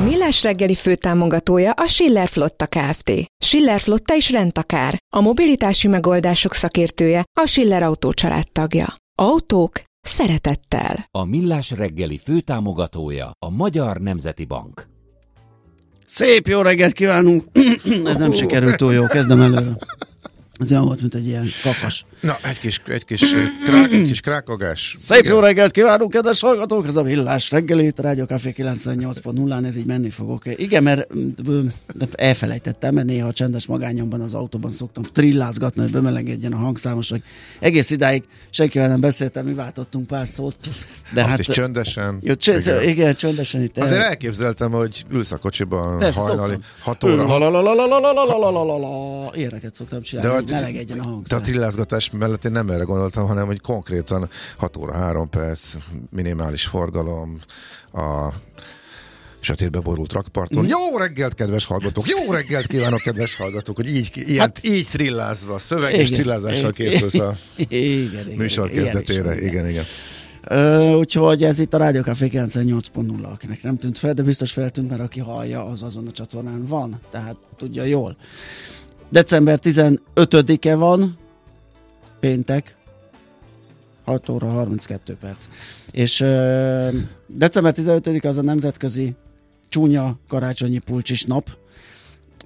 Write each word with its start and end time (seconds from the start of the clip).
A 0.00 0.02
Millás 0.02 0.42
reggeli 0.42 0.74
főtámogatója 0.74 1.72
a 1.72 1.86
Schiller 1.86 2.28
Flotta 2.28 2.66
Kft. 2.66 3.12
Schiller 3.44 3.80
Flotta 3.80 4.14
is 4.14 4.30
rendtakár. 4.30 4.98
A 5.14 5.20
mobilitási 5.20 5.88
megoldások 5.88 6.54
szakértője 6.54 7.24
a 7.40 7.46
Schiller 7.46 7.82
Autó 7.82 8.12
tagja. 8.52 8.94
Autók 9.14 9.82
szeretettel. 10.00 11.08
A 11.10 11.24
Millás 11.24 11.70
reggeli 11.70 12.18
főtámogatója 12.18 13.30
a 13.38 13.50
Magyar 13.50 13.96
Nemzeti 13.96 14.44
Bank. 14.44 14.86
Szép 16.06 16.46
jó 16.46 16.60
reggelt 16.60 16.92
kívánunk! 16.92 17.44
Ez 18.04 18.16
nem 18.16 18.32
sikerült 18.32 18.76
túl 18.76 18.92
jó, 18.92 19.06
kezdem 19.06 19.40
előre. 19.40 19.76
Ez 20.60 20.70
olyan 20.70 20.84
volt, 20.84 21.00
mint 21.00 21.14
egy 21.14 21.26
ilyen 21.26 21.48
kakas. 21.62 22.04
Na, 22.20 22.38
egy 22.42 22.58
kis, 22.58 22.80
egy 22.86 23.04
kis, 23.04 23.20
krák, 23.64 23.92
egy 23.92 24.06
kis 24.06 24.20
krákagás. 24.20 24.96
Szép 24.98 25.18
Igen. 25.18 25.32
jó 25.32 25.40
reggelt 25.40 25.70
kívánunk, 25.70 26.10
kedves 26.10 26.40
hallgatók! 26.40 26.86
Ez 26.86 26.96
a 26.96 27.02
Villás 27.02 27.50
reggeli 27.50 27.86
itt, 27.86 28.00
Rádió 28.00 28.24
Café 28.24 28.54
98.0-án, 28.56 29.66
ez 29.66 29.76
így 29.76 29.86
menni 29.86 30.10
fogok. 30.10 30.42
Igen, 30.46 30.82
mert 30.82 31.06
elfelejtettem, 32.12 32.94
mert 32.94 33.06
néha 33.06 33.28
a 33.28 33.32
csendes 33.32 33.66
magányomban 33.66 34.20
az 34.20 34.34
autóban 34.34 34.70
szoktam 34.70 35.04
trillázgatni, 35.12 35.82
hogy 35.82 35.90
bemelengedjen 35.90 36.52
a 36.52 36.56
hangszámos, 36.56 37.08
hogy 37.08 37.22
egész 37.60 37.90
idáig 37.90 38.24
senkivel 38.50 38.88
nem 38.88 39.00
beszéltem, 39.00 39.44
mi 39.44 39.54
váltottunk 39.54 40.06
pár 40.06 40.28
szót. 40.28 40.56
De 41.14 41.20
Azt 41.20 41.30
hát, 41.30 41.38
is 41.38 41.46
csöndesen. 41.46 42.18
Jó, 42.22 42.34
csönd, 42.34 42.60
igen. 42.60 42.88
igen. 42.88 43.14
csöndesen 43.14 43.62
itt. 43.62 43.78
Azért 43.78 44.00
el... 44.00 44.06
elképzeltem, 44.06 44.70
hogy 44.70 45.04
ülsz 45.12 45.32
a 45.32 45.36
kocsiban 45.36 45.98
Persze, 45.98 46.20
hajnali 46.20 46.56
6 46.80 47.04
óra. 47.04 47.24
Ilyeneket 49.34 49.74
szoktam 49.74 50.02
csinálni 50.02 50.49
melegedjen 50.50 50.98
a 50.98 51.02
de 51.02 51.08
a 51.08 51.12
hangszám. 51.12 51.42
trillázgatás 51.42 52.10
mellett 52.10 52.44
én 52.44 52.52
nem 52.52 52.70
erre 52.70 52.82
gondoltam, 52.82 53.26
hanem 53.26 53.46
hogy 53.46 53.60
konkrétan 53.60 54.28
6 54.56 54.76
óra 54.76 54.92
3 54.92 55.28
perc, 55.28 55.60
minimális 56.10 56.64
forgalom, 56.66 57.38
a 57.92 58.28
sötétbe 59.40 59.78
borult 59.80 60.12
rakparton. 60.12 60.66
Jó 60.68 60.96
reggelt, 60.98 61.34
kedves 61.34 61.64
hallgatók! 61.64 62.04
Jó 62.08 62.32
reggelt 62.32 62.66
kívánok, 62.66 63.00
kedves 63.00 63.36
hallgatók! 63.36 63.76
Hogy 63.76 63.88
így, 63.96 64.10
ilyen, 64.14 64.38
hát, 64.40 64.64
így 64.64 64.88
trillázva, 64.88 65.58
szöveges 65.58 66.00
Igen. 66.08 66.12
trillázással 66.12 66.72
Igen. 66.76 66.90
készülsz 66.90 67.14
a 67.14 67.36
Igen, 67.56 67.80
igen, 67.80 68.36
műsor 68.36 68.70
igen, 68.70 68.84
kezdetére. 68.84 69.22
van, 69.22 69.38
Igen, 69.38 69.68
igen. 69.68 69.84
Ö, 70.44 70.92
úgyhogy 70.94 71.42
ez 71.44 71.58
itt 71.58 71.74
a 71.74 71.78
Rádió 71.78 72.02
Café 72.02 72.28
98.0, 72.32 73.22
akinek 73.32 73.62
nem 73.62 73.76
tűnt 73.76 73.98
fel, 73.98 74.14
de 74.14 74.22
biztos 74.22 74.52
feltűnt, 74.52 74.88
mert 74.90 75.00
aki 75.02 75.20
hallja, 75.20 75.64
az 75.64 75.82
azon 75.82 76.06
a 76.06 76.10
csatornán 76.10 76.66
van, 76.66 77.00
tehát 77.10 77.36
tudja 77.56 77.84
jól. 77.84 78.16
December 79.10 79.58
15-e 79.62 80.74
van, 80.74 81.18
péntek, 82.20 82.76
6 84.04 84.28
óra 84.28 84.46
32 84.46 85.16
perc. 85.20 85.48
És 85.90 86.20
ö, 86.20 86.88
december 87.26 87.72
15 87.72 88.24
az 88.24 88.36
a 88.36 88.42
nemzetközi 88.42 89.14
csúnya 89.68 90.18
karácsonyi 90.28 90.78
pulcsis 90.78 91.24
nap, 91.24 91.50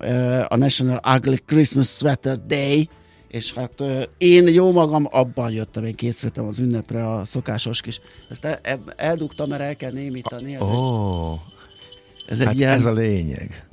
ö, 0.00 0.40
a 0.48 0.56
National 0.56 1.00
Ugly 1.16 1.36
Christmas 1.46 1.88
Sweater 1.88 2.38
Day, 2.46 2.88
és 3.28 3.52
hát 3.52 3.80
ö, 3.80 4.02
én 4.18 4.48
jó 4.48 4.72
magam 4.72 5.06
abban 5.10 5.50
jöttem, 5.50 5.84
én 5.84 5.94
készültem 5.94 6.46
az 6.46 6.58
ünnepre 6.58 7.08
a 7.08 7.24
szokásos 7.24 7.80
kis, 7.80 8.00
ezt 8.30 8.44
el, 8.44 8.58
el, 8.62 8.80
eldugtam, 8.96 9.48
mert 9.48 9.62
el 9.62 9.76
kell 9.76 9.92
némítani, 9.92 10.54
ez, 10.54 10.68
Ó, 10.68 10.70
egy, 10.70 10.78
oh, 10.78 11.38
ez 12.26 12.40
egy 12.40 12.46
hát 12.46 12.54
ilyen, 12.54 12.78
ez 12.78 12.84
a 12.84 12.92
lényeg. 12.92 13.66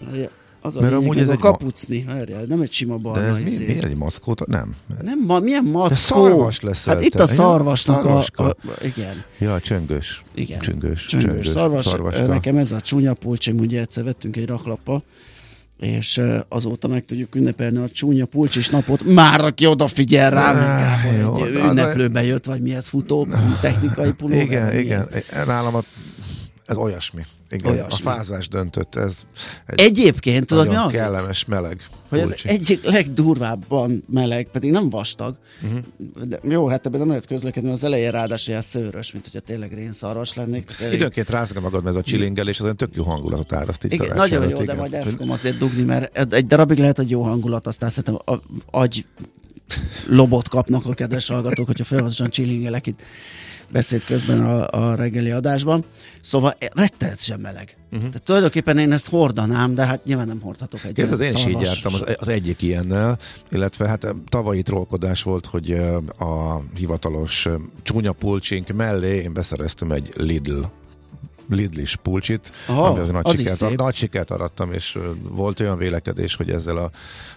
Az 0.61 0.75
a 0.75 0.79
mert 0.79 0.91
lényeg, 0.93 1.05
amúgy 1.07 1.17
ez 1.19 1.27
a 1.27 1.31
egy 1.31 1.37
ma- 1.39 1.43
kapucni, 1.51 2.03
várjál, 2.07 2.43
nem 2.43 2.61
egy 2.61 2.71
sima 2.71 2.95
De 2.95 3.01
barna. 3.01 3.37
ez 3.37 3.43
mi, 3.43 3.51
izé. 3.51 3.65
mi 3.65 3.83
egy 3.83 3.95
maszkóta? 3.95 4.45
Nem. 4.47 4.75
Nem, 5.01 5.19
ma, 5.27 5.39
milyen 5.39 5.63
mackó? 5.63 5.95
szarvas 5.95 6.59
lesz 6.59 6.85
Hát 6.85 7.03
itt 7.03 7.15
a 7.15 7.27
szarvasnak 7.27 8.05
a, 8.05 8.17
a, 8.43 8.55
igen. 8.83 9.23
Ja, 9.39 9.59
csöngös. 9.59 10.23
Igen. 10.33 10.59
Csöngös. 10.59 11.05
Csöngös, 11.05 11.47
szarvas. 11.47 11.85
szarvaska. 11.85 12.25
Nekem 12.25 12.57
ez 12.57 12.71
a 12.71 12.81
csúnya 12.81 13.13
pulcsim, 13.13 13.57
ugye 13.59 13.79
egyszer 13.79 14.03
vettünk 14.03 14.37
egy 14.37 14.45
raklappal, 14.47 15.03
és 15.79 16.21
azóta 16.47 16.87
meg 16.87 17.05
tudjuk 17.05 17.35
ünnepelni 17.35 17.77
a 17.77 17.89
csúnya 17.89 18.25
pulcsis 18.25 18.69
napot. 18.69 19.03
Már 19.03 19.41
aki 19.41 19.65
odafigyel 19.65 20.29
rá, 20.29 20.53
Á, 20.53 20.99
meg 21.03 21.19
jó, 21.21 21.45
egy 21.45 21.55
az 21.55 21.61
a- 21.61 21.69
ünneplőben 21.69 22.23
jött, 22.23 22.45
vagy 22.45 22.61
mi 22.61 22.73
ez, 22.75 22.87
futó, 22.87 23.27
technikai 23.61 24.11
pulóver. 24.11 24.41
Igen, 24.43 24.77
igen. 24.79 25.07
Nálam 25.45 25.75
a, 25.75 25.83
ez 26.71 26.77
olyasmi. 26.77 27.21
Igen, 27.49 27.71
Olyasmi. 27.71 28.07
a 28.07 28.09
fázás 28.11 28.47
döntött. 28.47 28.95
Ez 28.95 29.21
egy 29.65 29.79
Egyébként, 29.79 30.45
tudod 30.45 30.67
mi 30.67 30.75
az? 30.75 30.91
kellemes, 30.91 31.45
meleg. 31.45 31.81
Hogy 32.09 32.19
ez 32.19 32.25
pulcsi. 32.27 32.47
egyik 32.47 32.83
legdurvábban 32.85 34.03
meleg, 34.09 34.47
pedig 34.51 34.71
nem 34.71 34.89
vastag. 34.89 35.37
Uh-huh. 35.63 35.79
De 36.27 36.39
jó, 36.43 36.67
hát 36.67 36.85
ebben 36.85 36.99
nem 36.99 37.07
lehet 37.09 37.25
közlekedni, 37.25 37.71
az 37.71 37.83
elején 37.83 38.11
ráadásul 38.11 38.49
ilyen 38.49 38.61
szőrös, 38.61 39.11
mint 39.11 39.23
hogyha 39.25 39.39
tényleg 39.39 39.73
rénszarvas 39.73 40.33
lennék. 40.33 40.75
Elég- 40.79 40.93
Időnként 40.93 41.29
rázga 41.29 41.59
magad, 41.59 41.83
mert 41.83 41.95
ez 41.95 42.01
a 42.01 42.05
csilingelés, 42.05 42.57
az 42.57 42.63
olyan 42.63 42.77
tök 42.77 42.95
jó 42.95 43.03
hangulatot 43.03 43.53
áraszt 43.53 43.83
így 43.85 43.93
Igen, 43.93 44.15
nagyon 44.15 44.49
jó, 44.49 44.57
de 44.57 44.63
igen. 44.63 44.75
majd 44.75 44.93
el 44.93 45.03
fogom 45.05 45.31
azért 45.31 45.57
dugni, 45.57 45.81
mert 45.83 46.33
egy 46.33 46.47
darabig 46.47 46.77
lehet, 46.77 46.97
hogy 46.97 47.09
jó 47.09 47.21
hangulat, 47.21 47.65
aztán 47.65 47.89
szerintem 47.89 48.35
a, 48.35 48.41
agy 48.71 49.05
lobot 50.07 50.47
kapnak 50.47 50.85
a 50.85 50.93
kedves 50.93 51.27
hallgatók, 51.27 51.65
hogyha 51.65 51.83
folyamatosan 51.83 52.29
csilingelek 52.29 52.87
itt 52.87 53.01
beszéd 53.71 54.03
közben 54.03 54.45
a, 54.45 54.67
a 54.69 54.95
reggeli 54.95 55.31
adásban. 55.31 55.83
Szóval 56.21 56.55
rettenetesen 56.73 57.39
meleg. 57.39 57.75
Uh-huh. 57.91 58.07
Tehát 58.07 58.23
tulajdonképpen 58.23 58.77
én 58.77 58.91
ezt 58.91 59.09
hordanám, 59.09 59.75
de 59.75 59.85
hát 59.85 60.05
nyilván 60.05 60.27
nem 60.27 60.39
hordhatok 60.39 60.83
egy 60.83 60.93
Képzeld, 60.93 61.21
én 61.21 61.33
is 61.33 61.45
így 61.45 61.61
jártam 61.61 61.93
az, 61.93 62.03
az 62.17 62.27
egyik 62.27 62.61
ilyennel, 62.61 63.19
illetve 63.49 63.87
hát 63.87 64.07
tavalyi 64.29 64.61
trollkodás 64.61 65.23
volt, 65.23 65.45
hogy 65.45 65.71
a 66.19 66.61
hivatalos 66.75 67.47
csúnya 67.83 68.11
pulcsink 68.11 68.67
mellé 68.67 69.21
én 69.21 69.33
beszereztem 69.33 69.91
egy 69.91 70.11
Lidl 70.15 70.61
Lidlis 71.55 71.95
pulcsit, 71.95 72.51
Aha, 72.65 72.83
ami 72.83 72.99
az 72.99 73.09
nagy 73.09 73.21
az 73.25 73.37
sikert, 73.37 73.55
szép. 73.55 73.77
nagy 73.77 73.95
sikert 73.95 74.31
arattam, 74.31 74.71
és 74.71 74.97
volt 75.21 75.59
olyan 75.59 75.77
vélekedés, 75.77 76.35
hogy 76.35 76.49
ezzel 76.49 76.77
a 76.77 76.91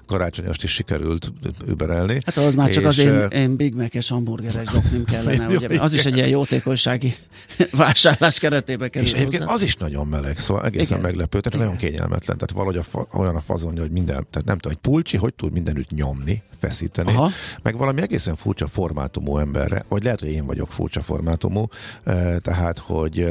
karácsonyost 0.06 0.64
is 0.64 0.70
sikerült 0.70 1.32
überelni. 1.66 2.20
Hát 2.26 2.36
az 2.36 2.54
már 2.54 2.70
csak 2.70 2.84
az 2.84 2.98
én, 2.98 3.26
én 3.26 3.56
Big 3.56 3.74
Mac-es 3.74 4.08
hamburgeres 4.08 4.68
zoknim 4.68 5.04
kellene, 5.04 5.48
ugye? 5.56 5.80
Az 5.80 5.94
is 5.94 6.04
egy 6.04 6.16
ilyen 6.16 6.28
jótékonysági 6.28 7.14
vásárlás 7.70 8.38
keretébe 8.38 8.88
kerül. 8.88 9.08
És 9.08 9.14
egyébként 9.14 9.42
hozzá. 9.42 9.54
az 9.54 9.62
is 9.62 9.76
nagyon 9.76 10.06
meleg, 10.06 10.38
szóval 10.38 10.64
egészen 10.64 10.86
Igen. 10.86 11.00
meglepő, 11.00 11.40
tehát 11.40 11.58
nagyon 11.58 11.76
kényelmetlen, 11.76 12.36
tehát 12.36 12.50
valahogy 12.50 12.76
a 12.76 12.82
fa, 12.82 13.06
olyan 13.12 13.36
a 13.36 13.40
fazonja, 13.40 13.80
hogy 13.80 13.90
minden, 13.90 14.26
tehát 14.30 14.46
nem 14.46 14.58
tudom, 14.58 14.72
egy 14.72 14.90
pulcsi, 14.90 15.16
hogy 15.16 15.34
tud 15.34 15.52
mindenütt 15.52 15.90
nyomni, 15.90 16.42
feszíteni, 16.60 17.12
Aha. 17.12 17.30
meg 17.62 17.76
valami 17.76 18.00
egészen 18.00 18.36
furcsa 18.36 18.66
formátumú 18.66 19.38
emberre, 19.38 19.84
vagy 19.88 20.02
lehet, 20.02 20.20
hogy 20.20 20.28
én 20.28 20.46
vagyok 20.46 20.72
furcsa 20.72 21.02
formátumú, 21.02 21.66
eh, 22.04 22.36
tehát, 22.42 22.78
hogy 22.78 23.26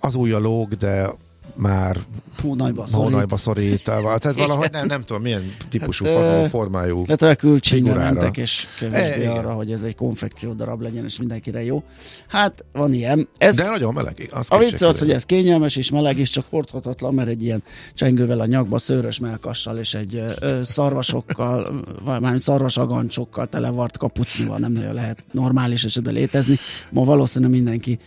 az 0.00 0.14
új 0.14 0.32
a 0.32 0.38
lóg, 0.38 0.74
de 0.74 1.10
már 1.54 1.96
Hónajba 2.42 2.86
szorít. 2.86 3.04
hónajba 3.10 3.36
szorítával. 3.36 4.18
Tehát 4.18 4.38
valahogy 4.38 4.70
nem, 4.70 4.86
nem 4.86 5.04
tudom, 5.04 5.22
milyen 5.22 5.54
típusú, 5.68 6.04
Hát, 6.04 6.14
hát, 6.14 6.24
fazon, 6.24 6.48
formájú. 6.48 7.04
Hogy 7.06 7.24
a 7.24 7.34
külcsényre 7.34 7.94
mentek, 7.94 8.36
és 8.36 8.66
kevésbé 8.78 9.06
E, 9.06 9.16
igen. 9.16 9.30
arra, 9.36 9.52
hogy 9.52 9.72
ez 9.72 9.82
egy 9.82 9.94
konfekció 9.94 10.52
darab 10.52 10.80
legyen, 10.80 11.04
és 11.04 11.18
mindenkire 11.18 11.64
jó. 11.64 11.82
Hát, 12.28 12.64
van 12.72 12.92
ilyen. 12.92 13.28
Ez, 13.38 13.54
De 13.54 13.68
nagyon 13.68 13.92
meleg. 13.94 14.28
Az 14.32 14.46
a 14.48 14.58
vicc 14.58 14.82
az, 14.82 14.98
hogy 14.98 15.10
ez 15.10 15.24
kényelmes 15.24 15.76
és 15.76 15.90
meleg 15.90 16.18
is, 16.18 16.30
csak 16.30 16.44
hordhatatlan, 16.50 17.14
mert 17.14 17.28
egy 17.28 17.42
ilyen 17.42 17.62
csengővel 17.94 18.40
a 18.40 18.46
nyakba, 18.46 18.78
szőrös 18.78 19.18
melkassal 19.18 19.78
és 19.78 19.94
egy 19.94 20.14
ö, 20.40 20.60
szarvasokkal, 20.64 21.80
vagy 22.04 22.20
már 22.20 22.40
szarvasagancsokkal 22.40 23.46
televart 23.48 23.96
kapucnival 23.96 24.58
nem 24.58 24.72
nagyon 24.72 24.94
lehet 24.94 25.22
normális 25.32 25.84
esetben 25.84 26.14
létezni. 26.14 26.58
Ma 26.90 27.04
valószínűleg 27.04 27.54
mindenki 27.54 27.98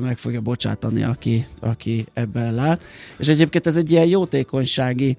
meg 0.00 0.18
fogja 0.18 0.40
bocsátani, 0.40 1.02
aki, 1.02 1.46
aki 1.60 2.06
ebben 2.12 2.54
lát. 2.54 2.82
És 3.18 3.28
egyébként 3.28 3.66
ez 3.66 3.76
egy 3.76 3.90
ilyen 3.90 4.06
jótékonysági 4.06 5.16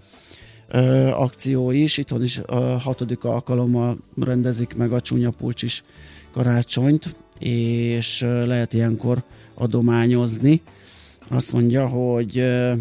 ö, 0.68 1.08
akció 1.08 1.72
is. 1.72 1.98
Itthon 1.98 2.24
is 2.24 2.38
a 2.38 2.78
hatodik 2.78 3.24
alkalommal 3.24 3.98
rendezik 4.22 4.76
meg 4.76 4.94
a 4.94 5.02
csúnya 5.02 5.30
pulcsis 5.30 5.84
karácsonyt, 6.32 7.16
és 7.40 8.22
lehet 8.22 8.74
ilyenkor 8.74 9.24
adományozni. 9.54 10.62
Azt 11.30 11.52
mondja, 11.52 11.88
hogy 11.88 12.38
ö, 12.38 12.74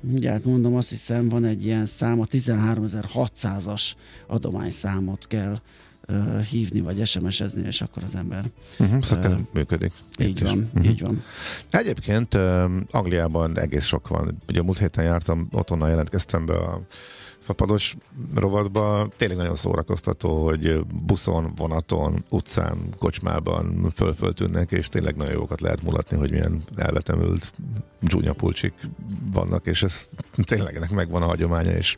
mindjárt 0.00 0.44
mondom, 0.44 0.74
azt 0.74 0.88
hiszem 0.88 1.28
van 1.28 1.44
egy 1.44 1.64
ilyen 1.64 1.86
szám, 1.86 2.20
a 2.20 2.24
13.600-as 2.24 3.82
adományszámot 4.26 5.26
kell 5.26 5.58
hívni, 6.50 6.80
vagy 6.80 7.06
SMS-ezni, 7.06 7.66
és 7.66 7.80
akkor 7.80 8.02
az 8.02 8.14
ember. 8.14 8.44
Uh-huh, 8.78 9.02
szóval 9.02 9.24
ez 9.24 9.32
működik. 9.52 9.92
Így 10.20 10.42
van, 10.42 10.70
Mhm. 10.74 10.84
így 10.84 11.00
van. 11.00 11.22
Egyébként 11.70 12.34
um, 12.34 12.86
Angliában 12.90 13.58
egész 13.58 13.84
sok 13.84 14.08
van. 14.08 14.42
Ugye 14.48 14.62
múlt 14.62 14.78
héten 14.78 15.04
jártam, 15.04 15.48
otthonnal 15.52 15.88
jelentkeztem 15.88 16.46
be 16.46 16.54
a 16.56 16.80
fapados 17.40 17.96
rovatba. 18.34 19.08
Tényleg 19.16 19.36
nagyon 19.36 19.54
szórakoztató, 19.56 20.44
hogy 20.44 20.84
buszon, 20.84 21.52
vonaton, 21.56 22.24
utcán, 22.28 22.78
kocsmában 22.98 23.90
fölföltűnnek, 23.94 24.70
és 24.72 24.88
tényleg 24.88 25.16
nagyon 25.16 25.34
jókat 25.34 25.60
lehet 25.60 25.82
mulatni, 25.82 26.16
hogy 26.16 26.30
milyen 26.30 26.62
elvetemült 26.76 27.52
dzsúnya 28.00 28.32
pulcsik 28.32 28.72
vannak, 29.32 29.66
és 29.66 29.82
ez 29.82 30.08
tényleg 30.42 30.76
ennek 30.76 30.90
megvan 30.90 31.22
a 31.22 31.26
hagyománya, 31.26 31.72
és 31.72 31.96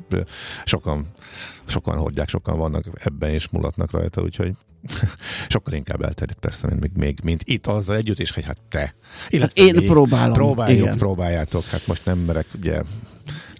sokan, 0.64 1.06
sokan 1.64 1.98
hordják, 1.98 2.28
sokan 2.28 2.58
vannak 2.58 2.84
ebben, 2.94 3.30
és 3.30 3.48
mulatnak 3.48 3.90
rajta, 3.90 4.22
úgyhogy 4.22 4.54
sokkal 5.48 5.74
inkább 5.74 6.02
elterjedt 6.02 6.40
persze, 6.40 6.66
mint, 6.66 6.80
még, 6.80 6.90
még, 6.94 7.18
mint 7.22 7.42
itt 7.44 7.66
azzal 7.66 7.96
együtt, 7.96 8.20
és 8.20 8.30
hogy 8.30 8.44
hát 8.44 8.58
te. 8.68 8.94
Illetve 9.28 9.62
Én 9.62 9.74
mi 9.74 9.84
próbálom, 9.84 10.32
Próbáljuk, 10.32 10.80
igen. 10.80 10.98
próbáljátok. 10.98 11.64
Hát 11.64 11.86
most 11.86 12.04
nem 12.04 12.18
merek, 12.18 12.46
ugye 12.58 12.82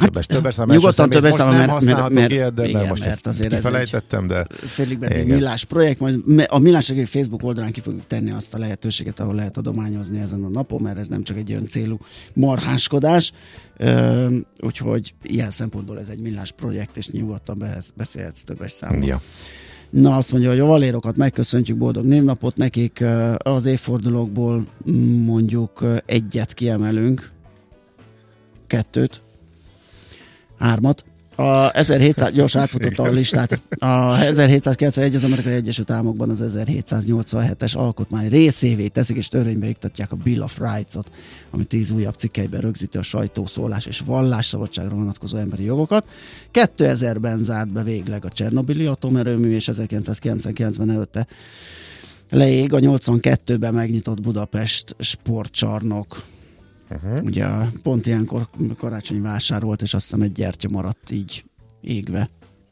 többes, 0.05 0.27
többes 0.27 0.55
szám, 0.55 0.69
nyugodtan 0.69 1.11
többes 1.11 1.31
most 1.31 1.43
szám, 1.43 1.49
nem 1.49 1.59
mert- 1.59 1.71
használhatok 1.71 2.13
mert- 2.13 2.31
ilyet, 2.31 2.55
de 2.55 2.63
igen, 2.63 2.77
mert 2.77 2.89
most 2.89 3.05
mert 3.05 3.27
azért 3.27 3.53
egy- 3.53 3.59
kifelejtettem, 3.59 4.27
de 4.27 4.47
Félig 4.51 4.99
meddig 4.99 5.27
millás 5.27 5.65
projekt, 5.65 6.01
majd 6.01 6.25
a 6.49 6.59
millás 6.59 6.89
reggeli 6.89 7.07
Facebook 7.07 7.43
oldalán 7.43 7.73
ki 7.73 7.81
fogjuk 7.81 8.07
tenni 8.07 8.31
azt 8.31 8.55
a 8.55 8.59
lehetőséget, 8.59 9.21
ahol 9.21 9.35
lehet 9.35 9.57
adományozni 9.57 10.19
ezen 10.21 10.45
a 10.45 10.49
napon, 10.49 10.83
mert 10.83 10.99
ez 10.99 11.07
nem 11.07 11.23
csak 11.23 11.37
egy 11.37 11.51
olyan 11.51 11.69
célú 11.69 11.99
marháskodás, 12.35 13.33
úgyhogy 14.61 15.15
ilyen 15.23 15.51
szempontból 15.51 15.99
ez 15.99 16.09
egy 16.09 16.21
millás 16.21 16.53
projekt, 16.53 16.97
és 16.97 17.09
nyugodtan 17.09 17.65
beszélhetsz 17.95 18.41
többes 18.43 18.73
számban. 18.73 19.03
ja. 19.03 19.21
Na, 19.91 20.17
azt 20.17 20.33
mondja, 20.33 20.51
hogy 20.51 20.59
a 20.61 20.65
valérokat 20.65 21.17
megköszöntjük, 21.17 21.77
boldog 21.77 22.05
névnapot 22.05 22.57
nekik, 22.57 23.05
az 23.37 23.65
évfordulókból 23.67 24.67
mm, 24.91 25.25
mondjuk 25.25 25.85
egyet 26.07 26.55
kiemelünk, 26.55 27.31
kettőt, 28.67 29.21
hármat. 30.63 31.05
A 31.37 31.77
1700, 31.77 32.33
gyors 32.33 32.57
átfutott 32.57 32.99
a 32.99 33.11
listát. 33.11 33.61
A 33.79 34.19
1791 34.19 35.15
az 35.15 35.25
Amerikai 35.25 35.53
Egyesült 35.53 35.91
Államokban 35.91 36.31
az 36.31 36.43
1787-es 36.43 37.77
alkotmány 37.77 38.29
részévé 38.29 38.87
teszik, 38.87 39.17
és 39.17 39.29
törvénybe 39.29 39.69
iktatják 39.69 40.13
a 40.13 40.17
Bill 40.17 40.43
of 40.43 40.59
Rights-ot, 40.59 41.11
ami 41.51 41.65
tíz 41.65 41.91
újabb 41.91 42.15
cikkeiben 42.15 42.61
rögzíti 42.61 42.99
a 42.99 43.03
sajtó, 43.03 43.47
szólás 43.47 43.87
és 43.87 44.03
vallásszabadságra 44.07 44.95
vonatkozó 44.95 45.37
emberi 45.37 45.65
jogokat. 45.65 46.05
2000-ben 46.53 47.39
zárt 47.39 47.73
be 47.73 47.83
végleg 47.83 48.25
a 48.25 48.31
Csernobili 48.31 48.87
atomerőmű, 48.87 49.55
és 49.55 49.69
1999-ben 49.73 50.91
előtte 50.91 51.27
leég 52.31 52.73
a 52.73 52.79
82-ben 52.79 53.75
megnyitott 53.75 54.21
Budapest 54.21 54.97
sportcsarnok. 54.99 56.23
Uh-huh. 56.93 57.25
Ugye 57.25 57.47
pont 57.83 58.07
ilyenkor 58.07 58.49
karácsonyi 58.77 59.21
vásár 59.21 59.63
volt, 59.63 59.83
és 59.83 59.95
azt 59.95 60.05
hiszem 60.05 60.23
egy 60.23 60.33
gyertya 60.33 60.69
maradt 60.69 61.11
így 61.11 61.45
égve, 61.81 62.31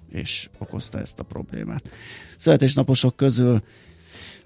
és 0.08 0.49
okozta 0.58 1.00
ezt 1.00 1.19
a 1.19 1.22
problémát. 1.22 1.90
Születésnaposok 2.37 3.17
közül 3.17 3.62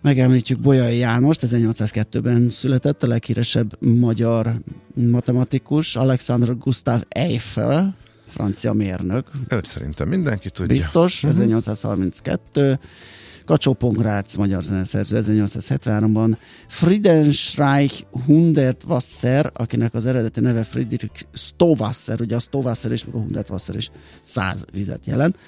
megemlítjük 0.00 0.58
Bolyai 0.60 0.96
Jánost, 0.96 1.40
1802-ben 1.46 2.50
született, 2.50 3.02
a 3.02 3.06
leghíresebb 3.06 3.82
magyar 3.82 4.52
matematikus, 4.94 5.96
Alexander 5.96 6.58
Gustav 6.58 7.02
Eiffel, 7.08 7.96
francia 8.28 8.72
mérnök, 8.72 9.30
Őt 9.48 9.66
szerintem 9.66 10.08
mindenki 10.08 10.50
tudja. 10.50 10.76
biztos, 10.76 11.24
1832, 11.24 12.78
Kacsó 13.44 13.76
magyar 14.36 14.62
zeneszerző 14.62 15.22
1873-ban, 15.22 16.36
Friedenreich 16.68 18.04
Hundertwasser, 18.26 19.50
akinek 19.54 19.94
az 19.94 20.06
eredeti 20.06 20.40
neve 20.40 20.62
Friedrich 20.62 21.24
Stowasser, 21.32 22.20
ugye 22.20 22.36
a 22.36 22.38
Stowasser 22.38 22.92
és 22.92 23.04
a 23.04 23.10
Hundertwasser 23.10 23.74
is 23.74 23.90
száz 24.22 24.64
vizet 24.72 25.06
jelent. 25.06 25.38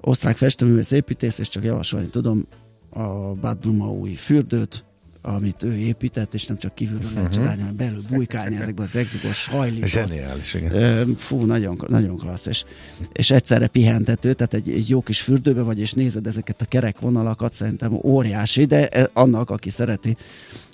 Osztrák 0.00 0.36
festőművész 0.36 0.90
építész, 0.90 1.38
és 1.38 1.48
csak 1.48 1.64
javasolni 1.64 2.06
tudom 2.06 2.46
a 2.90 3.34
Bad 3.34 3.66
új 3.66 4.14
fürdőt, 4.14 4.87
amit 5.22 5.62
ő 5.62 5.76
épített, 5.76 6.34
és 6.34 6.46
nem 6.46 6.56
csak 6.56 6.74
kívülről 6.74 7.10
lehet 7.14 7.32
csodálni, 7.32 7.60
hanem 7.60 7.76
belül 7.76 8.02
bujkálni 8.10 8.56
ezekben 8.56 8.86
az 8.86 8.96
exugos 8.96 9.46
hajlított 9.46 9.88
Zseniális, 9.88 10.54
igen. 10.54 11.14
Fú, 11.14 11.44
nagyon, 11.44 11.84
nagyon 11.86 12.16
klassz, 12.16 12.46
és, 12.46 12.64
és 13.12 13.30
egyszerre 13.30 13.66
pihentető, 13.66 14.32
tehát 14.32 14.54
egy, 14.54 14.70
egy 14.70 14.88
jó 14.88 15.00
kis 15.00 15.20
fürdőbe 15.20 15.62
vagy, 15.62 15.80
és 15.80 15.92
nézed 15.92 16.26
ezeket 16.26 16.60
a 16.60 16.64
kerek 16.64 17.00
vonalakat, 17.00 17.52
szerintem 17.54 17.98
óriási, 18.02 18.64
de 18.64 18.88
e- 18.88 19.10
annak, 19.12 19.50
aki 19.50 19.70
szereti 19.70 20.16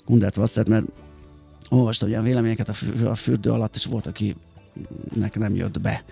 Hundert 0.05 0.37
Wasser, 0.37 0.67
mert 0.67 0.85
olvastam 1.69 2.09
olyan 2.09 2.23
véleményeket 2.23 2.69
a 2.69 2.73
fü- 2.73 3.05
a 3.05 3.15
fürdő 3.15 3.51
alatt, 3.51 3.75
és 3.75 3.85
volt, 3.85 4.05
akinek 4.05 5.35
nem 5.37 5.55
jött 5.55 5.81
be. 5.81 6.03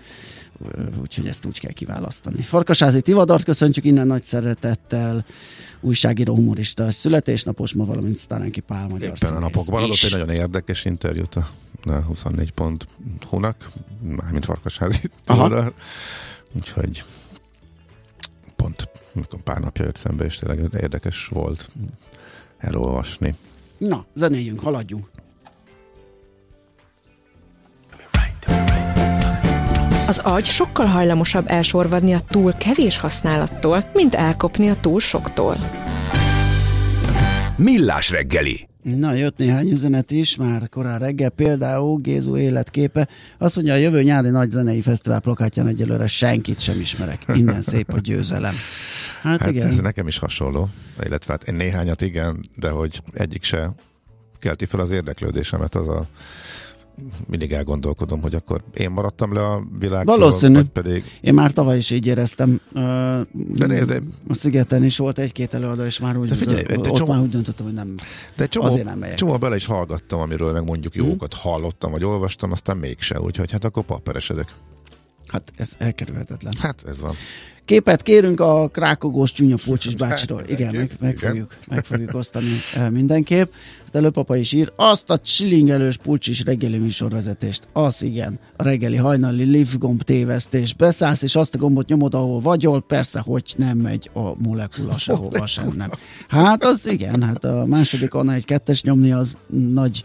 Úgyhogy 1.00 1.26
ezt 1.26 1.46
úgy 1.46 1.60
kell 1.60 1.72
kiválasztani. 1.72 2.42
Farkasázi 2.42 3.00
Tivadart 3.00 3.44
köszöntjük 3.44 3.84
innen 3.84 4.06
nagy 4.06 4.24
szeretettel, 4.24 5.24
újságíró 5.80 6.34
humorista 6.34 6.90
születésnapos 6.90 7.72
ma, 7.72 7.84
valamint 7.84 8.18
Sztarenki 8.18 8.60
Pál 8.60 8.88
magyar 8.88 9.12
Éppen 9.22 9.36
a 9.36 9.38
napokban 9.38 9.82
adott 9.82 10.02
egy 10.02 10.10
nagyon 10.10 10.30
érdekes 10.30 10.84
interjút 10.84 11.34
a, 11.34 11.48
a 11.84 12.06
24.hu-nak, 12.06 13.70
mármint 14.16 14.44
Farkasházi 14.44 15.10
Aha. 15.24 15.42
oldal. 15.42 15.74
Úgyhogy 16.52 17.04
pont 18.56 18.88
mikor 19.12 19.42
pár 19.42 19.60
napja 19.60 19.84
jött 19.84 19.96
szembe, 19.96 20.24
és 20.24 20.36
tényleg 20.36 20.72
érdekes 20.80 21.26
volt 21.26 21.70
elolvasni. 22.58 23.34
Na, 23.78 24.04
zenéljünk, 24.14 24.60
haladjunk. 24.60 25.08
Az 30.06 30.18
agy 30.18 30.44
sokkal 30.44 30.86
hajlamosabb 30.86 31.44
elsorvadni 31.48 32.12
a 32.12 32.20
túl 32.20 32.52
kevés 32.52 32.98
használattól, 32.98 33.84
mint 33.92 34.14
elkopni 34.14 34.68
a 34.68 34.74
túl 34.80 35.00
soktól. 35.00 35.56
Millás 37.56 38.10
reggeli. 38.10 38.68
Na, 38.82 39.12
jött 39.12 39.38
néhány 39.38 39.70
üzenet 39.70 40.10
is, 40.10 40.36
már 40.36 40.68
korán 40.68 40.98
reggel, 40.98 41.30
például 41.30 42.00
Gézu 42.00 42.36
életképe. 42.36 43.08
Azt 43.38 43.56
mondja, 43.56 43.74
a 43.74 43.76
jövő 43.76 44.02
nyári 44.02 44.28
nagy 44.28 44.50
zenei 44.50 44.80
fesztivál 44.80 45.20
plakátján 45.20 45.66
egyelőre 45.66 46.06
senkit 46.06 46.60
sem 46.60 46.80
ismerek. 46.80 47.24
Innen 47.34 47.60
szép 47.60 47.92
a 47.92 47.98
győzelem. 47.98 48.54
Hát, 49.22 49.40
Hát 49.40 49.50
igen. 49.50 49.68
ez 49.68 49.76
nekem 49.76 50.06
is 50.06 50.18
hasonló, 50.18 50.68
illetve 51.04 51.32
hát 51.32 51.48
én 51.48 51.54
néhányat 51.54 52.02
igen, 52.02 52.40
de 52.56 52.68
hogy 52.68 53.02
egyik 53.12 53.42
se 53.44 53.70
kelti 54.38 54.64
fel 54.64 54.80
az 54.80 54.90
érdeklődésemet, 54.90 55.74
az 55.74 55.88
a 55.88 56.06
mindig 57.26 57.52
elgondolkodom, 57.52 58.20
hogy 58.20 58.34
akkor 58.34 58.62
én 58.74 58.90
maradtam 58.90 59.32
le 59.32 59.44
a 59.44 59.62
világtól, 59.78 60.18
Valószínű. 60.18 60.54
vagy 60.54 60.68
pedig 60.68 61.04
Én 61.20 61.34
már 61.34 61.52
tavaly 61.52 61.76
is 61.76 61.90
így 61.90 62.06
éreztem. 62.06 62.60
De 63.32 63.66
nézd, 63.66 64.02
a 64.28 64.34
Szigeten 64.34 64.84
is 64.84 64.96
volt 64.98 65.18
egy-két 65.18 65.54
előadó, 65.54 65.82
és 65.82 65.98
már 65.98 66.16
úgy, 66.16 66.28
De 66.28 66.34
figyelj, 66.34 66.64
ott 66.76 66.82
de 66.82 66.90
csomó- 66.90 67.12
már 67.12 67.20
úgy 67.22 67.30
döntöttem, 67.30 67.64
hogy 67.66 67.74
nem. 67.74 67.94
De 68.36 68.46
csomó, 68.46 68.66
Azért 68.66 68.84
nem 68.84 68.98
megyek. 68.98 69.16
csomó 69.16 69.36
bele 69.36 69.56
is 69.56 69.66
hallgattam, 69.66 70.20
amiről 70.20 70.52
meg 70.52 70.64
mondjuk 70.64 70.94
jókat 70.94 71.34
hallottam, 71.34 71.90
vagy 71.90 72.04
olvastam, 72.04 72.52
aztán 72.52 72.76
mégse, 72.76 73.20
úgyhogy 73.20 73.50
hát 73.50 73.64
akkor 73.64 73.82
papperesedek. 73.82 74.54
Hát 75.34 75.52
ez 75.56 75.74
elkerülhetetlen. 75.78 76.54
Hát 76.58 76.82
ez 76.86 77.00
van. 77.00 77.14
Képet 77.64 78.02
kérünk 78.02 78.40
a 78.40 78.68
krákogós 78.68 79.32
csúnya 79.32 79.56
Pulcsis 79.64 79.94
bácsiról. 79.94 80.38
Hát, 80.38 80.50
Igen, 80.50 80.74
meg, 80.74 80.96
meg, 81.00 81.16
igen. 81.16 81.28
fogjuk, 81.28 81.56
meg 81.68 81.84
fogjuk 81.84 82.14
osztani 82.14 82.60
eh, 82.74 82.90
mindenképp. 82.90 83.52
Azt 83.84 83.94
előpapa 83.94 84.36
is 84.36 84.52
ír. 84.52 84.72
Azt 84.76 85.10
a 85.10 85.18
csilingelős 85.18 85.96
Pulcsis 85.96 86.44
reggeli 86.44 86.78
műsorvezetést. 86.78 87.68
Az 87.72 88.02
igen. 88.02 88.38
A 88.56 88.62
reggeli 88.62 88.96
hajnali 88.96 89.44
lift 89.44 89.78
gomb 89.78 90.02
tévesztés. 90.02 90.74
Beszállsz, 90.74 91.22
és 91.22 91.36
azt 91.36 91.54
a 91.54 91.58
gombot 91.58 91.88
nyomod, 91.88 92.14
ahol 92.14 92.40
vagyol. 92.40 92.82
Persze, 92.82 93.20
hogy 93.20 93.54
nem 93.56 93.78
megy 93.78 94.10
a 94.12 94.42
molekula 94.42 94.98
sehova 94.98 95.46
sem 95.46 95.72
nem. 95.76 95.90
Hát 96.28 96.64
az 96.64 96.86
igen, 96.90 97.22
hát 97.22 97.44
a 97.44 97.64
második 97.66 98.14
annál 98.14 98.34
egy 98.34 98.44
kettes 98.44 98.82
nyomni 98.82 99.12
az 99.12 99.36
nagy 99.46 100.04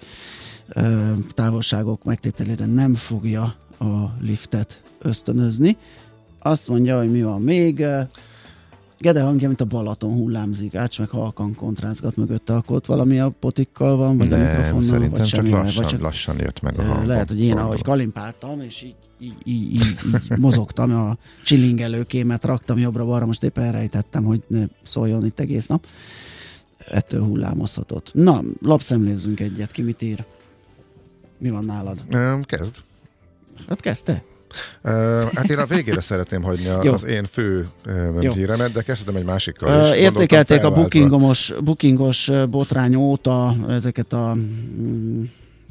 ö, 0.70 1.12
távolságok 1.34 2.04
megtételére 2.04 2.66
nem 2.66 2.96
fogja 2.96 3.56
a 3.80 4.16
liftet 4.22 4.82
ösztönözni. 5.00 5.78
Azt 6.40 6.68
mondja, 6.68 6.98
hogy 6.98 7.12
mi 7.12 7.24
van 7.24 7.42
még. 7.42 7.86
Gede 9.00 9.22
hangja, 9.22 9.48
mint 9.48 9.62
a 9.62 9.66
Balaton 9.66 10.12
hullámzik, 10.14 10.76
Ács 10.76 11.00
meg 11.00 11.10
halkan 11.10 11.56
kontrázgat 11.56 12.16
mögötte, 12.16 12.54
akkor 12.56 12.76
ott 12.76 12.86
valami 12.86 13.20
a 13.20 13.30
potikkal 13.40 13.96
van, 13.98 14.18
vagy 14.18 14.34
a 14.34 14.38
Nem, 14.38 14.48
mikrofonnal, 14.48 14.82
szerintem 14.82 15.20
vagy 15.20 15.28
csak 15.28 15.50
lassan, 15.50 15.82
vagy 15.82 15.92
csak 15.92 16.02
lassan 16.02 16.40
jött 16.40 16.62
meg 16.62 16.80
a 16.80 16.82
Ö, 16.82 16.86
hangom. 16.86 17.08
Lehet, 17.08 17.30
hogy 17.30 17.42
én, 17.42 17.58
ahogy 17.58 17.82
kalimpáltam, 17.82 18.62
és 18.62 18.82
így, 18.82 18.96
így, 19.20 19.36
így, 19.44 19.74
így, 19.74 19.98
így 20.32 20.38
mozogtam, 20.38 20.96
a 20.96 21.18
csillingelőkémet 21.44 22.46
raktam 22.46 22.78
jobbra-balra, 22.78 23.26
most 23.26 23.44
éppen 23.44 23.64
elrejtettem, 23.64 24.24
hogy 24.24 24.44
ne 24.48 24.66
szóljon 24.84 25.26
itt 25.26 25.40
egész 25.40 25.68
nap. 25.68 25.86
Ettől 26.92 27.24
hullámozhatott. 27.24 28.12
Na, 28.14 28.42
lapszemlézzünk 28.62 29.40
egyet, 29.40 29.72
ki 29.72 29.82
mit 29.82 30.02
ír? 30.02 30.26
Mi 31.38 31.50
van 31.50 31.66
nálad? 31.66 32.04
Kezd. 32.46 32.76
Hát 33.68 33.82
kezdte? 33.82 34.24
Hát 35.34 35.50
én 35.50 35.58
a 35.58 35.66
végére 35.66 36.02
szeretném 36.02 36.42
hagyni 36.42 36.66
Jó. 36.84 36.94
az 36.94 37.04
én 37.04 37.26
fő 37.26 37.70
Jó. 38.20 38.32
híremet, 38.32 38.72
de 38.72 38.82
kezdtem 38.82 39.16
egy 39.16 39.26
másikkal 39.26 39.70
is. 39.70 39.76
Gondoltam 39.76 40.04
Értékelték 40.04 40.64
a 40.64 40.72
bookingos, 40.72 41.54
bookingos 41.64 42.32
botrány 42.50 42.96
óta 42.96 43.56
ezeket 43.68 44.14
a 44.14 44.34
mm, 44.36 45.24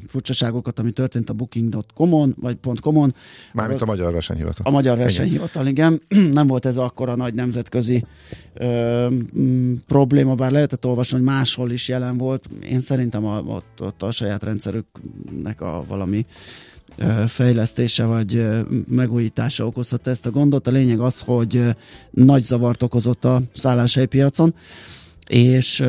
furcsaságokat, 0.07 0.79
ami 0.79 0.91
történt 0.91 1.29
a 1.29 1.33
booking.com-on, 1.33 2.35
vagy 2.41 2.57
.com-on. 2.81 3.15
Mármint 3.53 3.81
a 3.81 3.85
magyar 3.85 4.13
versenyhivatal. 4.13 4.65
A 4.65 4.69
magyar 4.69 4.97
versenyhivatal, 4.97 5.67
igen. 5.67 6.01
Nem 6.39 6.47
volt 6.47 6.65
ez 6.65 6.77
akkora 6.77 7.15
nagy 7.15 7.33
nemzetközi 7.33 8.05
ö, 8.53 9.07
m, 9.33 9.73
probléma, 9.87 10.35
bár 10.35 10.51
lehetett 10.51 10.85
olvasni, 10.85 11.15
hogy 11.17 11.25
máshol 11.25 11.71
is 11.71 11.87
jelen 11.87 12.17
volt. 12.17 12.45
Én 12.69 12.79
szerintem 12.79 13.25
a, 13.25 13.39
ott, 13.39 13.81
ott 13.81 14.03
a 14.03 14.11
saját 14.11 14.43
rendszerüknek 14.43 15.61
a 15.61 15.83
valami 15.87 16.25
fejlesztése 17.27 18.05
vagy 18.05 18.47
megújítása 18.87 19.65
okozhatta 19.65 20.09
ezt 20.09 20.25
a 20.25 20.31
gondot. 20.31 20.67
A 20.67 20.71
lényeg 20.71 20.99
az, 20.99 21.19
hogy 21.19 21.75
nagy 22.09 22.43
zavart 22.43 22.83
okozott 22.83 23.25
a 23.25 23.41
szálláshelypiacon, 23.55 24.53
és 25.27 25.83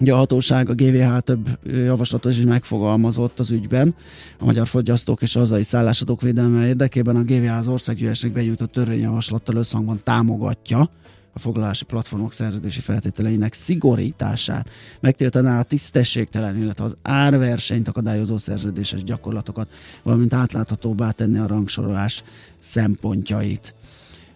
Ugye 0.00 0.12
a 0.12 0.16
hatóság, 0.16 0.68
a 0.68 0.74
GVH 0.74 1.18
több 1.18 1.58
javaslatot 1.64 2.32
is 2.32 2.44
megfogalmazott 2.44 3.38
az 3.38 3.50
ügyben. 3.50 3.94
A 4.38 4.44
magyar 4.44 4.66
fogyasztók 4.66 5.22
és 5.22 5.36
a 5.36 5.38
hazai 5.38 5.62
szállásadók 5.62 6.20
védelme 6.20 6.66
érdekében 6.66 7.16
a 7.16 7.22
GVH 7.22 7.56
az 7.56 7.68
országgyűlésnek 7.68 8.32
benyújtott 8.32 8.72
törvényjavaslattal 8.72 9.56
összhangban 9.56 10.00
támogatja 10.04 10.90
a 11.32 11.38
foglalási 11.38 11.84
platformok 11.84 12.32
szerződési 12.32 12.80
feltételeinek 12.80 13.54
szigorítását, 13.54 14.70
megtiltaná 15.00 15.58
a 15.58 15.62
tisztességtelen, 15.62 16.58
illetve 16.58 16.84
az 16.84 16.96
árversenyt 17.02 17.88
akadályozó 17.88 18.38
szerződéses 18.38 19.04
gyakorlatokat, 19.04 19.70
valamint 20.02 20.32
átláthatóbbá 20.32 21.10
tenni 21.10 21.38
a 21.38 21.46
rangsorolás 21.46 22.24
szempontjait. 22.58 23.74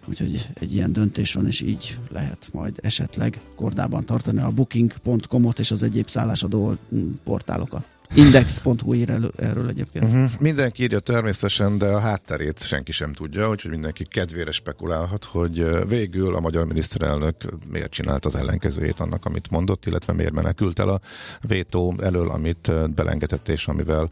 Úgyhogy 0.05 0.49
egy 0.53 0.73
ilyen 0.73 0.93
döntés 0.93 1.33
van, 1.33 1.47
és 1.47 1.61
így 1.61 1.97
lehet 2.09 2.49
majd 2.51 2.79
esetleg 2.81 3.39
kordában 3.55 4.05
tartani 4.05 4.41
a 4.41 4.51
booking.com-ot 4.51 5.59
és 5.59 5.71
az 5.71 5.83
egyéb 5.83 6.09
szállásadó 6.09 6.75
portálokat. 7.23 7.94
Index.hu 8.13 8.93
ír 8.93 9.09
elő, 9.09 9.31
erről 9.37 9.69
egyébként. 9.69 10.05
Uh-huh. 10.05 10.29
Mindenki 10.39 10.83
írja 10.83 10.99
természetesen, 10.99 11.77
de 11.77 11.85
a 11.85 11.99
hátterét 11.99 12.63
senki 12.63 12.91
sem 12.91 13.13
tudja, 13.13 13.49
úgyhogy 13.49 13.71
mindenki 13.71 14.05
kedvére 14.05 14.51
spekulálhat, 14.51 15.25
hogy 15.25 15.87
végül 15.87 16.35
a 16.35 16.39
magyar 16.39 16.65
miniszterelnök 16.65 17.35
miért 17.71 17.91
csinált 17.91 18.25
az 18.25 18.35
ellenkezőjét 18.35 18.99
annak, 18.99 19.25
amit 19.25 19.49
mondott, 19.49 19.85
illetve 19.85 20.13
miért 20.13 20.33
menekült 20.33 20.79
el 20.79 20.89
a 20.89 20.99
vétó 21.47 21.95
elől, 21.99 22.29
amit 22.29 22.71
belengetett, 22.95 23.47
és 23.47 23.67
amivel 23.67 24.09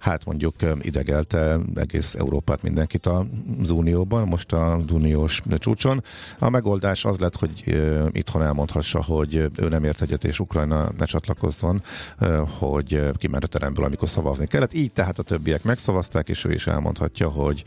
hát 0.00 0.24
mondjuk 0.24 0.54
idegelte 0.80 1.58
egész 1.74 2.14
Európát, 2.14 2.62
mindenkit 2.62 3.06
az 3.06 3.70
Unióban, 3.70 4.28
most 4.28 4.52
az 4.52 4.90
uniós 4.92 5.42
csúcson. 5.58 6.04
A 6.38 6.48
megoldás 6.48 7.04
az 7.04 7.18
lett, 7.18 7.36
hogy 7.36 7.80
itthon 8.12 8.42
elmondhassa, 8.42 9.02
hogy 9.04 9.34
ő 9.34 9.68
nem 9.68 9.84
ért 9.84 10.02
egyet, 10.02 10.24
és 10.24 10.40
Ukrajna 10.40 10.90
ne 10.98 11.04
csatlakozzon, 11.04 11.82
hogy 12.58 13.10
kiment 13.16 13.44
a 13.44 13.46
teremből, 13.46 13.84
amikor 13.84 14.08
szavazni 14.08 14.46
kellett. 14.46 14.74
Így 14.74 14.92
tehát 14.92 15.18
a 15.18 15.22
többiek 15.22 15.62
megszavazták, 15.62 16.28
és 16.28 16.44
ő 16.44 16.52
is 16.52 16.66
elmondhatja, 16.66 17.28
hogy 17.28 17.64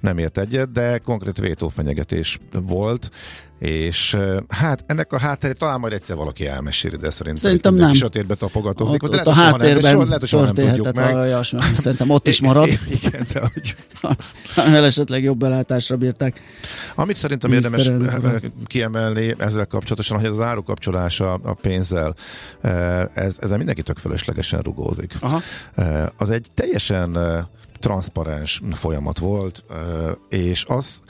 nem 0.00 0.18
ért 0.18 0.38
egyet, 0.38 0.72
de 0.72 0.98
konkrét 0.98 1.38
vétófenyegetés 1.38 2.38
volt, 2.52 3.10
és 3.58 4.16
hát 4.48 4.84
ennek 4.86 5.12
a 5.12 5.18
hátterét 5.18 5.58
talán 5.58 5.80
majd 5.80 5.92
egyszer 5.92 6.16
valaki 6.16 6.46
elmeséli, 6.46 6.96
de 6.96 7.10
szerintem, 7.10 7.42
Szerintem 7.42 7.74
nem. 7.74 7.94
sötétbe 7.94 8.34
tapogatózik. 8.34 9.02
Ott, 9.02 9.10
de 9.10 9.16
ott 9.20 9.26
a 9.26 9.34
nem- 9.34 9.44
háttérben 9.44 9.90
soha- 9.90 10.04
lehet, 10.04 10.28
hogy 10.30 10.40
nem 10.42 10.54
tudjuk 10.74 10.94
meg. 10.94 11.14
olyasmi, 11.14 11.60
szerintem 11.74 12.10
ott 12.10 12.28
is 12.28 12.40
marad, 12.48 12.68
Igen, 12.88 13.26
de 13.32 13.40
hogy... 13.52 13.76
esetleg 14.84 15.22
jobb 15.22 15.38
belátásra 15.38 15.96
bírták. 15.96 16.40
Amit 16.94 17.16
szerintem 17.16 17.52
érdemes 17.52 17.86
urat. 17.88 18.24
eh, 18.24 18.32
kiemelni 18.66 19.34
ezzel 19.38 19.66
kapcsolatosan, 19.66 20.18
hogy 20.18 20.28
az 20.28 20.40
árukapcsolása 20.40 21.32
a 21.34 21.54
pénzzel, 21.54 22.14
eh, 22.60 23.00
ez, 23.14 23.36
ezzel 23.40 23.56
mindenki 23.56 23.82
tök 23.82 23.98
fölöslegesen 23.98 24.60
rugózik. 24.60 25.14
Aha. 25.20 25.40
Eh, 25.74 26.06
Az 26.16 26.30
egy 26.30 26.46
teljesen 26.54 27.16
eh, 27.18 27.44
transzparens 27.80 28.62
folyamat 28.72 29.18
volt, 29.18 29.62
eh, 29.70 29.76
és 30.40 30.64
az 30.68 31.00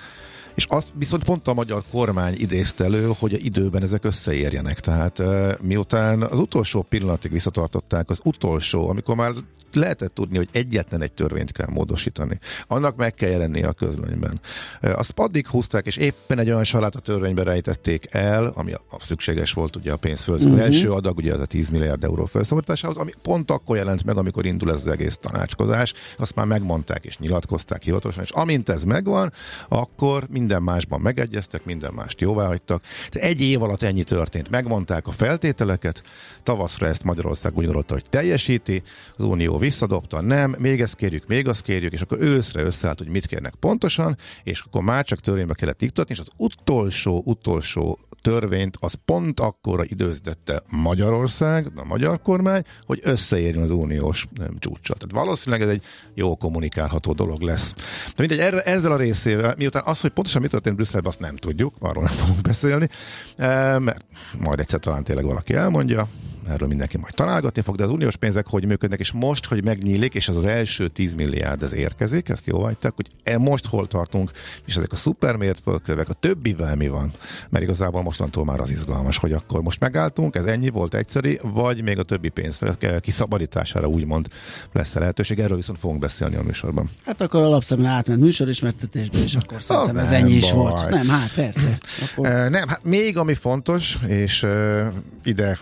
és 0.57 0.67
azt 0.69 0.93
viszont 0.95 1.25
pont 1.25 1.49
a 1.49 1.55
magyar 1.55 1.83
kormány 1.91 2.35
idézte 2.39 2.85
elő, 2.85 3.13
hogy 3.19 3.35
a 3.35 3.39
időben 3.41 3.83
ezek 3.83 4.05
összeérjenek. 4.05 4.81
Tehát 4.81 5.21
eh, 5.21 5.55
miután 5.61 6.23
az 6.23 6.39
utolsó 6.39 6.83
pillanatig 6.83 7.31
visszatartották, 7.33 8.11
az 8.11 8.21
utolsó, 8.23 8.89
amikor 8.89 9.17
már 9.17 9.33
lehetett 9.77 10.15
tudni, 10.15 10.37
hogy 10.37 10.49
egyetlen 10.53 11.03
egy 11.03 11.13
törvényt 11.13 11.53
kell 11.53 11.69
módosítani. 11.71 12.39
Annak 12.67 12.97
meg 12.97 13.15
kell 13.15 13.31
jelennie 13.31 13.69
a 13.69 13.73
közlönyben. 13.73 14.41
Azt 14.81 15.13
addig 15.19 15.47
húzták, 15.47 15.87
és 15.87 15.97
éppen 15.97 16.39
egy 16.39 16.51
olyan 16.51 16.65
salát 16.65 16.95
a 16.95 17.01
törvénybe 17.01 17.43
rejtették 17.43 18.07
el, 18.11 18.47
ami 18.47 18.73
a, 18.73 18.81
a 18.91 19.01
szükséges 19.01 19.53
volt 19.53 19.77
ugye 19.77 19.93
a 19.93 19.97
pénz 19.97 20.23
föl. 20.23 20.35
Uh-huh. 20.35 20.53
Az 20.53 20.59
első 20.59 20.93
adag 20.93 21.17
ugye 21.17 21.35
az 21.35 21.41
a 21.41 21.47
10 21.47 21.69
milliárd 21.69 22.05
euró 22.05 22.25
felszabadításához, 22.25 22.97
ami 22.97 23.11
pont 23.23 23.51
akkor 23.51 23.77
jelent 23.77 24.05
meg, 24.05 24.17
amikor 24.17 24.47
indul 24.47 24.73
ez 24.73 24.81
az 24.81 24.89
egész 24.89 25.17
tanácskozás. 25.17 25.93
Azt 26.19 26.35
már 26.35 26.47
megmondták 26.47 27.05
és 27.05 27.19
nyilatkozták 27.19 27.83
hivatalosan, 27.83 28.25
és 28.25 28.31
amint 28.31 28.69
ez 28.69 28.85
megvan, 28.85 29.33
akkor 29.69 30.27
minden 30.31 30.63
másban 30.63 31.01
megegyeztek, 31.01 31.65
minden 31.65 31.93
mást 31.93 32.21
jóváhagytak. 32.21 32.83
Tehát 33.11 33.29
egy 33.29 33.41
év 33.41 33.63
alatt 33.63 33.83
ennyi 33.83 34.03
történt. 34.03 34.51
Megmondták 34.51 35.07
a 35.07 35.11
feltételeket, 35.11 36.03
tavaszra 36.43 36.87
ezt 36.87 37.05
Magyarország 37.05 37.57
úgy 37.57 37.65
gondolta, 37.65 37.95
hogy 37.95 38.05
teljesíti, 38.11 38.83
az 39.17 39.25
Unió 39.25 39.59
visszadobta, 39.67 40.21
nem, 40.21 40.57
még 40.59 40.81
ezt 40.81 40.95
kérjük, 40.95 41.27
még 41.27 41.49
azt 41.49 41.63
kérjük, 41.63 41.93
és 41.93 42.01
akkor 42.01 42.21
őszre 42.21 42.63
összeállt, 42.63 42.99
hogy 42.99 43.09
mit 43.09 43.27
kérnek 43.27 43.55
pontosan, 43.55 44.17
és 44.43 44.61
akkor 44.61 44.83
már 44.83 45.05
csak 45.05 45.21
törvénybe 45.21 45.55
kellett 45.55 45.83
iktatni, 45.83 46.15
és 46.15 46.21
az 46.21 46.29
utolsó, 46.37 47.23
utolsó 47.25 47.99
törvényt 48.23 48.77
az 48.81 48.95
pont 49.05 49.41
akkora 49.41 49.85
időzítette 49.85 50.63
Magyarország, 50.71 51.71
a 51.75 51.85
magyar 51.85 52.23
kormány, 52.23 52.63
hogy 52.87 53.01
összeérjön 53.03 53.63
az 53.63 53.71
uniós 53.71 54.27
nem, 54.35 54.59
csúccsal. 54.59 54.97
Tehát 54.97 55.25
valószínűleg 55.25 55.63
ez 55.63 55.75
egy 55.75 55.83
jó 56.15 56.37
kommunikálható 56.37 57.13
dolog 57.13 57.41
lesz. 57.41 57.75
De 58.07 58.15
mindegy, 58.17 58.39
erre, 58.39 58.63
ezzel 58.63 58.93
a 58.93 58.97
részével, 58.97 59.55
miután 59.59 59.83
az, 59.85 60.01
hogy 60.01 60.11
pontosan 60.11 60.43
mi 60.43 60.49
történt 60.49 60.77
Brüsszelben, 60.77 61.11
azt 61.11 61.21
nem 61.21 61.37
tudjuk, 61.37 61.75
arról 61.79 62.05
nem 62.05 62.15
fogunk 62.15 62.41
beszélni, 62.41 62.89
eh, 63.37 63.79
mert 63.79 64.05
majd 64.39 64.59
egyszer 64.59 64.81
talán 64.81 65.05
tényleg 65.05 65.25
valaki 65.25 65.55
elmondja, 65.55 66.09
erről 66.49 66.69
mindenki 66.69 66.97
majd 66.97 67.15
találgatni 67.15 67.63
fog, 67.63 67.77
de 67.77 67.85
az 67.85 67.91
uniós 67.91 68.17
pénzek 68.17 68.47
hogy 68.47 68.67
működnek, 68.67 69.01
és 69.01 69.13
most, 69.13 69.47
hogy 69.47 69.65
megnyílik, 69.65 70.15
és 70.15 70.29
az 70.29 70.37
az 70.37 70.45
első 70.45 70.89
10 70.89 71.15
milliárd 71.15 71.63
ez 71.63 71.75
érkezik, 71.75 72.29
ezt 72.29 72.47
jó 72.47 72.63
hagyták, 72.63 72.93
hogy 72.95 73.07
e 73.23 73.39
most 73.39 73.67
hol 73.67 73.89
tartunk, 73.89 74.31
és 74.65 74.77
ezek 74.77 74.93
a 74.93 74.97
szupermért 74.97 75.61
földkövek, 75.61 76.09
a 76.09 76.13
többivel 76.13 76.77
mi 76.77 76.89
van? 76.89 77.11
Mert 77.49 77.65
igazából 77.65 78.03
mostantól 78.03 78.45
már 78.45 78.61
az 78.61 78.71
izgalmas, 78.71 79.17
hogy 79.17 79.33
akkor 79.33 79.63
most 79.63 79.81
megálltunk, 79.81 80.37
ez 80.37 80.45
ennyi 80.45 80.69
volt 80.69 80.95
egyszeri, 80.95 81.39
vagy 81.43 81.83
még 81.83 81.99
a 81.99 82.03
többi 82.03 82.29
pénz 82.29 82.61
kiszabadítására 83.01 83.87
úgymond 83.87 84.29
lesz 84.73 84.95
lehetőség, 84.95 85.39
erről 85.39 85.57
viszont 85.57 85.79
fogunk 85.79 86.01
beszélni 86.01 86.37
a 86.37 86.43
műsorban. 86.43 86.89
Hát 87.05 87.21
akkor 87.21 87.43
alapszemben 87.43 87.87
átment 87.87 88.21
műsorismertetésbe, 88.21 89.19
és 89.19 89.35
akkor 89.35 89.63
szerintem 89.63 89.97
ez 89.97 90.11
ennyi 90.11 90.33
is 90.33 90.53
baj. 90.53 90.55
volt. 90.55 90.89
Nem, 90.89 91.09
hát 91.09 91.33
persze. 91.35 91.79
Akkor... 92.05 92.29
Uh, 92.29 92.49
nem, 92.49 92.69
hát 92.69 92.85
még 92.85 93.17
ami 93.17 93.35
fontos, 93.35 93.99
és 94.07 94.43
uh, 94.43 94.87
ide 95.25 95.59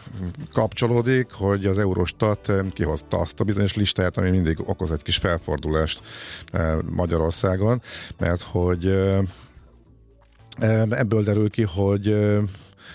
kapcsolódik, 0.75 1.33
hogy 1.33 1.67
az 1.67 1.79
Eurostat 1.79 2.53
kihozta 2.73 3.19
azt 3.19 3.41
a 3.41 3.45
bizonyos 3.45 3.75
listáját, 3.75 4.17
ami 4.17 4.31
mindig 4.31 4.59
okoz 4.67 4.91
egy 4.91 5.03
kis 5.03 5.17
felfordulást 5.17 6.01
Magyarországon, 6.91 7.83
mert 8.19 8.43
hogy 8.43 8.87
ebből 10.91 11.23
derül 11.23 11.51
ki, 11.51 11.63
hogy 11.63 12.17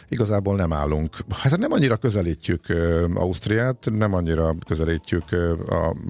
igazából 0.07 0.55
nem 0.55 0.73
állunk. 0.73 1.15
Hát 1.29 1.57
nem 1.57 1.71
annyira 1.71 1.97
közelítjük 1.97 2.65
Ausztriát, 3.13 3.87
nem 3.91 4.13
annyira 4.13 4.55
közelítjük 4.67 5.23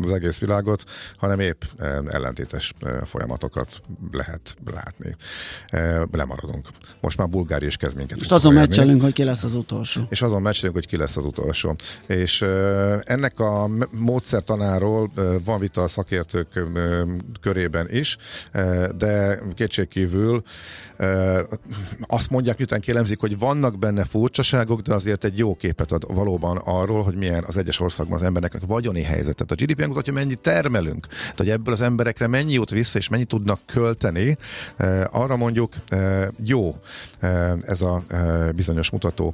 az 0.01 0.11
egész 0.11 0.37
világot, 0.37 0.83
hanem 1.17 1.39
épp 1.39 1.61
ellentétes 2.07 2.73
folyamatokat 3.05 3.81
lehet 4.11 4.55
látni. 4.65 5.15
Lemaradunk. 6.11 6.67
Most 7.01 7.17
már 7.17 7.29
Bulgária 7.29 7.67
is 7.67 7.77
kezd 7.77 7.97
minket. 7.97 8.17
Most 8.17 8.31
azon 8.31 8.53
meccselünk, 8.53 9.01
hogy 9.01 9.13
ki 9.13 9.23
lesz 9.23 9.43
az 9.43 9.55
utolsó. 9.55 10.01
És 10.09 10.21
azon 10.21 10.41
meccselünk, 10.41 10.75
hogy 10.75 10.87
ki 10.87 10.97
lesz 10.97 11.17
az 11.17 11.25
utolsó. 11.25 11.75
És 12.07 12.41
ennek 13.03 13.39
a 13.39 13.69
módszertanáról 13.91 15.11
van 15.45 15.59
vita 15.59 15.83
a 15.83 15.87
szakértők 15.87 16.59
körében 17.41 17.87
is, 17.89 18.17
de 18.97 19.39
kétségkívül 19.55 20.43
azt 22.07 22.29
mondják, 22.29 22.57
miután 22.57 22.79
kélemzik, 22.79 23.19
hogy 23.19 23.39
vannak 23.39 23.78
benne 23.79 24.03
furcsaságok, 24.03 24.81
de 24.81 24.93
azért 24.93 25.23
egy 25.23 25.37
jó 25.37 25.55
képet 25.55 25.91
ad 25.91 26.13
valóban 26.13 26.57
arról, 26.57 27.03
hogy 27.03 27.15
milyen 27.15 27.43
az 27.47 27.57
egyes 27.57 27.79
országban 27.79 28.17
az 28.17 28.25
embereknek 28.25 28.61
vagyoni 28.67 29.01
helyzetet. 29.01 29.51
A 29.51 29.55
GDP 29.55 29.85
mutatja, 29.85 30.13
mennyit 30.13 30.39
termelünk, 30.39 31.07
tehát, 31.07 31.37
hogy 31.37 31.49
ebből 31.49 31.73
az 31.73 31.81
emberekre 31.81 32.27
mennyi 32.27 32.53
jut 32.53 32.69
vissza, 32.69 32.97
és 32.97 33.09
mennyit 33.09 33.27
tudnak 33.27 33.59
költeni. 33.65 34.37
Arra 35.11 35.35
mondjuk 35.35 35.73
jó 36.43 36.77
ez 37.65 37.81
a 37.81 38.03
bizonyos 38.55 38.89
mutató, 38.89 39.33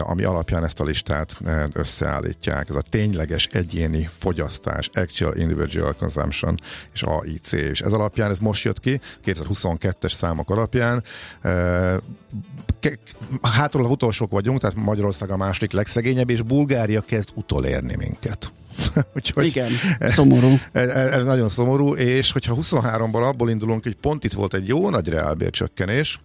ami 0.00 0.24
alapján 0.24 0.64
ezt 0.64 0.80
a 0.80 0.84
listát 0.84 1.36
összeállítják. 1.72 2.68
Ez 2.68 2.74
a 2.74 2.82
tényleges 2.88 3.46
egyéni 3.46 4.08
fogyasztás, 4.18 4.90
Actual 4.94 5.36
Individual 5.36 5.94
Consumption 5.98 6.54
és 6.92 7.02
AIC. 7.02 7.52
És 7.52 7.80
ez 7.80 7.92
alapján, 7.92 8.30
ez 8.30 8.38
most 8.38 8.64
jött 8.64 8.80
ki, 8.80 9.00
2022-es 9.24 10.12
számok 10.12 10.50
alapján, 10.50 11.02
hátról 13.72 13.90
a 13.90 13.94
utolsók 13.94 14.30
vagyunk, 14.30 14.60
tehát 14.60 14.76
Magyarország 14.76 15.30
a 15.30 15.36
második 15.36 15.72
legszegényebb, 15.72 16.30
és 16.30 16.42
Bulgária 16.42 17.00
kezd 17.00 17.28
utolérni 17.34 17.94
minket. 17.96 18.52
Úgyhogy 19.16 19.44
Igen, 19.44 19.70
szomorú. 20.00 20.58
Ez, 20.72 20.88
ez 20.88 21.24
nagyon 21.24 21.48
szomorú, 21.48 21.94
és 21.94 22.32
hogyha 22.32 22.56
23-ból 22.60 23.28
abból 23.28 23.50
indulunk, 23.50 23.82
hogy 23.82 23.96
pont 23.96 24.24
itt 24.24 24.32
volt 24.32 24.54
egy 24.54 24.68
jó 24.68 24.90
nagy 24.90 25.08
reálbércsökkenés, 25.08 26.20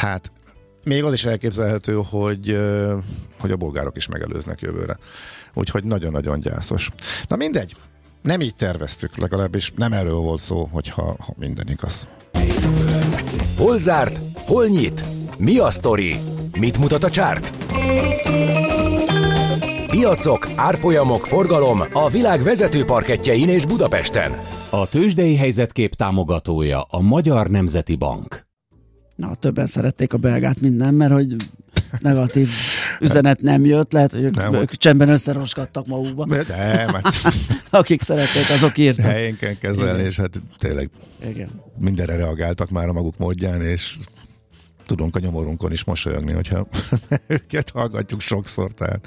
hát 0.00 0.32
még 0.84 1.04
az 1.04 1.12
is 1.12 1.24
elképzelhető, 1.24 2.00
hogy, 2.10 2.58
hogy 3.40 3.50
a 3.50 3.56
bolgárok 3.56 3.96
is 3.96 4.06
megelőznek 4.06 4.60
jövőre. 4.60 4.98
Úgyhogy 5.54 5.84
nagyon-nagyon 5.84 6.40
gyászos. 6.40 6.90
Na 7.28 7.36
mindegy, 7.36 7.76
nem 8.22 8.40
így 8.40 8.54
terveztük, 8.54 9.16
legalábbis 9.16 9.72
nem 9.76 9.92
erről 9.92 10.18
volt 10.18 10.40
szó, 10.40 10.68
hogyha 10.72 11.16
ha 11.18 11.34
minden 11.36 11.68
igaz. 11.68 12.06
Hol 13.58 13.78
zárt? 13.78 14.18
Hol 14.34 14.66
nyit? 14.66 15.04
Mi 15.38 15.58
a 15.58 15.70
sztori? 15.70 16.16
Mit 16.58 16.78
mutat 16.78 17.04
a 17.04 17.10
csárt? 17.10 17.52
Piacok, 19.86 20.48
árfolyamok, 20.54 21.26
forgalom 21.26 21.82
a 21.92 22.10
világ 22.10 22.42
vezető 22.42 22.84
parketjein 22.84 23.48
és 23.48 23.66
Budapesten. 23.66 24.32
A 24.70 24.88
tőzsdei 24.88 25.36
helyzetkép 25.36 25.94
támogatója 25.94 26.82
a 26.82 27.00
Magyar 27.00 27.48
Nemzeti 27.48 27.96
Bank. 27.96 28.46
Na, 29.16 29.34
többen 29.34 29.66
szerették 29.66 30.12
a 30.12 30.16
belgát 30.16 30.60
minden, 30.60 30.94
mert 30.94 31.12
hogy 31.12 31.36
negatív 31.98 32.48
üzenet 33.00 33.40
nem 33.40 33.64
jött, 33.64 33.92
lehet, 33.92 34.12
hogy 34.12 34.30
nem, 34.30 34.54
ők 34.54 34.74
csendben 34.74 35.08
összeroskadtak 35.08 35.86
magukba. 35.86 36.26
Nem, 36.26 36.46
hát... 36.88 37.14
Akik 37.70 38.02
szerették, 38.02 38.50
azok 38.50 38.78
írtak. 38.78 39.04
Helyén 39.04 39.36
kell 39.36 39.54
kezelni, 39.54 39.92
Igen. 39.92 40.06
és 40.06 40.16
hát 40.16 40.40
tényleg 40.58 40.90
Igen. 41.28 41.48
mindenre 41.78 42.16
reagáltak 42.16 42.70
már 42.70 42.88
a 42.88 42.92
maguk 42.92 43.18
módján, 43.18 43.62
és 43.62 43.96
tudunk 44.88 45.16
a 45.16 45.18
nyomorunkon 45.18 45.72
is 45.72 45.84
mosolyogni, 45.84 46.32
hogyha 46.32 46.66
őket 47.26 47.70
hallgatjuk 47.70 48.20
sokszor, 48.20 48.72
tehát 48.72 49.06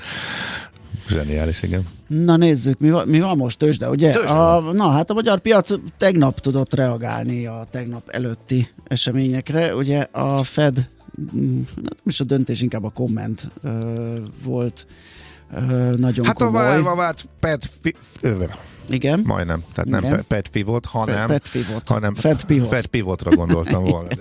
Zseniális, 1.08 1.64
igen. 1.64 1.88
Na 2.08 2.36
nézzük, 2.36 2.80
mi 2.80 2.90
van, 2.90 3.08
mi 3.08 3.20
van 3.20 3.38
most 3.38 3.58
tőzsde, 3.58 3.90
ugye? 3.90 4.12
A, 4.14 4.60
na 4.72 4.90
hát 4.90 5.10
a 5.10 5.14
magyar 5.14 5.40
piac 5.40 5.72
tegnap 5.98 6.40
tudott 6.40 6.74
reagálni 6.74 7.46
a 7.46 7.68
tegnap 7.72 8.10
előtti 8.10 8.68
eseményekre. 8.84 9.76
Ugye 9.76 10.00
a 10.12 10.44
Fed, 10.44 10.90
mm, 11.36 11.62
nem 11.76 11.98
is 12.06 12.20
a 12.20 12.24
döntés, 12.24 12.62
inkább 12.62 12.84
a 12.84 12.90
komment 12.90 13.50
uh, 13.64 13.72
volt 14.44 14.86
nagyon 15.96 16.26
hát 16.26 16.36
komoly. 16.36 16.64
Hát 16.64 16.86
a 16.86 16.96
várt 16.96 17.26
Fed 17.40 17.62
igen. 18.90 19.22
Majdnem. 19.26 19.64
Tehát 19.74 19.90
nem 19.90 20.04
Igen. 20.04 20.26
Pet 20.28 20.48
Pivot, 20.48 20.86
hanem, 20.86 21.28
Pet 21.28 21.50
Pivot. 21.52 21.88
hanem 21.88 22.16
Fed 22.16 22.44
Pivot. 22.44 22.70
Fed 22.70 22.86
Pivotra 22.86 23.36
gondoltam 23.36 23.84
volna. 23.84 24.08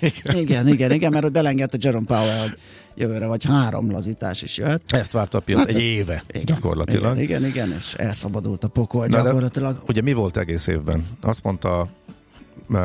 Igen. 0.00 0.36
igen, 0.36 0.68
igen, 0.68 0.92
igen, 0.92 1.12
mert 1.12 1.32
belengedte 1.32 1.76
Jerome 1.80 2.06
Powell, 2.06 2.40
hogy 2.40 2.58
jövőre 2.94 3.26
vagy 3.26 3.44
három 3.44 3.90
lazítás 3.90 4.42
is 4.42 4.58
jöhet. 4.58 4.80
Ezt 4.88 5.12
várt 5.12 5.34
a 5.34 5.40
piac 5.40 5.58
hát 5.58 5.68
egy 5.68 5.74
ez, 5.74 5.82
éve 5.82 6.22
igen, 6.28 6.44
gyakorlatilag. 6.44 7.20
Igen, 7.20 7.22
igen, 7.22 7.44
igen, 7.44 7.76
és 7.78 7.94
elszabadult 7.94 8.64
a 8.64 8.68
pokol 8.68 9.06
Na 9.06 9.22
gyakorlatilag. 9.22 9.74
De, 9.74 9.80
ugye 9.88 10.02
mi 10.02 10.12
volt 10.12 10.36
egész 10.36 10.66
évben? 10.66 11.06
Azt 11.20 11.42
mondta 11.42 11.88
uh, 12.68 12.78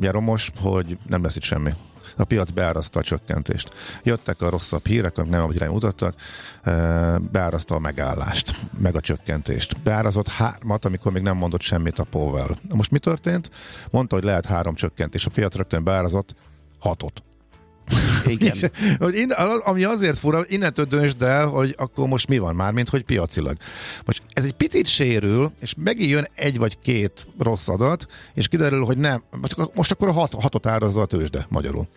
Jeromos, 0.00 0.50
hogy 0.60 0.98
nem 1.08 1.22
lesz 1.22 1.36
itt 1.36 1.42
semmi 1.42 1.70
a 2.16 2.24
piac 2.24 2.50
beáraszta 2.50 2.98
a 2.98 3.02
csökkentést. 3.02 3.74
Jöttek 4.02 4.42
a 4.42 4.50
rosszabb 4.50 4.86
hírek, 4.86 5.18
amik 5.18 5.30
nem 5.30 5.44
a 5.44 5.52
irány 5.52 5.70
mutattak, 5.70 6.14
beáraszta 7.30 7.74
a 7.74 7.78
megállást, 7.78 8.56
meg 8.78 8.96
a 8.96 9.00
csökkentést. 9.00 9.80
Beárazott 9.82 10.28
hármat, 10.28 10.84
amikor 10.84 11.12
még 11.12 11.22
nem 11.22 11.36
mondott 11.36 11.60
semmit 11.60 11.98
a 11.98 12.04
Powell. 12.04 12.56
Most 12.68 12.90
mi 12.90 12.98
történt? 12.98 13.50
Mondta, 13.90 14.14
hogy 14.14 14.24
lehet 14.24 14.46
három 14.46 14.74
csökkentés. 14.74 15.26
A 15.26 15.30
piac 15.30 15.54
rögtön 15.54 15.84
beárazott 15.84 16.34
hatot. 16.78 17.22
Igen. 18.26 18.54
in, 19.12 19.30
ami 19.64 19.84
azért 19.84 20.18
fura, 20.18 20.44
innentől 20.48 20.84
döntsd 20.84 21.22
el, 21.22 21.46
hogy 21.46 21.74
akkor 21.78 22.08
most 22.08 22.28
mi 22.28 22.38
van 22.38 22.54
már, 22.54 22.72
mint 22.72 22.88
hogy 22.88 23.02
piacilag. 23.02 23.56
Most 24.04 24.22
ez 24.32 24.44
egy 24.44 24.52
picit 24.52 24.86
sérül, 24.86 25.52
és 25.60 25.74
megint 25.76 26.10
jön 26.10 26.28
egy 26.34 26.58
vagy 26.58 26.78
két 26.82 27.26
rossz 27.38 27.68
adat, 27.68 28.06
és 28.34 28.48
kiderül, 28.48 28.84
hogy 28.84 28.98
nem, 28.98 29.22
most, 29.40 29.56
most 29.74 29.90
akkor 29.90 30.08
a 30.08 30.12
hat, 30.12 30.34
hatot 30.34 30.66
árazza 30.66 31.00
a 31.00 31.06
tőzsde 31.06 31.46
magyarul. 31.48 31.88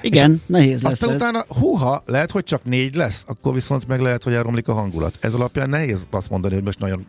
Igen, 0.00 0.32
és 0.32 0.40
nehéz 0.46 0.82
lesz 0.82 0.92
aztán 0.92 1.08
ez. 1.08 1.14
utána, 1.14 1.44
húha, 1.48 2.02
lehet, 2.06 2.30
hogy 2.30 2.44
csak 2.44 2.64
négy 2.64 2.94
lesz, 2.94 3.24
akkor 3.26 3.54
viszont 3.54 3.86
meg 3.86 4.00
lehet, 4.00 4.22
hogy 4.22 4.32
elromlik 4.32 4.68
a 4.68 4.72
hangulat. 4.72 5.16
Ez 5.20 5.34
alapján 5.34 5.68
nehéz 5.68 6.06
azt 6.10 6.30
mondani, 6.30 6.54
hogy 6.54 6.62
most 6.62 6.78
nagyon 6.78 7.06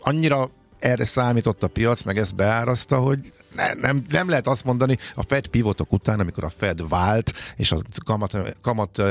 annyira 0.00 0.50
erre 0.84 1.04
számított 1.04 1.62
a 1.62 1.68
piac, 1.68 2.02
meg 2.02 2.18
ezt 2.18 2.34
beáraszta, 2.34 2.98
hogy 2.98 3.32
nem, 3.54 3.78
nem, 3.78 4.04
nem 4.08 4.28
lehet 4.28 4.46
azt 4.46 4.64
mondani 4.64 4.98
a 5.14 5.22
Fed 5.22 5.46
pivotok 5.46 5.92
után, 5.92 6.20
amikor 6.20 6.44
a 6.44 6.48
Fed 6.48 6.88
vált, 6.88 7.32
és 7.56 7.72
a 7.72 7.78
kamat, 8.04 8.56
kamat 8.62 9.02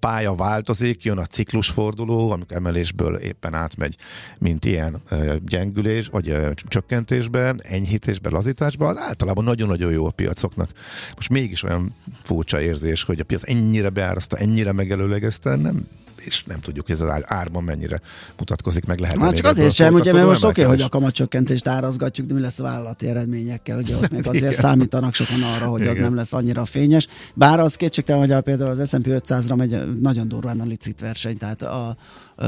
pálya 0.00 0.34
változik, 0.34 1.04
jön 1.04 1.18
a 1.18 1.26
ciklusforduló, 1.26 2.30
amikor 2.30 2.56
emelésből 2.56 3.16
éppen 3.16 3.54
átmegy, 3.54 3.96
mint 4.38 4.64
ilyen 4.64 5.02
gyengülés, 5.44 6.06
vagy 6.06 6.36
csökkentésbe, 6.54 7.54
enyhítésbe, 7.58 8.30
lazításba, 8.30 8.88
az 8.88 8.98
általában 8.98 9.44
nagyon-nagyon 9.44 9.92
jó 9.92 10.06
a 10.06 10.10
piacoknak. 10.10 10.70
Most 11.14 11.28
mégis 11.28 11.62
olyan 11.62 11.94
furcsa 12.22 12.60
érzés, 12.60 13.02
hogy 13.02 13.20
a 13.20 13.24
piac 13.24 13.48
ennyire 13.48 13.88
beáraszta, 13.88 14.36
ennyire 14.36 14.72
megelőlegezte, 14.72 15.56
nem 15.56 15.88
és 16.24 16.44
nem 16.46 16.60
tudjuk, 16.60 16.86
hogy 16.86 16.94
ez 16.94 17.00
az 17.00 17.22
árban 17.24 17.64
mennyire 17.64 18.00
mutatkozik 18.38 18.84
meg. 18.84 18.98
Lehet 18.98 19.18
hát 19.18 19.34
csak 19.34 19.46
azért 19.46 19.74
sem, 19.74 19.94
ugye, 19.94 20.12
mert 20.12 20.26
most 20.26 20.44
oké, 20.44 20.60
okay, 20.60 20.74
hogy 20.74 20.84
a 20.84 20.88
kamatcsökkentést 20.88 21.66
árazgatjuk, 21.66 22.26
de 22.26 22.34
mi 22.34 22.40
lesz 22.40 22.58
a 22.58 22.62
vállalati 22.62 23.08
eredményekkel, 23.08 23.78
ugye 23.78 23.96
ott 23.96 24.10
még 24.10 24.26
azért 24.26 24.54
számítanak 24.54 25.14
sokan 25.14 25.42
arra, 25.42 25.66
hogy 25.66 25.80
Igen. 25.80 25.92
az 25.92 25.98
nem 25.98 26.14
lesz 26.14 26.32
annyira 26.32 26.64
fényes. 26.64 27.06
Bár 27.34 27.60
az 27.60 27.74
kétségtelen, 27.74 28.20
hogy 28.20 28.32
a, 28.32 28.40
például 28.40 28.70
az 28.80 28.88
S&P 28.88 29.06
500-ra 29.06 29.56
megy 29.56 30.00
nagyon 30.00 30.28
durván 30.28 30.60
a 30.60 30.64
licit 30.64 31.00
verseny, 31.00 31.36
tehát 31.36 31.62
a, 31.62 31.96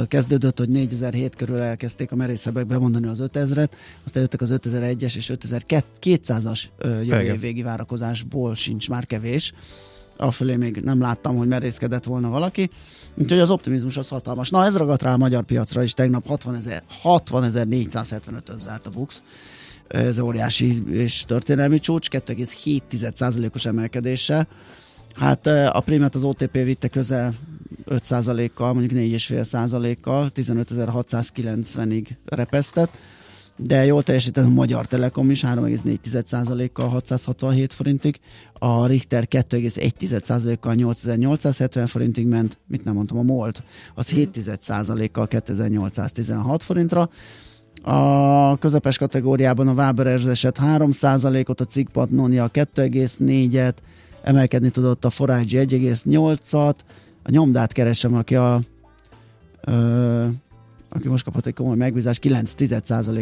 kezdődött, 0.09 0.59
hogy 0.59 0.69
4007 0.69 1.37
körül 1.37 1.59
elkezdték 1.59 2.13
a 2.13 2.17
merészebbek 2.17 2.67
bemondani 2.67 3.07
az 3.07 3.23
5000-et, 3.33 3.69
aztán 4.05 4.23
jöttek 4.23 4.41
az 4.41 4.51
5001-es 4.53 5.17
és 5.17 5.33
5200-as 5.35 6.63
jövő 6.83 7.21
év 7.21 7.41
végi 7.41 7.63
várakozásból 7.63 8.55
sincs 8.55 8.89
már 8.89 9.07
kevés 9.07 9.53
afölé 10.19 10.57
még 10.57 10.77
nem 10.77 11.01
láttam, 11.01 11.37
hogy 11.37 11.49
merészkedett 11.49 12.05
volna 12.05 12.29
valaki. 12.29 12.71
Úgyhogy 13.15 13.39
az 13.39 13.51
optimizmus 13.51 13.97
az 13.97 14.09
hatalmas. 14.09 14.51
Na 14.51 14.65
ez 14.65 14.77
ragadt 14.77 15.03
rá 15.03 15.13
a 15.13 15.17
magyar 15.17 15.45
piacra 15.45 15.83
is, 15.83 15.95
tegnap 15.95 16.27
60 16.27 16.55
ezer 16.55 16.83
60 17.01 17.51
zárt 17.51 18.87
a 18.87 18.91
BUX. 18.91 19.23
Ez 19.89 20.19
óriási 20.19 20.83
és 20.91 21.25
történelmi 21.27 21.79
csúcs, 21.79 22.09
2,7%-os 22.11 23.65
emelkedéssel. 23.65 24.49
Hát 25.15 25.47
a 25.47 25.83
prémiát 25.85 26.15
az 26.15 26.23
OTP 26.25 26.53
vitte 26.53 26.89
közel 26.89 27.35
5%-kal, 27.87 28.73
mondjuk 28.73 29.01
4,5%-kal, 29.01 30.31
15.690-ig 30.35 32.07
repesztett 32.25 32.99
de 33.61 33.85
jól 33.85 34.03
teljesített 34.03 34.45
a 34.45 34.49
Magyar 34.49 34.87
Telekom 34.87 35.31
is 35.31 35.43
3,4%-kal 35.43 36.89
667 36.89 37.73
forintig, 37.73 38.21
a 38.53 38.87
Richter 38.87 39.27
2,1%-kal 39.31 40.75
8870 40.75 41.87
forintig 41.87 42.27
ment, 42.27 42.59
mit 42.67 42.85
nem 42.85 42.95
mondtam, 42.95 43.19
a 43.19 43.23
MOLT 43.23 43.63
az 43.95 44.13
7%-kal 44.15 45.27
2816 45.27 46.63
forintra, 46.63 47.11
a 47.83 48.59
közepes 48.59 48.99
kategóriában 48.99 49.69
a 49.69 49.73
Waber 49.73 50.07
eset 50.07 50.59
3%-ot, 50.63 51.61
a 51.61 51.65
Cig 51.65 51.89
Patnonia 51.89 52.51
2,4-et, 52.53 53.75
emelkedni 54.23 54.71
tudott 54.71 55.05
a 55.05 55.11
Forage 55.11 55.65
1,8-at, 55.65 56.75
a 57.23 57.31
nyomdát 57.31 57.73
keresem, 57.73 58.15
aki 58.15 58.37
a 58.37 58.61
aki 60.89 61.09
most 61.09 61.25
kapott 61.25 61.47
egy 61.47 61.55
komoly 61.55 61.77
megbízást, 61.77 62.21
9 62.21 62.55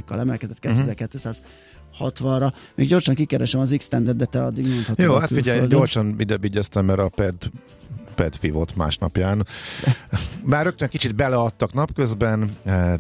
kal 0.05 0.21
emelkedett 0.21 0.59
2260-ra. 0.63 2.53
Még 2.75 2.89
gyorsan 2.89 3.15
kikeresem 3.15 3.61
az 3.61 3.75
x 3.79 3.89
de 3.89 4.25
te 4.25 4.45
addig 4.45 4.69
mondhatod. 4.69 5.05
Jó, 5.05 5.15
hát 5.15 5.33
figyelj, 5.33 5.67
gyorsan 5.67 6.15
ide 6.19 6.39
vigyeztem, 6.39 6.85
mert 6.85 6.99
a 6.99 7.09
PED 7.09 7.35
PED 8.15 8.37
fivott 8.37 8.77
másnapján. 8.77 9.47
Már 10.45 10.65
rögtön 10.65 10.89
kicsit 10.89 11.15
beleadtak 11.15 11.73
napközben, 11.73 12.57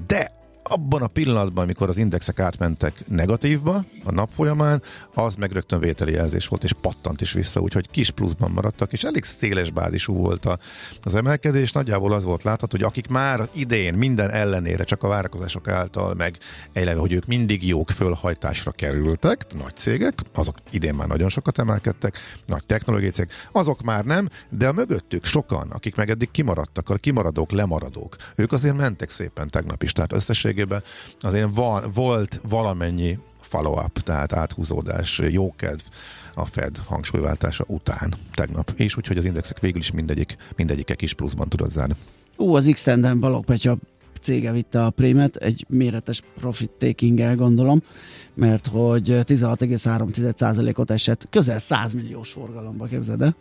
de 0.06 0.32
abban 0.68 1.02
a 1.02 1.06
pillanatban, 1.06 1.64
amikor 1.64 1.88
az 1.88 1.96
indexek 1.96 2.38
átmentek 2.38 3.08
negatívba 3.08 3.84
a 4.04 4.12
nap 4.12 4.30
folyamán, 4.32 4.82
az 5.14 5.34
meg 5.34 5.52
rögtön 5.52 5.78
vételi 5.78 6.12
jelzés 6.12 6.48
volt, 6.48 6.64
és 6.64 6.72
pattant 6.72 7.20
is 7.20 7.32
vissza, 7.32 7.60
úgyhogy 7.60 7.90
kis 7.90 8.10
pluszban 8.10 8.50
maradtak, 8.50 8.92
és 8.92 9.04
elég 9.04 9.24
széles 9.24 9.70
bázisú 9.70 10.14
volt 10.14 10.44
a, 10.44 10.58
az 11.02 11.14
emelkedés. 11.14 11.72
Nagyjából 11.72 12.12
az 12.12 12.24
volt 12.24 12.42
látható, 12.42 12.76
hogy 12.76 12.86
akik 12.86 13.08
már 13.08 13.48
idén 13.52 13.94
minden 13.94 14.30
ellenére 14.30 14.84
csak 14.84 15.02
a 15.02 15.08
várakozások 15.08 15.68
által, 15.68 16.14
meg 16.14 16.38
eleve, 16.72 17.00
hogy 17.00 17.12
ők 17.12 17.26
mindig 17.26 17.66
jók 17.66 17.90
fölhajtásra 17.90 18.70
kerültek, 18.70 19.46
nagy 19.58 19.76
cégek, 19.76 20.14
azok 20.34 20.56
idén 20.70 20.94
már 20.94 21.08
nagyon 21.08 21.28
sokat 21.28 21.58
emelkedtek, 21.58 22.18
nagy 22.46 22.66
technológiai 22.66 23.10
cégek, 23.10 23.32
azok 23.52 23.82
már 23.82 24.04
nem, 24.04 24.28
de 24.48 24.68
a 24.68 24.72
mögöttük 24.72 25.24
sokan, 25.24 25.70
akik 25.70 25.94
meg 25.94 26.10
eddig 26.10 26.30
kimaradtak, 26.30 26.90
a 26.90 26.96
kimaradók, 26.96 27.50
lemaradók, 27.50 28.16
ők 28.36 28.52
azért 28.52 28.76
mentek 28.76 29.10
szépen 29.10 29.48
tegnap 29.48 29.82
is, 29.82 29.92
tehát 29.92 30.12
összesség 30.12 30.55
összességében 30.56 30.82
azért 31.20 31.54
van, 31.54 31.90
volt 31.94 32.40
valamennyi 32.48 33.18
follow-up, 33.40 34.00
tehát 34.00 34.32
áthúzódás, 34.32 35.20
jókedv 35.28 35.82
a 36.34 36.44
Fed 36.44 36.76
hangsúlyváltása 36.86 37.64
után 37.66 38.14
tegnap. 38.34 38.72
És 38.76 38.96
úgyhogy 38.96 39.16
az 39.16 39.24
indexek 39.24 39.60
végül 39.60 39.80
is 39.80 39.90
mindegyik, 39.90 40.36
mindegyike 40.56 40.94
kis 40.94 41.14
pluszban 41.14 41.48
tudott 41.48 41.70
zárni. 41.70 41.94
Ú, 42.36 42.54
az 42.54 42.68
X-Tenden 42.72 43.20
Balog 43.20 43.44
Petya 43.44 43.76
cége 44.20 44.52
vitte 44.52 44.84
a 44.84 44.90
prémet, 44.90 45.36
egy 45.36 45.64
méretes 45.68 46.22
profit 46.38 46.70
taking 46.70 47.36
gondolom, 47.36 47.82
mert 48.34 48.66
hogy 48.66 49.08
16,3%-ot 49.08 50.90
esett, 50.90 51.26
közel 51.30 51.58
100 51.58 51.94
milliós 51.94 52.30
forgalomba 52.30 52.86
képzeld 52.86 53.22
el. 53.22 53.36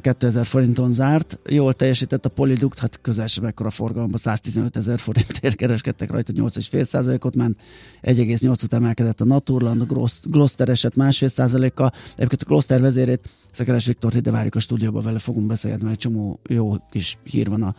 2000 0.00 0.44
forinton 0.44 0.92
zárt. 0.92 1.38
Jól 1.48 1.74
teljesített 1.74 2.24
a 2.24 2.28
Poliduct, 2.28 2.78
hát 2.78 2.98
közel 3.02 3.26
sem 3.26 3.44
ekkora 3.44 3.70
forgalomban, 3.70 4.18
115 4.18 4.76
ezer 4.76 4.98
forintért 4.98 5.56
kereskedtek 5.56 6.10
rajta, 6.10 6.32
8,5%-ot 6.32 7.36
ment, 7.36 7.60
1,8-ot 8.02 8.72
emelkedett 8.72 9.20
a 9.20 9.24
Naturland, 9.24 9.80
a 9.80 10.06
Gloster 10.24 10.68
esett 10.68 10.96
másfél 10.96 11.28
százalékkal. 11.28 11.92
Egyébként 12.16 12.42
a 12.42 12.46
Gloster 12.46 12.80
vezérét, 12.80 13.28
Szekeres 13.52 13.86
Viktor 13.86 14.14
ide 14.14 14.30
várjuk 14.30 14.54
a 14.54 14.60
stúdióba, 14.60 15.00
vele 15.00 15.18
fogunk 15.18 15.46
beszélni, 15.46 15.82
mert 15.82 15.94
egy 15.94 15.98
csomó 15.98 16.40
jó 16.48 16.76
kis 16.90 17.18
hír 17.24 17.48
van 17.48 17.62
a 17.62 17.74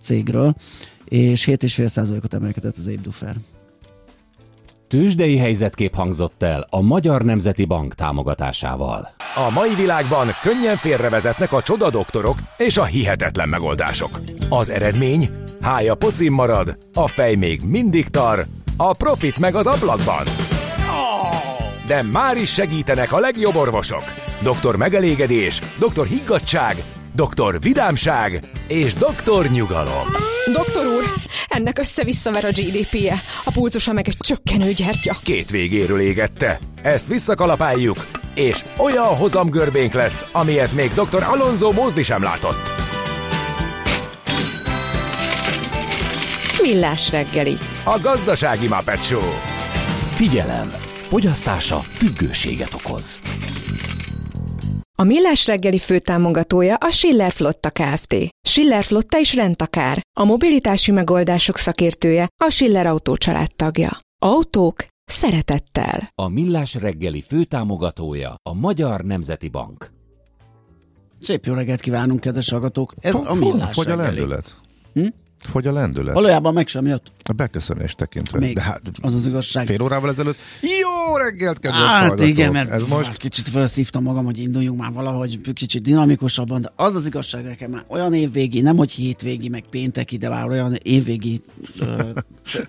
cégről, 0.00 0.54
és 1.04 1.44
7,5%-ot 1.46 2.34
emelkedett 2.34 2.76
az 2.76 2.86
Ébdufer. 2.86 3.36
Tőzsdei 4.90 5.38
helyzetkép 5.38 5.94
hangzott 5.94 6.42
el 6.42 6.66
a 6.70 6.80
Magyar 6.80 7.22
Nemzeti 7.22 7.64
Bank 7.64 7.94
támogatásával. 7.94 9.08
A 9.48 9.50
mai 9.50 9.74
világban 9.74 10.26
könnyen 10.42 10.76
félrevezetnek 10.76 11.52
a 11.52 11.62
csoda 11.62 11.90
doktorok 11.90 12.38
és 12.56 12.76
a 12.76 12.84
hihetetlen 12.84 13.48
megoldások. 13.48 14.20
Az 14.48 14.70
eredmény? 14.70 15.30
Hája 15.60 15.94
pocim 15.94 16.32
marad, 16.32 16.76
a 16.94 17.08
fej 17.08 17.34
még 17.34 17.60
mindig 17.66 18.08
tar, 18.08 18.46
a 18.76 18.96
profit 18.96 19.38
meg 19.38 19.54
az 19.54 19.66
ablakban. 19.66 20.24
De 21.86 22.02
már 22.02 22.36
is 22.36 22.52
segítenek 22.52 23.12
a 23.12 23.18
legjobb 23.18 23.54
orvosok. 23.54 24.04
Doktor 24.42 24.76
megelégedés, 24.76 25.60
doktor 25.78 26.06
higgadság, 26.06 26.82
doktor 27.14 27.60
vidámság 27.60 28.42
és 28.68 28.94
doktor 28.94 29.46
nyugalom. 29.50 30.06
Doktor 30.52 30.86
úr, 30.86 31.04
ennek 31.48 31.78
össze-visszaver 31.78 32.44
a 32.44 32.48
GDP-je, 32.48 33.14
a 33.44 33.50
pulcosa 33.50 33.92
meg 33.92 34.08
egy 34.08 34.16
csökkenő 34.18 34.72
gyertya. 34.72 35.16
Két 35.22 35.50
végéről 35.50 36.00
égette. 36.00 36.58
Ezt 36.82 37.06
visszakalapáljuk, 37.06 38.06
és 38.34 38.64
olyan 38.76 39.16
hozamgörbénk 39.16 39.92
lesz, 39.92 40.26
amilyet 40.32 40.72
még 40.72 40.90
dr. 40.94 41.22
Alonso 41.22 41.72
Mózdi 41.72 42.02
sem 42.02 42.22
látott. 42.22 42.88
Millás 46.62 47.10
reggeli. 47.10 47.58
A 47.84 47.98
gazdasági 48.02 48.68
Muppet 48.68 49.04
Show. 49.04 49.32
Figyelem! 50.14 50.72
Fogyasztása 51.08 51.78
függőséget 51.78 52.74
okoz. 52.74 53.20
A 55.00 55.04
Millás 55.04 55.46
reggeli 55.46 55.78
főtámogatója 55.78 56.74
a 56.74 56.90
Schiller 56.90 57.32
Flotta 57.32 57.70
Kft. 57.70 58.14
Schiller 58.48 58.84
Flotta 58.84 59.18
is 59.18 59.34
rendtakár. 59.34 60.02
A 60.20 60.24
mobilitási 60.24 60.90
megoldások 60.90 61.56
szakértője 61.56 62.28
a 62.44 62.50
Schiller 62.50 62.86
Autó 62.86 63.16
tagja. 63.56 63.98
Autók 64.22 64.86
szeretettel. 65.04 66.12
A 66.14 66.28
Millás 66.28 66.74
reggeli 66.74 67.20
főtámogatója 67.20 68.34
a 68.42 68.54
Magyar 68.54 69.00
Nemzeti 69.00 69.48
Bank. 69.48 69.90
Szép 71.20 71.44
jó 71.44 71.54
reggelt 71.54 71.80
kívánunk, 71.80 72.20
kedves 72.20 72.50
hallgatók! 72.50 72.94
Ez 73.00 73.14
a 73.14 73.34
Millás 73.34 73.72
Fogy 73.72 73.90
a 73.90 73.96
lendület. 73.96 74.56
Hm? 74.92 75.06
Fogy 75.48 75.66
a 75.66 75.72
lendület. 75.72 76.14
Valójában 76.14 76.52
meg 76.52 76.68
sem 76.68 76.86
jött. 76.86 77.12
A 77.24 77.32
beköszönés 77.32 77.94
tekintve. 77.94 78.38
Még 78.38 78.54
De 78.54 78.60
hát, 78.60 78.80
az 79.00 79.14
az 79.14 79.26
igazság. 79.26 79.66
Fél 79.66 79.82
órával 79.82 80.10
ezelőtt. 80.10 80.38
Jó 80.60 81.16
reggelt, 81.16 81.58
kedves 81.58 81.80
Hát 81.80 82.00
hallgatók. 82.00 82.26
igen, 82.26 82.52
mert 82.52 82.70
ez 82.70 82.82
most 82.88 83.16
kicsit 83.16 83.48
felszívtam 83.48 84.02
magam, 84.02 84.24
hogy 84.24 84.38
induljunk 84.38 84.80
már 84.80 84.92
valahogy 84.92 85.40
kicsit 85.52 85.82
dinamikusabban, 85.82 86.60
de 86.60 86.72
az 86.76 86.94
az 86.94 87.06
igazság 87.06 87.44
nekem 87.44 87.70
már 87.70 87.84
olyan 87.88 88.14
évvégi, 88.14 88.60
nem 88.60 88.76
hogy 88.76 88.90
hétvégi, 88.90 89.48
meg 89.48 89.64
pénteki, 89.70 90.16
de 90.16 90.28
már 90.28 90.48
olyan 90.48 90.74
évvégi, 90.82 91.42
ö, 91.80 92.02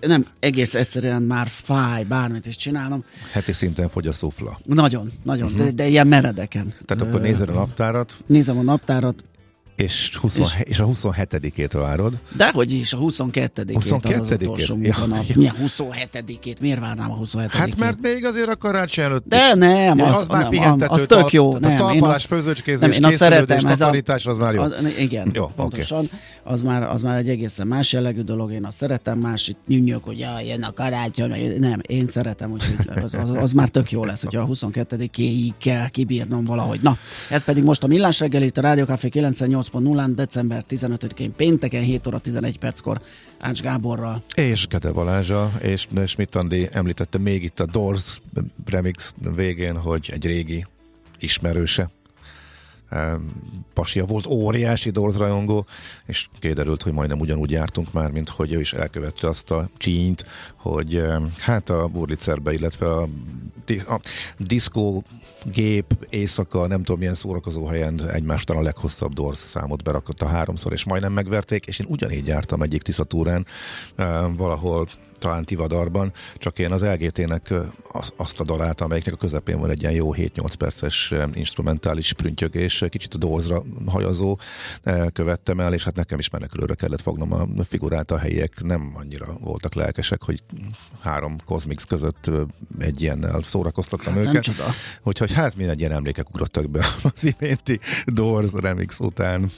nem, 0.00 0.26
egész 0.40 0.74
egyszerűen 0.74 1.22
már 1.22 1.48
fáj, 1.48 2.04
bármit 2.04 2.46
is 2.46 2.56
csinálom. 2.56 3.04
Heti 3.32 3.52
szinten 3.52 3.88
fogy 3.88 4.06
a 4.06 4.12
szufla. 4.12 4.58
Nagyon, 4.64 5.12
nagyon, 5.22 5.52
uh-huh. 5.52 5.64
de, 5.64 5.70
de 5.70 5.86
ilyen 5.86 6.06
meredeken. 6.06 6.74
Tehát 6.84 7.04
akkor 7.04 7.20
nézed 7.20 7.48
a 7.48 7.52
naptárat. 7.52 8.18
Nézem 8.26 8.58
a 8.58 8.62
naptárat, 8.62 9.24
és, 9.82 10.16
20, 10.16 10.36
és, 10.36 10.58
és 10.64 10.80
a 10.80 10.86
27-ét 10.86 11.70
várod. 11.72 12.12
Dehogy 12.36 12.72
is, 12.72 12.92
a 12.92 12.98
22-ét 12.98 13.70
22 13.74 13.74
az, 13.74 14.30
az 14.30 14.36
utolsó 14.40 14.74
ja, 14.74 14.80
munkanap. 14.80 15.24
Ja. 15.26 15.34
Milyen 15.36 15.54
27-ét? 15.66 16.60
Miért 16.60 16.80
várnám 16.80 17.10
a 17.10 17.16
27-ét? 17.16 17.48
Hát 17.48 17.76
mert 17.76 18.00
még 18.00 18.24
azért 18.24 18.48
a 18.48 18.56
karácsony 18.56 19.04
előtt. 19.04 19.24
De 19.26 19.54
nem, 19.54 20.00
az, 20.00 20.20
az, 20.20 20.26
már 20.26 20.50
nem, 20.50 20.76
az 20.86 21.04
tök 21.06 21.32
jó. 21.32 21.56
Nem, 21.58 21.72
a 21.72 21.76
talpalás, 21.76 22.24
főzőcskézés, 22.24 22.80
nem, 22.80 22.90
én 22.90 23.04
azt 23.04 23.16
szeretem, 23.16 23.66
ez 23.66 23.80
a, 23.80 23.94
az 24.24 24.38
már 24.38 24.54
jó. 24.54 24.62
Az, 24.62 24.74
igen, 24.98 25.30
jó, 25.32 25.46
pontosan. 25.56 26.04
Okay. 26.04 26.18
Az, 26.44 26.62
már, 26.62 26.82
az 26.82 27.02
már 27.02 27.18
egy 27.18 27.28
egészen 27.28 27.66
más 27.66 27.92
jellegű 27.92 28.20
dolog, 28.20 28.52
én 28.52 28.64
azt 28.64 28.76
szeretem, 28.76 29.18
más 29.18 29.48
itt 29.48 29.58
nyűnyök, 29.66 30.04
hogy 30.04 30.18
jaj, 30.18 30.46
jön 30.46 30.62
a 30.62 30.72
karácsony. 30.72 31.58
Nem, 31.58 31.80
én 31.86 32.06
szeretem, 32.06 32.50
hogy 32.50 32.62
az, 33.04 33.14
az, 33.14 33.30
az, 33.36 33.52
már 33.52 33.68
tök 33.68 33.90
jó 33.90 34.04
lesz, 34.04 34.22
hogyha 34.22 34.40
a 34.40 34.46
22-éig 34.46 35.52
kell 35.58 35.88
kibírnom 35.88 36.44
valahogy. 36.44 36.80
Na, 36.82 36.96
ez 37.30 37.44
pedig 37.44 37.64
most 37.64 37.82
a 37.82 37.86
Millás 37.86 38.20
reggel 38.20 38.42
itt 38.42 38.58
a 38.58 38.60
Rádió 38.60 38.84
98 39.10 39.68
8.0-án, 39.72 40.12
december 40.14 40.64
15-én 40.70 41.32
pénteken 41.36 41.82
7 41.82 42.06
óra 42.06 42.18
11 42.18 42.58
perckor 42.58 43.00
Ács 43.38 43.60
Gáborral. 43.60 44.22
És 44.34 44.66
Kete 44.66 44.90
Balázsa, 44.90 45.52
és 45.62 45.88
Schmidt 46.06 46.34
Andi 46.34 46.68
említette 46.72 47.18
még 47.18 47.42
itt 47.42 47.60
a 47.60 47.66
Doors 47.66 48.20
remix 48.64 49.14
végén, 49.34 49.76
hogy 49.76 50.10
egy 50.12 50.26
régi 50.26 50.66
ismerőse 51.18 51.90
pasia 53.72 54.04
volt, 54.04 54.26
óriási 54.26 54.90
Doors 54.90 55.16
rajongó, 55.16 55.66
és 56.06 56.28
kiderült, 56.40 56.82
hogy 56.82 56.92
majdnem 56.92 57.20
ugyanúgy 57.20 57.50
jártunk 57.50 57.92
már, 57.92 58.10
mint 58.10 58.28
hogy 58.28 58.52
ő 58.52 58.60
is 58.60 58.72
elkövette 58.72 59.28
azt 59.28 59.50
a 59.50 59.68
csínyt, 59.76 60.24
hogy 60.56 61.02
hát 61.38 61.70
a 61.70 61.86
Burlicerbe, 61.86 62.52
illetve 62.52 62.92
a, 62.92 63.08
a 63.88 64.00
diszkó 64.38 65.04
gép 65.44 66.06
éjszaka, 66.10 66.66
nem 66.66 66.82
tudom 66.82 66.98
milyen 66.98 67.14
szórakozó 67.14 67.66
helyen 67.66 68.08
egymástán 68.08 68.56
a 68.56 68.62
leghosszabb 68.62 69.12
Doors 69.12 69.38
számot 69.38 69.82
berakott 69.82 70.22
a 70.22 70.26
háromszor, 70.26 70.72
és 70.72 70.84
majdnem 70.84 71.12
megverték, 71.12 71.66
és 71.66 71.78
én 71.78 71.86
ugyanígy 71.88 72.26
jártam 72.26 72.62
egyik 72.62 72.82
Tiszatúrán, 72.82 73.46
valahol 74.36 74.88
talán 75.22 75.44
Tivadarban, 75.44 76.12
csak 76.36 76.58
én 76.58 76.72
az 76.72 76.82
LGT-nek 76.82 77.54
azt 78.16 78.40
a 78.40 78.44
dalát, 78.44 78.80
amelyiknek 78.80 79.14
a 79.14 79.16
közepén 79.16 79.58
van 79.60 79.70
egy 79.70 79.80
ilyen 79.80 79.94
jó 79.94 80.14
7-8 80.14 80.52
perces 80.58 81.14
instrumentális 81.34 82.12
prüntjögés, 82.12 82.84
kicsit 82.88 83.14
a 83.14 83.18
dózra 83.18 83.62
hajazó 83.86 84.38
követtem 85.12 85.60
el, 85.60 85.74
és 85.74 85.84
hát 85.84 85.96
nekem 85.96 86.18
is 86.18 86.30
menekülőre 86.30 86.74
kellett 86.74 87.00
fognom 87.02 87.32
a 87.32 87.46
figurát, 87.64 88.10
a 88.10 88.18
helyiek 88.18 88.62
nem 88.62 88.92
annyira 88.94 89.36
voltak 89.40 89.74
lelkesek, 89.74 90.22
hogy 90.22 90.42
három 91.00 91.36
Cosmix 91.44 91.84
között 91.84 92.30
egy 92.78 93.02
ilyennel 93.02 93.42
szórakoztattam 93.42 94.14
hát 94.14 94.24
őket. 94.24 94.50
Úgyhogy 95.02 95.32
hát 95.32 95.54
egy 95.58 95.80
ilyen 95.80 95.92
emlékek 95.92 96.28
ugrottak 96.28 96.70
be 96.70 96.86
az 97.14 97.34
iménti 97.38 97.80
Doors 98.06 98.50
remix 98.52 99.00
után. 99.00 99.50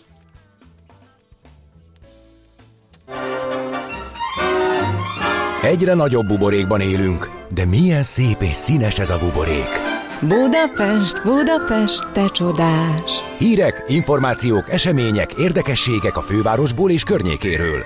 Egyre 5.64 5.94
nagyobb 5.94 6.26
buborékban 6.26 6.80
élünk, 6.80 7.30
de 7.54 7.64
milyen 7.64 8.02
szép 8.02 8.42
és 8.42 8.56
színes 8.56 8.98
ez 8.98 9.10
a 9.10 9.18
buborék. 9.18 9.68
Budapest, 10.20 11.22
Budapest, 11.22 12.12
te 12.12 12.28
csodás! 12.28 13.10
Hírek, 13.38 13.84
információk, 13.88 14.70
események, 14.70 15.32
érdekességek 15.32 16.16
a 16.16 16.20
fővárosból 16.20 16.90
és 16.90 17.02
környékéről. 17.02 17.82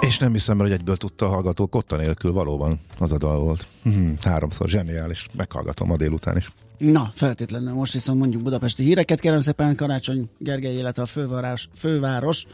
És 0.00 0.18
nem 0.18 0.32
hiszem, 0.32 0.58
hogy 0.58 0.70
egyből 0.70 0.96
tudta 0.96 1.26
a 1.26 1.28
hallgató 1.28 1.66
kotta 1.66 1.96
nélkül 1.96 2.32
valóban 2.32 2.80
az 2.98 3.12
a 3.12 3.18
dal 3.18 3.38
volt. 3.38 3.66
Hmm, 3.82 4.16
háromszor 4.22 4.68
zseniális, 4.68 5.26
meghallgatom 5.36 5.90
a 5.90 5.96
délután 5.96 6.36
is. 6.36 6.52
Na, 6.78 7.12
feltétlenül 7.14 7.72
most 7.72 7.92
viszont 7.92 8.18
mondjuk 8.18 8.42
budapesti 8.42 8.82
híreket. 8.82 9.20
Kérem 9.20 9.40
szépen 9.40 9.76
Karácsony 9.76 10.28
Gergely, 10.38 10.76
illetve 10.76 11.02
a 11.02 11.06
főváros, 11.06 11.68
főváros 11.76 12.46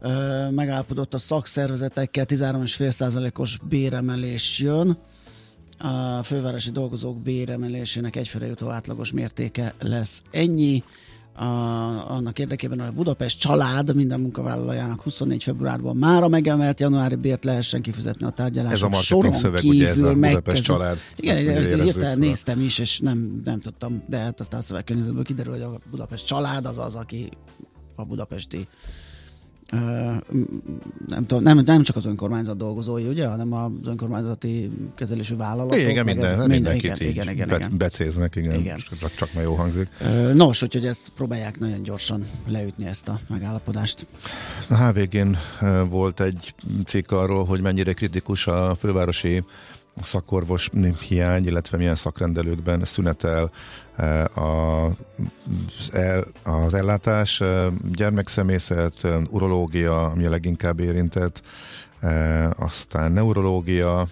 ö, 0.00 0.50
megállapodott 0.50 1.14
a 1.14 1.18
szakszervezetekkel, 1.18 2.24
13,5%-os 2.28 3.58
béremelés 3.68 4.58
jön. 4.58 4.96
A 5.78 6.22
fővárosi 6.22 6.70
dolgozók 6.70 7.18
béremelésének 7.22 8.16
egyfőre 8.16 8.46
jutó 8.46 8.68
átlagos 8.68 9.12
mértéke 9.12 9.74
lesz 9.78 10.22
ennyi 10.30 10.82
a, 11.38 12.10
annak 12.10 12.38
érdekében, 12.38 12.78
hogy 12.78 12.88
a 12.88 12.92
Budapest 12.92 13.40
család 13.40 13.94
minden 13.94 14.20
munkavállalójának 14.20 15.02
24 15.02 15.42
februárban 15.42 15.96
már 15.96 16.22
a 16.22 16.28
megemelt 16.28 16.80
januári 16.80 17.14
bért 17.14 17.44
lehessen 17.44 17.82
kifizetni 17.82 18.26
a 18.26 18.30
tárgyalások 18.30 18.74
Ez 18.74 18.82
a 18.82 18.88
marketing 18.88 19.34
szöveg, 19.34 19.64
ugye 19.64 19.88
ez 19.88 19.98
a 19.98 20.12
Budapest 20.12 20.34
megkezd... 20.34 20.62
család. 20.62 20.98
Igen, 21.16 21.82
hirtelen 21.82 22.18
néztem 22.18 22.60
is, 22.60 22.78
és 22.78 22.98
nem, 22.98 23.40
nem 23.44 23.60
tudtam, 23.60 24.02
de 24.06 24.16
hát 24.16 24.40
aztán 24.40 24.60
a 24.60 24.62
szövegkörnyezetből 24.62 25.24
kiderül, 25.24 25.52
hogy 25.52 25.62
a 25.62 25.78
Budapest 25.90 26.26
család 26.26 26.66
az 26.66 26.78
az, 26.78 26.94
aki 26.94 27.28
a 27.94 28.04
budapesti 28.04 28.66
nem, 29.70 31.26
tudom, 31.26 31.42
nem, 31.42 31.58
nem 31.58 31.82
csak 31.82 31.96
az 31.96 32.06
önkormányzat 32.06 32.56
dolgozói, 32.56 33.04
ugye, 33.04 33.26
hanem 33.26 33.52
az 33.52 33.70
önkormányzati 33.86 34.70
kezelésű 34.94 35.36
vállalatok. 35.36 35.78
Igen, 35.78 36.04
minden, 36.04 36.28
minden, 36.28 36.48
mindenkit 36.48 36.84
igen, 36.84 36.96
így 37.00 37.08
igen, 37.08 37.28
igen, 37.28 37.48
igen. 37.48 37.76
becéznek, 37.76 38.36
igen, 38.36 38.60
igen. 38.60 38.78
Csak, 39.00 39.14
csak 39.14 39.32
már 39.32 39.44
jó 39.44 39.54
hangzik. 39.54 39.88
Nos, 40.34 40.62
úgyhogy 40.62 40.86
ezt 40.86 41.10
próbálják 41.16 41.58
nagyon 41.58 41.82
gyorsan 41.82 42.26
leütni 42.46 42.86
ezt 42.86 43.08
a 43.08 43.18
megállapodást. 43.28 44.06
A 44.68 44.74
HVG-n 44.74 45.36
volt 45.88 46.20
egy 46.20 46.54
cikk 46.86 47.10
arról, 47.10 47.44
hogy 47.44 47.60
mennyire 47.60 47.92
kritikus 47.92 48.46
a 48.46 48.74
fővárosi 48.74 49.42
szakorvos 50.04 50.70
hiány, 51.08 51.46
illetve 51.46 51.76
milyen 51.76 51.94
szakrendelőkben 51.94 52.84
szünetel 52.84 53.50
az, 54.34 54.92
el, 55.92 56.24
az 56.42 56.74
ellátás, 56.74 57.42
gyermekszemészet, 57.92 58.94
urológia, 59.30 60.06
ami 60.06 60.26
a 60.26 60.30
leginkább 60.30 60.80
érintett, 60.80 61.42
aztán 62.56 63.12
neurológia, 63.12 64.06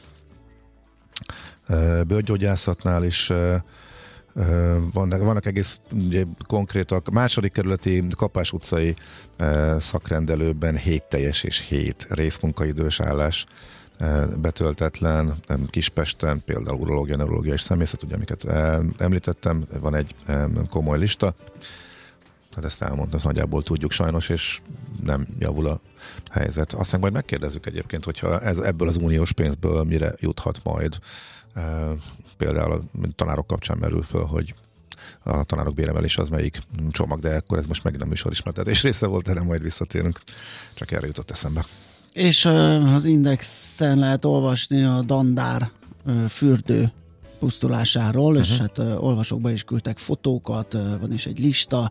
bőrgyógyászatnál 2.07 3.05
is 3.05 3.33
vannak, 4.93 5.21
vannak 5.21 5.47
egész 5.47 5.81
ugye, 5.93 6.25
konkrétak. 6.47 7.11
Második 7.11 7.53
kerületi 7.53 8.05
Kapás 8.17 8.53
utcai 8.53 8.95
szakrendelőben 9.79 10.77
7 10.77 11.03
teljes 11.03 11.43
és 11.43 11.67
7 11.69 12.07
részmunkaidős 12.09 13.01
állás 13.01 13.47
betöltetlen, 14.37 15.35
Kispesten 15.71 16.43
például 16.45 16.81
urológia, 16.81 17.17
neurológia 17.17 17.53
és 17.53 17.61
személyzet, 17.61 18.03
ugye 18.03 18.15
amiket 18.15 18.45
említettem, 18.99 19.67
van 19.81 19.95
egy 19.95 20.15
komoly 20.71 20.99
lista, 20.99 21.35
hát 22.55 22.65
ezt 22.65 22.83
elmondtam, 22.83 23.17
ezt 23.17 23.25
nagyjából 23.25 23.63
tudjuk 23.63 23.91
sajnos, 23.91 24.29
és 24.29 24.61
nem 25.03 25.27
javul 25.39 25.67
a 25.67 25.81
helyzet. 26.31 26.73
Aztán 26.73 27.01
majd 27.01 27.13
megkérdezzük 27.13 27.67
egyébként, 27.67 28.05
hogyha 28.05 28.41
ez, 28.41 28.59
ebből 28.59 28.89
az 28.89 28.97
uniós 28.97 29.33
pénzből 29.33 29.85
mire 29.85 30.15
juthat 30.19 30.61
majd. 30.63 30.99
Például 32.37 32.73
a 32.73 32.83
tanárok 33.15 33.47
kapcsán 33.47 33.79
merül 33.79 34.03
föl, 34.03 34.25
hogy 34.25 34.55
a 35.23 35.45
tanárok 35.45 35.75
béremelés 35.75 36.19
az 36.19 36.29
melyik 36.29 36.59
csomag, 36.91 37.21
de 37.21 37.37
akkor 37.37 37.59
ez 37.59 37.67
most 37.67 37.83
megint 37.85 38.03
nem 38.03 38.11
műsorismertetés 38.11 38.83
része 38.83 39.07
volt, 39.07 39.29
erre 39.29 39.43
majd 39.43 39.63
visszatérünk. 39.63 40.21
Csak 40.75 40.91
erre 40.91 41.07
jutott 41.07 41.31
eszembe. 41.31 41.65
És 42.17 42.45
az 42.95 43.05
Indexen 43.05 43.99
lehet 43.99 44.25
olvasni 44.25 44.83
a 44.83 45.03
Dandár 45.03 45.71
fürdő 46.29 46.93
pusztulásáról, 47.39 48.37
uh-huh. 48.37 48.41
és 48.41 48.53
mhm. 48.53 48.61
hát 48.61 48.79
olvasókba 48.79 49.51
is 49.51 49.63
küldtek 49.63 49.99
fotókat, 49.99 50.73
van 50.73 51.13
is 51.13 51.27
egy 51.27 51.39
lista, 51.39 51.91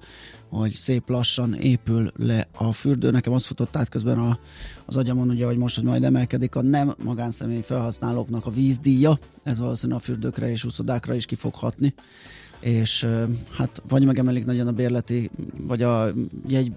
hogy 0.49 0.73
szép 0.73 1.09
lassan 1.09 1.53
épül 1.53 2.11
le 2.15 2.47
a 2.57 2.73
fürdő. 2.73 3.11
Nekem 3.11 3.33
azt 3.33 3.45
futott 3.45 3.75
át 3.75 3.89
közben 3.89 4.19
a, 4.19 4.39
az 4.85 4.97
agyamon, 4.97 5.29
ugye, 5.29 5.45
hogy 5.45 5.57
most, 5.57 5.75
hogy 5.75 5.83
majd 5.83 6.03
emelkedik 6.03 6.55
a 6.55 6.61
nem 6.61 6.93
magánszemély 7.03 7.61
felhasználóknak 7.61 8.45
a 8.45 8.51
vízdíja, 8.51 9.19
ez 9.43 9.59
valószínűleg 9.59 10.01
a 10.01 10.03
fürdőkre 10.03 10.51
és 10.51 10.63
úszodákra 10.63 11.13
is 11.13 11.25
ki 11.25 11.35
fog 11.35 11.53
hatni 11.53 11.93
és 12.59 13.07
hát 13.51 13.81
vagy 13.89 14.05
megemelik 14.05 14.45
nagyon 14.45 14.67
a 14.67 14.71
bérleti, 14.71 15.29
vagy 15.57 15.81
a 15.81 16.07
jegy 16.47 16.71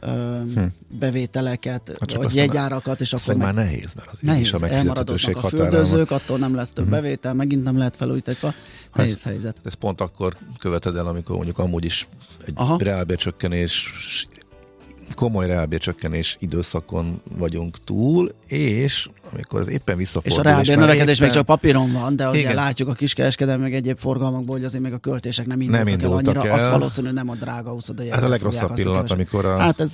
hm. 0.00 0.64
bevételeket, 0.88 1.96
hát 2.00 2.14
vagy 2.14 2.34
jegyárakat, 2.34 3.00
és 3.00 3.12
akkor 3.12 3.34
meg... 3.34 3.44
már 3.44 3.54
nehéz, 3.54 3.94
mert 3.96 4.10
az 4.10 4.18
nehéz, 4.20 4.40
is 4.40 4.52
a 4.52 4.68
elmaradnak 4.68 5.36
a 5.36 5.48
fürdőzők, 5.48 6.10
attól 6.10 6.38
nem 6.38 6.54
lesz 6.54 6.72
több 6.72 6.84
hm. 6.84 6.90
bevétel, 6.90 7.34
megint 7.34 7.62
nem 7.62 7.78
lehet 7.78 7.96
felújítani, 7.96 8.36
szóval 8.36 8.56
nehéz 8.94 9.12
ez, 9.12 9.22
helyzet. 9.22 9.56
Ez 9.64 9.74
pont 9.74 10.00
akkor 10.00 10.36
követed 10.58 10.96
el, 10.96 11.06
amikor 11.06 11.36
mondjuk 11.36 11.58
amúgy 11.58 11.84
is 11.84 12.08
egy 12.46 12.54
reálbércsökkenés 12.78 13.92
komoly 15.14 15.46
reálbércsökkenés 15.46 16.36
időszakon 16.40 17.22
vagyunk 17.38 17.84
túl, 17.84 18.28
és 18.46 19.08
amikor 19.32 19.60
ez 19.60 19.68
éppen 19.68 19.96
visszafordul. 19.96 20.32
És 20.32 20.46
a 20.46 20.50
reálbér 20.50 20.76
növekedés 20.76 21.16
éppen... 21.16 21.26
még 21.26 21.36
csak 21.36 21.46
papíron 21.46 21.92
van, 21.92 22.16
de 22.16 22.28
ugye 22.28 22.54
látjuk 22.54 22.88
a 22.88 22.92
kiskereskedelmi 22.92 23.62
meg 23.62 23.74
egyéb 23.74 23.98
forgalmakból, 23.98 24.56
hogy 24.56 24.64
azért 24.64 24.82
még 24.82 24.92
a 24.92 24.98
költések 24.98 25.46
nem 25.46 25.60
indultak, 25.60 25.84
nem 25.84 25.94
indultak 25.94 26.34
el 26.34 26.40
annyira, 26.40 26.54
el. 26.54 26.64
az 26.64 26.68
valószínű 26.68 27.10
nem 27.10 27.28
a 27.28 27.34
drága 27.34 27.74
úszoda. 27.74 28.02
Ez 28.02 28.22
a 28.22 28.28
legrosszabb 28.28 28.74
pillanat, 28.74 29.10
amikor 29.10 29.44
a... 29.44 29.58
Hát 29.58 29.80
ez 29.80 29.92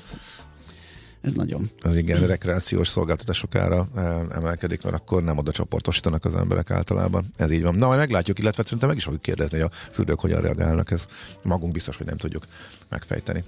ez 1.27 1.35
nagyon. 1.35 1.71
Az 1.83 1.97
igen, 1.97 2.27
rekreációs 2.27 2.89
szolgáltatások 2.89 3.55
ára 3.55 3.87
eh, 3.97 4.21
emelkedik, 4.31 4.83
mert 4.83 4.97
akkor 4.97 5.23
nem 5.23 5.39
oda 5.39 5.51
csoportosítanak 5.51 6.25
az 6.25 6.35
emberek 6.35 6.71
általában. 6.71 7.25
Ez 7.37 7.51
így 7.51 7.63
van. 7.63 7.75
Na, 7.75 7.87
majd 7.87 7.99
meglátjuk, 7.99 8.39
illetve 8.39 8.63
szerintem 8.63 8.89
meg 8.89 8.97
is 8.97 9.05
fogjuk 9.05 9.23
kérdezni, 9.23 9.61
hogy 9.61 9.71
a 9.73 9.91
fürdők 9.93 10.21
hogyan 10.21 10.41
reagálnak. 10.41 10.91
Ez 10.91 11.07
magunk 11.43 11.73
biztos, 11.73 11.97
hogy 11.97 12.07
nem 12.07 12.17
tudjuk 12.17 12.45
megfejteni. 12.89 13.45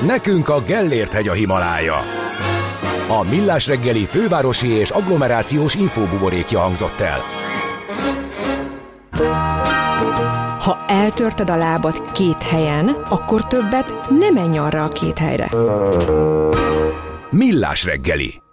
Nekünk 0.00 0.48
a 0.48 0.60
Gellért 0.60 1.12
hegy 1.12 1.28
a 1.28 1.32
Himalája. 1.32 1.96
A 3.08 3.22
Millás 3.22 3.66
reggeli 3.66 4.04
fővárosi 4.04 4.68
és 4.68 4.90
agglomerációs 4.90 5.74
infóbuborékja 5.74 6.58
hangzott 6.58 7.00
el. 7.00 7.18
Ha 10.60 10.84
eltörted 10.86 11.50
a 11.50 11.56
lábad 11.56 12.10
két 12.12 12.42
helyen, 12.42 12.88
akkor 13.08 13.46
többet 13.46 13.94
nem 14.18 14.34
menj 14.34 14.58
arra 14.58 14.84
a 14.84 14.88
két 14.88 15.18
helyre. 15.18 15.50
Millás 17.30 17.84
reggeli. 17.84 18.45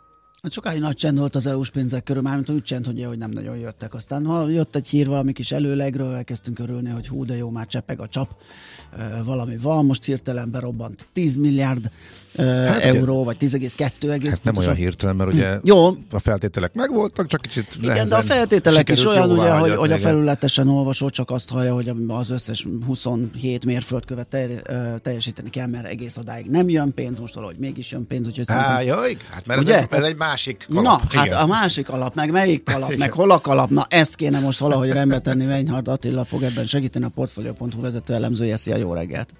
Sokáig 0.49 0.79
nagy 0.79 0.95
csend 0.95 1.17
volt 1.17 1.35
az 1.35 1.47
EU-s 1.47 1.69
pénzek 1.69 2.03
körül, 2.03 2.21
mármint 2.21 2.49
úgy 2.49 2.63
csend, 2.63 2.85
hogy, 2.85 3.03
hogy 3.03 3.17
nem 3.17 3.31
nagyon 3.31 3.57
jöttek. 3.57 3.93
Aztán 3.93 4.25
ha 4.25 4.47
jött 4.49 4.75
egy 4.75 4.87
hír 4.87 5.07
valami 5.07 5.33
kis 5.33 5.51
előlegről, 5.51 6.13
elkezdtünk 6.13 6.59
örülni, 6.59 6.89
hogy 6.89 7.07
hú, 7.07 7.25
de 7.25 7.35
jó, 7.35 7.49
már 7.49 7.67
csepeg 7.67 7.99
a 7.99 8.07
csap 8.07 8.35
valami 9.23 9.57
van, 9.57 9.85
most 9.85 10.03
hirtelen 10.03 10.51
berobbant 10.51 11.09
10 11.13 11.35
milliárd 11.35 11.91
hát, 12.37 12.83
euró, 12.83 13.23
vagy 13.23 13.37
10,2 13.39 14.09
egész. 14.09 14.29
Hát 14.29 14.43
nem 14.43 14.57
olyan 14.57 14.75
hirtelen, 14.75 15.15
mert 15.15 15.33
ugye. 15.33 15.59
Jó. 15.63 15.87
a 16.11 16.19
feltételek 16.19 16.73
megvoltak, 16.73 17.27
csak 17.27 17.41
kicsit 17.41 17.77
Igen, 17.81 18.09
de 18.09 18.15
a 18.15 18.21
feltételek 18.21 18.89
is 18.89 19.05
olyan, 19.05 19.31
ugye, 19.31 19.49
hogy, 19.49 19.75
hogy 19.75 19.91
a 19.91 19.97
felületesen 19.97 20.67
olvasó 20.67 21.09
csak 21.09 21.31
azt 21.31 21.49
hallja, 21.49 21.73
hogy 21.73 21.91
az 22.07 22.29
összes 22.29 22.67
27 22.85 23.65
mérföldkövet 23.65 24.37
teljesíteni 25.01 25.49
kell, 25.49 25.67
mert 25.67 25.85
egész 25.85 26.17
odáig 26.17 26.45
nem 26.45 26.69
jön 26.69 26.93
pénz, 26.93 27.19
most 27.19 27.35
valahogy 27.35 27.57
mégis 27.57 27.91
jön 27.91 28.07
pénz. 28.07 28.27
Úgyhogy 28.27 28.45
Há, 28.47 28.81
jaj, 28.81 29.17
hát 29.31 29.45
mert 29.45 29.59
ugye? 29.59 29.75
Ez, 29.75 29.81
egy, 29.81 29.97
ez 29.97 30.03
egy 30.03 30.17
másik 30.17 30.65
kalap. 30.69 30.83
Na, 30.83 30.89
hát 30.89 31.25
Igen. 31.25 31.35
hát 31.35 31.43
a 31.43 31.47
másik 31.47 31.89
alap, 31.89 32.15
meg 32.15 32.31
melyik 32.31 32.63
kalap, 32.63 32.87
Igen. 32.87 32.99
meg 32.99 33.11
hol 33.11 33.31
a 33.31 33.39
kalap, 33.39 33.69
na 33.69 33.85
ezt 33.89 34.15
kéne 34.15 34.39
most 34.39 34.59
valahogy 34.59 34.89
rendbe 34.89 35.19
tenni, 35.19 35.45
Vényhard 35.45 35.87
Attila 35.87 36.25
fog 36.25 36.43
ebben 36.43 36.65
segíteni 36.65 37.05
a 37.05 37.09
Portfolio.hu 37.09 37.81
vezető 37.81 38.13
elemzője. 38.13 38.57
Szia, 38.57 38.75
jó 38.75 38.93
reggelt! 38.93 39.33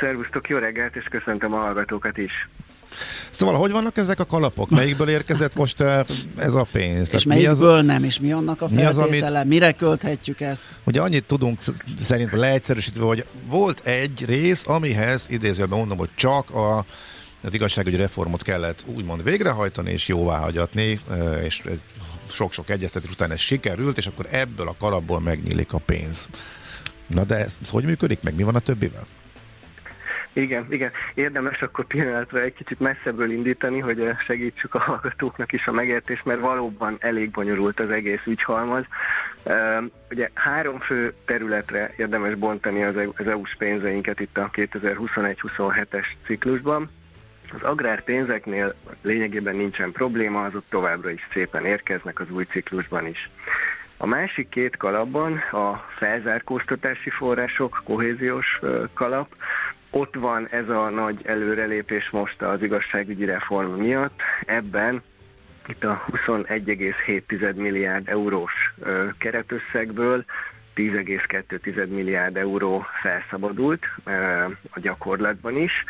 Szervusztok, 0.00 0.48
jó 0.48 0.58
reggelt, 0.58 0.96
és 0.96 1.04
köszöntöm 1.04 1.52
a 1.54 1.58
hallgatókat 1.58 2.18
is. 2.18 2.48
Szóval 3.30 3.54
hogy 3.54 3.70
vannak 3.70 3.96
ezek 3.96 4.20
a 4.20 4.24
kalapok? 4.24 4.70
Melyikből 4.70 5.08
érkezett 5.08 5.54
most 5.54 5.80
eh, 5.80 6.04
ez 6.36 6.54
a 6.54 6.66
pénz? 6.72 7.14
És 7.14 7.24
melyikből 7.24 7.70
az, 7.70 7.84
nem, 7.84 8.04
és 8.04 8.20
mi 8.20 8.32
annak 8.32 8.62
a 8.62 8.68
feltétele? 8.68 9.24
Az, 9.26 9.34
amit, 9.34 9.44
mire 9.44 9.72
költhetjük 9.72 10.40
ezt? 10.40 10.68
Ugye 10.84 11.00
annyit 11.00 11.24
tudunk 11.24 11.58
szerint 12.00 12.32
leegyszerűsítve, 12.32 13.04
hogy 13.04 13.24
volt 13.46 13.86
egy 13.86 14.24
rész, 14.26 14.66
amihez 14.66 15.26
idézőben 15.28 15.78
mondom, 15.78 15.98
hogy 15.98 16.10
csak 16.14 16.50
a 16.50 16.84
az 17.42 17.54
igazságügyi 17.54 17.96
reformot 17.96 18.42
kellett 18.42 18.84
úgymond 18.86 19.22
végrehajtani 19.22 19.90
és 19.90 20.08
jóváhagyatni, 20.08 21.00
eh, 21.10 21.44
és 21.44 21.62
ez 21.70 21.82
sok-sok 22.30 22.70
egyeztetés 22.70 23.10
után 23.10 23.30
ez 23.30 23.40
sikerült, 23.40 23.96
és 23.96 24.06
akkor 24.06 24.26
ebből 24.30 24.68
a 24.68 24.74
kalapból 24.78 25.20
megnyílik 25.20 25.72
a 25.72 25.78
pénz. 25.78 26.28
Na 27.06 27.24
de 27.24 27.36
ez 27.36 27.56
hogy 27.70 27.84
működik 27.84 28.22
meg? 28.22 28.34
Mi 28.34 28.42
van 28.42 28.54
a 28.54 28.58
többivel? 28.58 29.06
Igen, 30.32 30.66
igen. 30.70 30.90
Érdemes 31.14 31.62
akkor 31.62 31.86
pillanatra 31.86 32.40
egy 32.40 32.54
kicsit 32.54 32.80
messzebből 32.80 33.30
indítani, 33.30 33.78
hogy 33.78 34.00
eh, 34.00 34.18
segítsük 34.18 34.74
a 34.74 34.78
hallgatóknak 34.78 35.52
is 35.52 35.66
a 35.66 35.72
megértést, 35.72 36.24
mert 36.24 36.40
valóban 36.40 36.96
elég 37.00 37.30
bonyolult 37.30 37.80
az 37.80 37.90
egész 37.90 38.26
ügyhalmaz. 38.26 38.84
Uh, 39.44 39.84
ugye 40.10 40.30
három 40.34 40.78
fő 40.78 41.14
területre 41.24 41.94
érdemes 41.96 42.34
bontani 42.34 42.82
az 42.84 43.26
EU-s 43.26 43.54
pénzeinket 43.58 44.20
itt 44.20 44.38
a 44.38 44.50
2021-27-es 44.52 46.06
ciklusban. 46.26 46.90
Az 47.52 47.62
agrárpénzeknél 47.62 48.74
lényegében 49.02 49.56
nincsen 49.56 49.92
probléma, 49.92 50.44
azok 50.44 50.64
továbbra 50.68 51.10
is 51.10 51.28
szépen 51.32 51.64
érkeznek 51.64 52.20
az 52.20 52.30
új 52.30 52.44
ciklusban 52.44 53.06
is. 53.06 53.30
A 54.02 54.06
másik 54.06 54.48
két 54.48 54.76
kalapban 54.76 55.36
a 55.36 55.84
felzárkóztatási 55.96 57.10
források, 57.10 57.82
kohéziós 57.84 58.60
kalap, 58.94 59.34
ott 59.90 60.14
van 60.14 60.48
ez 60.50 60.68
a 60.68 60.88
nagy 60.88 61.20
előrelépés 61.24 62.10
most 62.10 62.42
az 62.42 62.62
igazságügyi 62.62 63.24
reform 63.24 63.72
miatt. 63.72 64.20
Ebben 64.46 65.02
itt 65.66 65.84
a 65.84 66.04
21,7 66.26 67.54
milliárd 67.54 68.08
eurós 68.08 68.74
keretösszegből 69.18 70.24
10,2 70.76 71.88
milliárd 71.88 72.36
euró 72.36 72.84
felszabadult 73.02 73.84
a 74.70 74.80
gyakorlatban 74.80 75.56
is. 75.56 75.84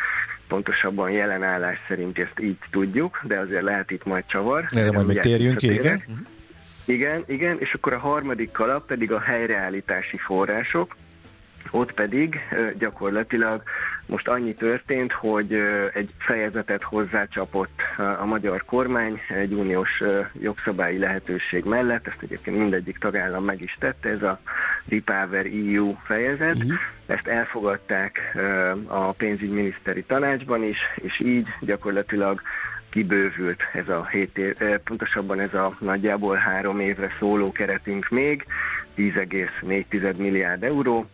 Pontosabban 0.49 1.11
jelen 1.11 1.43
állás 1.43 1.79
szerint 1.89 2.19
ezt 2.19 2.41
így 2.41 2.59
tudjuk, 2.71 3.21
de 3.23 3.39
azért 3.39 3.63
lehet 3.63 3.91
itt 3.91 4.05
majd 4.05 4.25
csavar. 4.27 4.65
Erre 4.69 4.93
majd 4.93 5.07
még 5.07 5.19
térjünk, 5.19 5.63
igen. 5.63 6.03
Igen, 6.85 7.25
igen, 7.27 7.57
és 7.59 7.75
akkor 7.75 7.93
a 7.93 7.99
harmadik 7.99 8.53
kalap 8.53 8.87
pedig 8.87 9.13
a 9.13 9.21
helyreállítási 9.21 10.17
források, 10.17 10.97
ott 11.71 11.93
pedig 11.93 12.41
gyakorlatilag 12.79 13.63
most 14.07 14.29
annyi 14.29 14.55
történt, 14.55 15.13
hogy 15.13 15.53
egy 15.95 16.11
fejezetet 16.19 16.83
hozzácsapott 16.83 17.81
a 18.21 18.25
magyar 18.25 18.65
kormány 18.65 19.21
egy 19.29 19.53
uniós 19.53 20.03
jogszabályi 20.41 20.99
lehetőség 20.99 21.65
mellett, 21.65 22.07
ezt 22.07 22.23
egyébként 22.23 22.59
mindegyik 22.59 22.99
tagállam 22.99 23.45
meg 23.45 23.63
is 23.63 23.77
tette, 23.81 24.09
ez 24.09 24.23
a 24.23 24.41
Repower 24.89 25.47
EU 25.47 25.95
fejezet. 26.05 26.57
Uh-huh. 26.57 26.73
Ezt 27.07 27.27
elfogadták 27.27 28.37
a 28.87 29.13
pénzügyminiszteri 29.13 30.03
tanácsban 30.03 30.65
is, 30.65 30.79
és 30.95 31.21
így 31.21 31.47
gyakorlatilag 31.61 32.41
kibővült 32.91 33.63
ez 33.73 33.89
a 33.89 34.07
7 34.07 34.39
év, 34.39 34.55
pontosabban 34.85 35.41
ez 35.41 35.55
a 35.55 35.73
nagyjából 35.81 36.37
három 36.37 36.81
évre 36.81 37.11
szóló 37.19 37.53
keretünk 37.53 38.09
még, 38.09 38.47
10,4 38.97 40.17
milliárd 40.17 40.63
euró, 40.63 41.07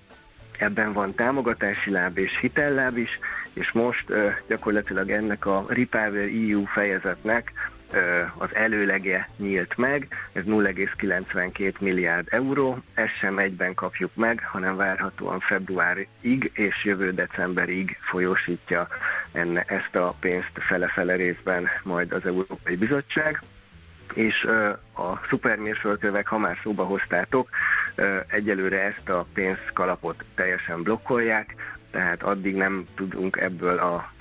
ebben 0.59 0.93
van 0.93 1.15
támogatási 1.15 1.91
láb 1.91 2.19
és 2.19 2.39
hitelláb 2.41 2.97
is, 2.97 3.19
és 3.53 3.73
most 3.73 4.11
uh, 4.11 4.33
gyakorlatilag 4.49 5.11
ennek 5.11 5.47
a 5.47 5.65
Repower 5.69 6.29
EU 6.51 6.65
fejezetnek 6.65 7.53
uh, 7.93 8.43
az 8.43 8.55
előlege 8.55 9.29
nyílt 9.37 9.77
meg, 9.77 10.09
ez 10.33 10.43
0,92 10.45 11.79
milliárd 11.79 12.27
euró, 12.31 12.79
ezt 12.95 13.19
sem 13.19 13.39
egyben 13.39 13.75
kapjuk 13.75 14.15
meg, 14.15 14.43
hanem 14.45 14.77
várhatóan 14.77 15.41
februárig 15.41 16.09
és 16.53 16.85
jövő 16.85 17.13
decemberig 17.13 17.99
folyósítja 18.01 18.89
enne, 19.33 19.63
ezt 19.63 19.95
a 19.97 20.15
pénzt 20.21 20.53
fele-fele 20.55 21.15
részben 21.15 21.69
majd 21.83 22.13
az 22.13 22.27
Európai 22.27 22.77
Bizottság 22.77 23.41
és 24.15 24.45
a 24.95 25.27
szupermérföldkövek, 25.29 26.27
ha 26.27 26.39
már 26.39 26.59
szóba 26.63 26.85
hoztátok, 26.85 27.49
egyelőre 28.27 28.81
ezt 28.83 29.09
a 29.09 29.27
pénzkalapot 29.35 30.25
teljesen 30.35 30.83
blokkolják, 30.83 31.55
tehát 31.91 32.23
addig 32.23 32.57
nem 32.57 32.87
tudunk 32.95 33.37
ebből 33.37 33.79
a 33.79 34.13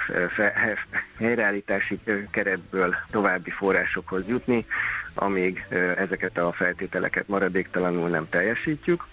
helyreállítási 1.18 2.00
keretből 2.32 2.96
további 3.12 3.50
forrásokhoz 3.50 4.28
jutni, 4.28 4.66
amíg 5.14 5.66
ezeket 5.98 6.38
a 6.38 6.52
feltételeket 6.52 7.28
maradéktalanul 7.28 8.10
nem 8.10 8.30
teljesítjük. 8.30 9.04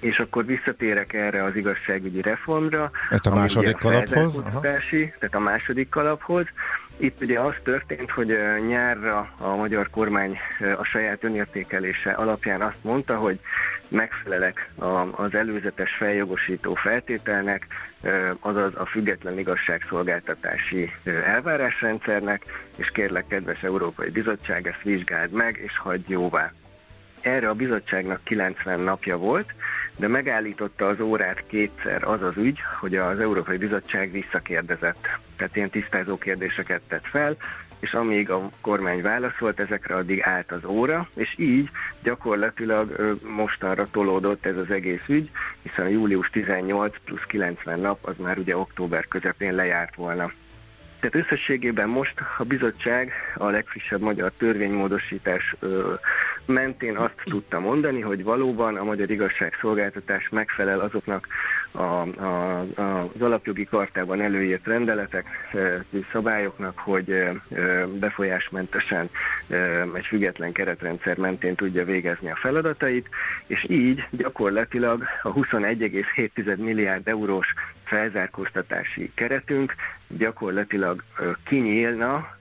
És 0.00 0.18
akkor 0.18 0.44
visszatérek 0.44 1.12
erre 1.12 1.44
az 1.44 1.56
igazságügyi 1.56 2.22
reformra. 2.22 2.90
Ez 3.10 3.26
a 3.26 3.34
második 3.34 3.76
kalaphoz? 3.76 4.42
Tehát 4.60 5.34
a 5.34 5.38
második 5.38 5.88
kalaphoz. 5.88 6.46
Itt 6.96 7.20
ugye 7.20 7.40
az 7.40 7.54
történt, 7.62 8.10
hogy 8.10 8.38
nyárra 8.66 9.34
a 9.38 9.56
magyar 9.56 9.90
kormány 9.90 10.38
a 10.78 10.84
saját 10.84 11.24
önértékelése 11.24 12.10
alapján 12.10 12.60
azt 12.60 12.84
mondta, 12.84 13.16
hogy 13.16 13.40
megfelelek 13.88 14.70
az 15.10 15.34
előzetes 15.34 15.96
feljogosító 15.96 16.74
feltételnek, 16.74 17.66
azaz 18.40 18.72
a 18.76 18.86
független 18.86 19.38
igazságszolgáltatási 19.38 20.92
elvárásrendszernek, 21.24 22.44
és 22.76 22.90
kérlek, 22.90 23.26
kedves 23.26 23.62
Európai 23.62 24.10
Bizottság, 24.10 24.66
ezt 24.66 24.82
vizsgáld 24.82 25.30
meg, 25.30 25.60
és 25.62 25.78
hagyj 25.78 26.12
jóvá. 26.12 26.52
Erre 27.24 27.48
a 27.48 27.54
bizottságnak 27.54 28.20
90 28.24 28.80
napja 28.80 29.18
volt, 29.18 29.54
de 29.96 30.08
megállította 30.08 30.86
az 30.86 31.00
órát 31.00 31.46
kétszer 31.46 32.04
az 32.04 32.22
az 32.22 32.36
ügy, 32.36 32.58
hogy 32.80 32.96
az 32.96 33.20
Európai 33.20 33.56
Bizottság 33.56 34.10
visszakérdezett. 34.10 35.08
Tehát 35.36 35.56
ilyen 35.56 35.70
tisztázó 35.70 36.18
kérdéseket 36.18 36.80
tett 36.88 37.06
fel, 37.06 37.36
és 37.78 37.94
amíg 37.94 38.30
a 38.30 38.50
kormány 38.60 39.02
válaszolt, 39.02 39.60
ezekre 39.60 39.94
addig 39.94 40.22
állt 40.22 40.52
az 40.52 40.64
óra, 40.64 41.08
és 41.14 41.34
így 41.38 41.70
gyakorlatilag 42.02 43.16
mostanra 43.36 43.88
tolódott 43.90 44.46
ez 44.46 44.56
az 44.56 44.70
egész 44.70 45.04
ügy, 45.06 45.30
hiszen 45.62 45.84
a 45.84 45.88
július 45.88 46.30
18 46.30 46.96
plusz 47.04 47.24
90 47.26 47.80
nap 47.80 48.04
az 48.04 48.14
már 48.16 48.38
ugye 48.38 48.56
október 48.56 49.08
közepén 49.08 49.54
lejárt 49.54 49.94
volna. 49.94 50.32
Tehát 51.00 51.26
összességében 51.26 51.88
most 51.88 52.14
a 52.38 52.44
bizottság 52.44 53.12
a 53.34 53.48
legfrissebb 53.48 54.00
magyar 54.00 54.32
törvénymódosítás 54.38 55.54
mentén 56.46 56.96
azt 56.96 57.22
tudta 57.24 57.60
mondani, 57.60 58.00
hogy 58.00 58.24
valóban 58.24 58.76
a 58.76 58.84
magyar 58.84 59.10
igazságszolgáltatás 59.10 60.28
megfelel 60.28 60.80
azoknak 60.80 61.26
a, 61.70 61.82
a, 61.82 62.60
az 62.60 63.20
alapjogi 63.20 63.64
kartában 63.64 64.20
előírt 64.20 64.66
rendeletek, 64.66 65.26
szabályoknak, 66.12 66.78
hogy 66.78 67.24
befolyásmentesen 67.98 69.10
egy 69.94 70.06
független 70.06 70.52
keretrendszer 70.52 71.16
mentén 71.16 71.54
tudja 71.54 71.84
végezni 71.84 72.30
a 72.30 72.36
feladatait, 72.36 73.08
és 73.46 73.66
így 73.68 74.06
gyakorlatilag 74.10 75.02
a 75.22 75.32
21,7 75.32 76.56
milliárd 76.56 77.08
eurós 77.08 77.54
felzárkóztatási 77.84 79.12
keretünk 79.14 79.74
gyakorlatilag 80.08 81.02
kinyílna, 81.44 82.36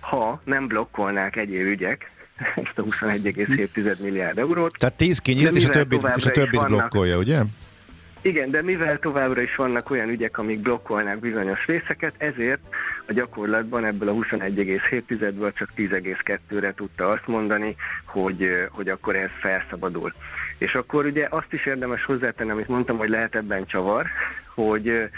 ha 0.00 0.40
nem 0.44 0.66
blokkolnák 0.66 1.36
egyéb 1.36 1.66
ügyek, 1.66 2.10
ezt 2.64 2.78
a 2.78 2.82
21,7 2.82 3.98
milliárd 3.98 4.38
eurót. 4.38 4.74
Tehát 4.78 4.94
10 4.94 5.18
kinyílt, 5.18 5.54
és 5.54 5.64
a 5.64 5.70
többit, 5.70 6.08
és 6.16 6.26
a 6.26 6.30
többit 6.30 6.54
vannak, 6.54 6.68
blokkolja, 6.68 7.16
ugye? 7.18 7.40
Igen, 8.20 8.50
de 8.50 8.62
mivel 8.62 8.98
továbbra 8.98 9.40
is 9.40 9.56
vannak 9.56 9.90
olyan 9.90 10.08
ügyek, 10.08 10.38
amik 10.38 10.60
blokkolnak 10.60 11.18
bizonyos 11.18 11.66
részeket, 11.66 12.14
ezért 12.18 12.60
a 13.06 13.12
gyakorlatban 13.12 13.84
ebből 13.84 14.08
a 14.08 14.12
21,7-ből 14.12 15.52
csak 15.52 15.70
10,2-re 15.76 16.74
tudta 16.74 17.08
azt 17.08 17.26
mondani, 17.26 17.76
hogy, 18.04 18.66
hogy 18.70 18.88
akkor 18.88 19.16
ez 19.16 19.30
felszabadul. 19.40 20.12
És 20.58 20.74
akkor 20.74 21.04
ugye 21.04 21.26
azt 21.30 21.52
is 21.52 21.66
érdemes 21.66 22.04
hozzátenni, 22.04 22.50
amit 22.50 22.68
mondtam, 22.68 22.96
hogy 22.96 23.08
lehet 23.08 23.34
ebben 23.34 23.66
csavar, 23.66 24.06
hogy 24.54 25.08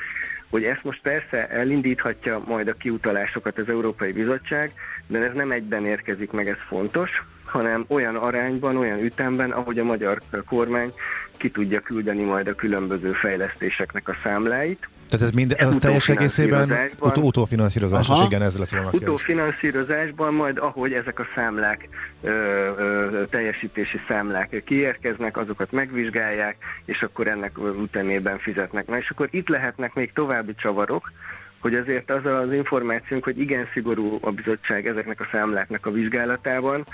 hogy 0.51 0.65
ezt 0.65 0.85
most 0.85 1.01
persze 1.03 1.49
elindíthatja 1.49 2.43
majd 2.47 2.69
a 2.69 2.73
kiutalásokat 2.73 3.59
az 3.59 3.69
Európai 3.69 4.13
Bizottság, 4.13 4.73
de 5.09 5.19
ez 5.19 5.35
nem 5.35 5.51
egyben 5.51 5.87
érkezik 5.87 6.31
meg, 6.31 6.49
ez 6.49 6.57
fontos, 6.69 7.11
hanem 7.45 7.85
olyan 7.89 8.17
arányban, 8.17 8.77
olyan 8.77 8.99
ütemben, 8.99 9.51
ahogy 9.51 9.79
a 9.79 9.85
magyar 9.85 10.21
kormány 10.47 10.93
ki 11.37 11.51
tudja 11.51 11.81
küldeni 11.81 12.23
majd 12.23 12.47
a 12.47 12.55
különböző 12.55 13.13
fejlesztéseknek 13.13 14.09
a 14.09 14.15
számláit. 14.23 14.89
Tehát 15.09 15.27
ez 15.27 15.33
mind, 15.33 15.55
ez 15.57 15.75
teljes 15.79 16.09
egészében 16.09 16.91
utófinanszírozás, 17.01 18.09
és 18.09 18.19
igen, 18.25 18.43
ez 18.43 18.59
lett 18.59 18.69
volna 18.69 18.91
Utófinanszírozásban 18.93 20.35
majd, 20.35 20.59
ahogy 20.59 20.93
ezek 20.93 21.19
a 21.19 21.27
számlák, 21.35 21.89
ö, 22.21 22.31
ö, 22.79 23.23
teljesítési 23.31 24.01
számlák 24.09 24.63
kiérkeznek, 24.65 25.37
azokat 25.37 25.73
megvizsgálják, 25.73 26.57
és 26.85 27.03
akkor 27.03 27.29
ennek 27.29 27.59
utámében 27.59 28.39
fizetnek. 28.39 28.87
Na 28.87 28.99
és 28.99 29.11
akkor 29.11 29.29
itt 29.31 29.49
lehetnek 29.49 29.95
még 29.95 30.13
további 30.13 30.55
csavarok, 30.55 31.13
hogy 31.59 31.75
azért 31.75 32.11
az 32.11 32.27
az 32.27 32.53
információnk, 32.53 33.25
hogy 33.25 33.41
igen 33.41 33.69
szigorú 33.73 34.19
a 34.21 34.31
bizottság 34.31 34.87
ezeknek 34.87 35.21
a 35.21 35.29
számláknak 35.33 35.87
a 35.87 35.91
vizsgálatában, 35.91 36.85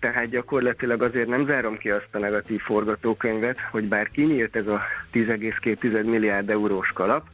tehát 0.00 0.28
gyakorlatilag 0.28 1.02
azért 1.02 1.28
nem 1.28 1.46
zárom 1.46 1.78
ki 1.78 1.90
azt 1.90 2.08
a 2.10 2.18
negatív 2.18 2.60
forgatókönyvet, 2.60 3.60
hogy 3.70 3.84
bár 3.84 4.10
kinyílt 4.10 4.56
ez 4.56 4.66
a 4.66 4.80
10,2 5.12 6.04
milliárd 6.04 6.50
eurós 6.50 6.92
kalap, 6.92 7.26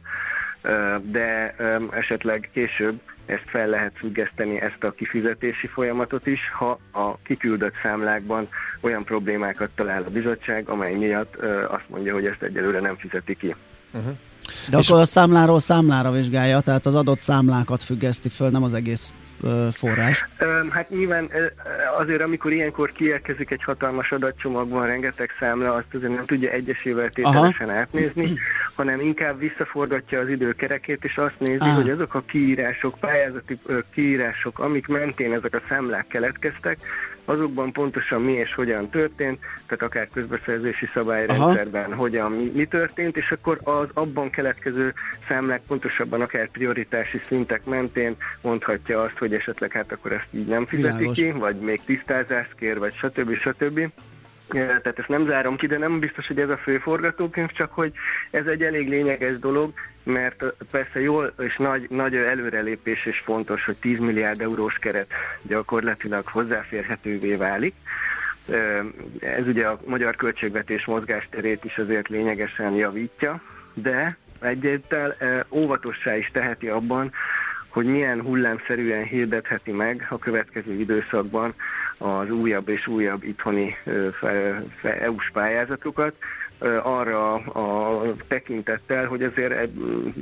de 1.01 1.55
esetleg 1.91 2.49
később 2.53 2.93
ezt 3.25 3.45
fel 3.45 3.67
lehet 3.67 3.91
függeszteni, 3.95 4.61
ezt 4.61 4.83
a 4.83 4.91
kifizetési 4.91 5.67
folyamatot 5.67 6.27
is, 6.27 6.49
ha 6.49 6.79
a 6.91 7.17
kiküldött 7.17 7.73
számlákban 7.81 8.47
olyan 8.81 9.03
problémákat 9.03 9.69
talál 9.75 10.03
a 10.03 10.09
bizottság, 10.09 10.69
amely 10.69 10.95
miatt 10.95 11.35
azt 11.67 11.89
mondja, 11.89 12.13
hogy 12.13 12.25
ezt 12.25 12.41
egyelőre 12.41 12.79
nem 12.79 12.95
fizeti 12.95 13.35
ki. 13.35 13.55
Uh-huh. 13.91 14.17
De 14.69 14.77
és 14.77 14.89
akkor 14.89 15.01
a 15.01 15.05
számláról 15.05 15.59
számlára 15.59 16.11
vizsgálja, 16.11 16.59
tehát 16.59 16.85
az 16.85 16.95
adott 16.95 17.19
számlákat 17.19 17.83
függeszti 17.83 18.29
föl, 18.29 18.49
nem 18.49 18.63
az 18.63 18.73
egész 18.73 19.13
forrás? 19.71 20.25
Hát 20.69 20.89
nyilván 20.89 21.29
azért, 21.99 22.21
amikor 22.21 22.51
ilyenkor 22.51 22.91
kiérkezik 22.91 23.51
egy 23.51 23.63
hatalmas 23.63 24.11
adatcsomagban 24.11 24.85
rengeteg 24.85 25.29
számla, 25.39 25.73
azt 25.73 25.93
azért 25.93 26.15
nem 26.15 26.25
tudja 26.25 26.49
egyesével 26.49 27.09
tételesen 27.09 27.69
Aha. 27.69 27.77
átnézni, 27.77 28.33
hanem 28.75 28.99
inkább 29.01 29.39
visszaforgatja 29.39 30.19
az 30.19 30.29
időkerekét, 30.29 31.03
és 31.03 31.17
azt 31.17 31.39
nézi, 31.39 31.59
Aha. 31.59 31.73
hogy 31.73 31.89
azok 31.89 32.13
a 32.13 32.21
kiírások, 32.21 32.99
pályázati 32.99 33.59
kiírások, 33.93 34.59
amik 34.59 34.87
mentén 34.87 35.33
ezek 35.33 35.55
a 35.55 35.61
számlák 35.69 36.07
keletkeztek, 36.07 36.77
azokban 37.29 37.71
pontosan 37.71 38.21
mi 38.21 38.31
és 38.31 38.53
hogyan 38.53 38.89
történt, 38.89 39.39
tehát 39.39 39.83
akár 39.83 40.09
közbeszerzési 40.13 40.89
szabályrendszerben 40.93 41.85
Aha. 41.85 41.95
hogyan, 41.95 42.31
mi, 42.31 42.51
mi 42.55 42.65
történt, 42.65 43.17
és 43.17 43.31
akkor 43.31 43.59
az 43.63 43.87
abban 43.93 44.29
keletkező 44.29 44.93
számlák 45.27 45.61
pontosabban 45.67 46.21
akár 46.21 46.49
prioritási 46.49 47.21
szintek 47.27 47.65
mentén 47.65 48.15
mondhatja 48.41 49.01
azt, 49.01 49.17
hogy 49.17 49.33
esetleg 49.33 49.71
hát 49.71 49.91
akkor 49.91 50.11
ezt 50.11 50.27
így 50.31 50.47
nem 50.47 50.65
fizeti 50.65 51.11
ki, 51.11 51.31
vagy 51.31 51.55
még 51.55 51.81
tisztázást 51.85 52.55
kér, 52.55 52.79
vagy 52.79 52.93
stb. 52.93 53.35
stb 53.35 53.89
tehát 54.49 54.99
ezt 54.99 55.07
nem 55.07 55.25
zárom 55.25 55.55
ki, 55.55 55.67
de 55.67 55.77
nem 55.77 55.99
biztos, 55.99 56.27
hogy 56.27 56.39
ez 56.39 56.49
a 56.49 56.57
fő 56.57 56.77
forgatókönyv, 56.77 57.51
csak 57.51 57.73
hogy 57.73 57.91
ez 58.31 58.45
egy 58.45 58.63
elég 58.63 58.89
lényeges 58.89 59.39
dolog, 59.39 59.73
mert 60.03 60.43
persze 60.71 61.01
jól 61.01 61.33
és 61.39 61.57
nagy, 61.57 61.89
nagy 61.89 62.15
előrelépés 62.15 63.05
és 63.05 63.19
fontos, 63.19 63.65
hogy 63.65 63.75
10 63.75 63.99
milliárd 63.99 64.41
eurós 64.41 64.75
keret 64.75 65.11
gyakorlatilag 65.41 66.27
hozzáférhetővé 66.27 67.35
válik. 67.35 67.73
Ez 69.19 69.47
ugye 69.47 69.67
a 69.67 69.79
magyar 69.85 70.15
költségvetés 70.15 70.85
mozgásterét 70.85 71.63
is 71.63 71.77
azért 71.77 72.07
lényegesen 72.07 72.73
javítja, 72.73 73.41
de 73.73 74.17
egyettel 74.41 75.15
óvatossá 75.49 76.17
is 76.17 76.29
teheti 76.33 76.67
abban, 76.67 77.11
hogy 77.79 77.87
milyen 77.87 78.21
hullámszerűen 78.21 79.03
hirdetheti 79.03 79.71
meg 79.71 80.07
a 80.09 80.17
következő 80.17 80.73
időszakban 80.73 81.53
az 81.97 82.31
újabb 82.31 82.69
és 82.69 82.87
újabb 82.87 83.23
itthoni 83.23 83.75
EU-s 84.81 85.29
pályázatokat, 85.33 86.15
arra 86.83 87.33
a 87.33 88.15
tekintettel, 88.27 89.05
hogy 89.05 89.23
azért 89.23 89.53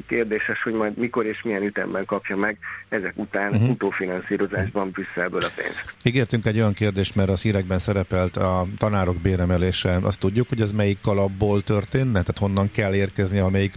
kérdéses, 0.07 0.63
hogy 0.63 0.73
majd 0.73 0.97
mikor 0.97 1.25
és 1.25 1.41
milyen 1.43 1.63
ütemben 1.63 2.05
kapja 2.05 2.35
meg 2.35 2.57
ezek 2.89 3.13
után 3.15 3.51
uh-huh. 3.51 3.69
utófinanszírozásban 3.69 4.89
Brüsszelből 4.89 5.41
a 5.41 5.49
pénzt. 5.55 5.95
Ígértünk 6.03 6.45
egy 6.45 6.57
olyan 6.57 6.73
kérdést, 6.73 7.15
mert 7.15 7.29
a 7.29 7.35
hírekben 7.35 7.79
szerepelt 7.79 8.37
a 8.37 8.67
tanárok 8.77 9.17
béremelése. 9.17 9.99
Azt 10.01 10.19
tudjuk, 10.19 10.49
hogy 10.49 10.61
ez 10.61 10.71
melyik 10.71 11.01
kalapból 11.01 11.61
történne? 11.61 12.11
Tehát 12.11 12.37
honnan 12.37 12.71
kell 12.71 12.95
érkezni, 12.95 13.39
amelyik 13.39 13.73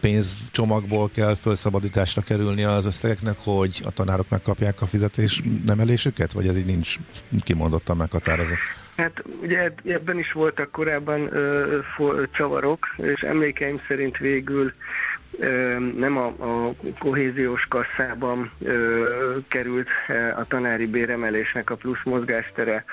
pénzcsomagból 0.00 1.10
kell 1.14 1.34
felszabadításra 1.34 2.22
kerülni 2.22 2.64
az 2.64 2.86
összegeknek, 2.86 3.36
hogy 3.38 3.80
a 3.84 3.90
tanárok 3.90 4.28
megkapják 4.28 4.82
a 4.82 4.86
fizetés 4.86 5.42
nemelésüket? 5.66 6.32
Vagy 6.32 6.48
ez 6.48 6.56
így 6.56 6.64
nincs 6.64 6.96
kimondottan 7.42 7.96
meghatározva? 7.96 8.54
Hát 9.00 9.22
ugye 9.42 9.72
ebben 9.84 10.18
is 10.18 10.32
voltak 10.32 10.70
korábban 10.70 11.36
ö, 11.36 11.78
for, 11.94 12.28
csavarok, 12.30 12.86
és 12.96 13.20
emlékeim 13.20 13.80
szerint 13.88 14.18
végül 14.18 14.72
ö, 15.38 15.78
nem 15.96 16.16
a, 16.16 16.26
a 16.26 16.74
kohéziós 16.98 17.66
kasszában 17.68 18.50
ö, 18.58 19.36
került 19.48 19.88
a 20.36 20.44
tanári 20.44 20.86
béremelésnek 20.86 21.70
a 21.70 21.74
plusz 21.76 22.04
mozgástere 22.04 22.84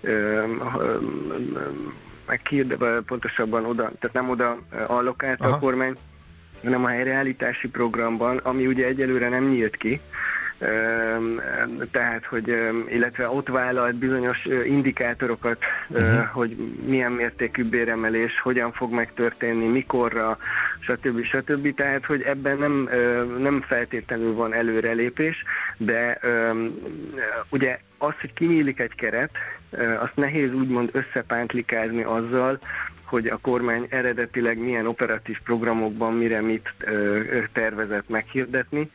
ö, 0.00 0.42
ö, 0.78 0.98
meghírde, 2.26 2.76
pontosabban 3.06 3.64
oda, 3.64 3.82
tehát 3.82 4.12
nem 4.12 4.30
oda 4.30 4.58
allokálta 4.86 5.44
Aha. 5.44 5.56
a 5.56 5.58
kormány, 5.58 5.94
hanem 6.62 6.84
a 6.84 6.88
helyreállítási 6.88 7.68
programban, 7.68 8.36
ami 8.36 8.66
ugye 8.66 8.86
egyelőre 8.86 9.28
nem 9.28 9.48
nyílt 9.48 9.76
ki, 9.76 10.00
tehát, 11.90 12.24
hogy 12.28 12.48
illetve 12.88 13.28
ott 13.28 13.48
vállalt 13.48 13.94
bizonyos 13.94 14.44
indikátorokat, 14.64 15.58
uh-huh. 15.88 16.24
hogy 16.24 16.56
milyen 16.86 17.12
mértékű 17.12 17.64
béremelés, 17.64 18.40
hogyan 18.40 18.72
fog 18.72 18.92
megtörténni, 18.92 19.66
mikorra, 19.66 20.38
stb. 20.80 21.22
stb. 21.22 21.74
Tehát, 21.74 22.04
hogy 22.04 22.22
ebben 22.22 22.58
nem, 22.58 22.88
nem 23.38 23.64
feltétlenül 23.66 24.34
van 24.34 24.54
előrelépés, 24.54 25.44
de 25.76 26.18
ugye 27.48 27.78
az, 27.98 28.14
hogy 28.20 28.32
kinyílik 28.32 28.80
egy 28.80 28.94
keret, 28.94 29.30
azt 30.00 30.16
nehéz 30.16 30.54
úgymond 30.54 30.90
összepántlikázni 30.92 32.02
azzal, 32.02 32.58
hogy 33.06 33.26
a 33.26 33.38
kormány 33.42 33.86
eredetileg 33.88 34.58
milyen 34.58 34.86
operatív 34.86 35.40
programokban 35.44 36.14
mire 36.14 36.40
mit 36.40 36.74
tervezett 37.52 38.08
meghirdetni. 38.08 38.90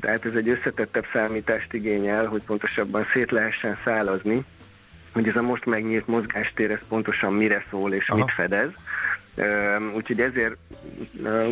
Tehát 0.00 0.24
ez 0.24 0.34
egy 0.34 0.48
összetettebb 0.48 1.04
számítást 1.12 1.72
igényel, 1.72 2.26
hogy 2.26 2.42
pontosabban 2.42 3.06
szét 3.12 3.30
lehessen 3.30 3.78
szálazni, 3.84 4.44
hogy 5.12 5.28
ez 5.28 5.36
a 5.36 5.42
most 5.42 5.66
megnyílt 5.66 6.06
mozgástér 6.06 6.70
ez 6.70 6.88
pontosan 6.88 7.32
mire 7.32 7.64
szól 7.70 7.92
és 7.92 8.08
Aha. 8.08 8.18
mit 8.18 8.30
fedez. 8.30 8.70
Úgyhogy 9.96 10.20
ezért 10.20 10.56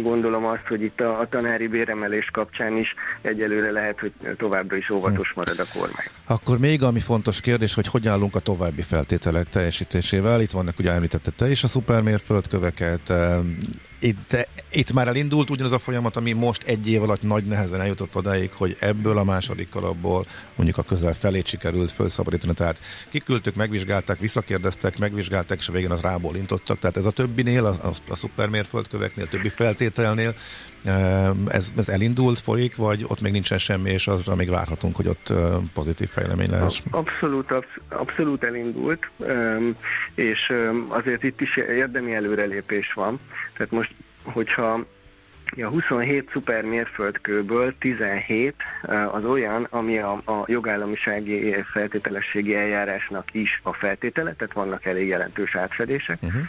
gondolom 0.02 0.44
azt, 0.44 0.66
hogy 0.68 0.82
itt 0.82 1.00
a, 1.00 1.20
a 1.20 1.28
tanári 1.28 1.66
béremelés 1.66 2.30
kapcsán 2.30 2.76
is 2.76 2.94
egyelőre 3.20 3.70
lehet, 3.70 4.00
hogy 4.00 4.12
továbbra 4.36 4.76
is 4.76 4.90
óvatos 4.90 5.32
marad 5.32 5.58
a 5.58 5.64
kormány. 5.78 6.06
Akkor 6.26 6.58
még 6.58 6.82
ami 6.82 7.00
fontos 7.00 7.40
kérdés, 7.40 7.74
hogy 7.74 7.86
hogyan 7.86 8.12
állunk 8.12 8.34
a 8.34 8.40
további 8.40 8.82
feltételek 8.82 9.48
teljesítésével. 9.48 10.40
Itt 10.40 10.50
vannak, 10.50 10.78
ugye 10.78 10.92
említette 10.92 11.30
te 11.30 11.50
is 11.50 11.64
a 11.64 11.68
szupermérföldköveket, 11.68 13.12
itt, 14.00 14.36
itt 14.70 14.92
már 14.92 15.08
elindult 15.08 15.50
ugyanaz 15.50 15.72
a 15.72 15.78
folyamat, 15.78 16.16
ami 16.16 16.32
most 16.32 16.62
egy 16.62 16.88
év 16.88 17.02
alatt 17.02 17.22
nagy 17.22 17.44
nehezen 17.44 17.80
eljutott 17.80 18.16
odáig, 18.16 18.52
hogy 18.52 18.76
ebből 18.80 19.18
a 19.18 19.24
második 19.24 19.68
kalapból 19.68 20.26
mondjuk 20.56 20.78
a 20.78 20.82
közel 20.82 21.14
felét 21.14 21.46
sikerült 21.46 21.92
felszabadítani. 21.92 22.54
Tehát 22.54 22.80
kiküldtük, 23.10 23.54
megvizsgálták, 23.54 24.18
visszakérdeztek, 24.18 24.98
megvizsgálták, 24.98 25.58
és 25.58 25.68
a 25.68 25.72
végén 25.72 25.90
az 25.90 26.00
rából 26.00 26.36
intottak. 26.36 26.78
Tehát 26.78 26.96
ez 26.96 27.04
a 27.04 27.10
többinél, 27.10 27.64
a, 27.64 27.78
a, 27.82 27.92
a 28.08 28.16
szupermérföldköveknél, 28.16 29.24
a 29.24 29.28
többi 29.28 29.48
feltételnél 29.48 30.34
ez, 31.48 31.72
ez 31.76 31.88
elindult, 31.88 32.38
folyik, 32.38 32.76
vagy 32.76 33.04
ott 33.08 33.20
még 33.20 33.32
nincsen 33.32 33.58
semmi, 33.58 33.90
és 33.90 34.06
azra 34.06 34.34
még 34.34 34.50
várhatunk, 34.50 34.96
hogy 34.96 35.08
ott 35.08 35.32
pozitív 35.74 36.08
fejlemény 36.08 36.50
lesz? 36.50 36.82
Abszolút, 36.90 37.54
abszolút 37.88 38.44
elindult, 38.44 39.10
és 40.14 40.52
azért 40.88 41.22
itt 41.22 41.40
is 41.40 41.56
érdemi 41.56 42.14
előrelépés 42.14 42.92
van. 42.92 43.20
Tehát 43.52 43.72
most, 43.72 43.94
hogyha 44.22 44.84
a 45.56 45.66
27 45.66 46.30
szuper 46.32 46.64
mérföldkőből 46.64 47.74
17 47.78 48.54
az 49.12 49.24
olyan, 49.24 49.66
ami 49.70 49.98
a, 49.98 50.12
a 50.12 50.44
jogállamisági 50.46 51.54
feltételességi 51.72 52.54
eljárásnak 52.54 53.34
is 53.34 53.60
a 53.62 53.72
feltétele, 53.72 54.34
tehát 54.34 54.54
vannak 54.54 54.84
elég 54.84 55.08
jelentős 55.08 55.54
átfedések. 55.54 56.18
Uh-huh 56.22 56.42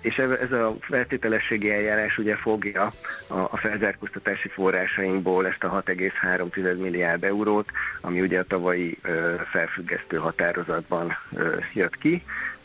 és 0.00 0.16
ez 0.18 0.52
a 0.52 0.76
feltételességi 0.80 1.70
eljárás 1.70 2.18
ugye 2.18 2.36
fogja 2.36 2.92
a 3.28 3.56
felzárkóztatási 3.56 4.48
forrásainkból 4.48 5.46
ezt 5.46 5.64
a 5.64 5.82
6,3 5.86 6.80
milliárd 6.80 7.24
eurót, 7.24 7.68
ami 8.00 8.20
ugye 8.20 8.38
a 8.38 8.44
tavalyi 8.44 8.98
felfüggesztő 9.50 10.16
határozatban 10.16 11.16
jött 11.72 11.98
ki, 11.98 12.22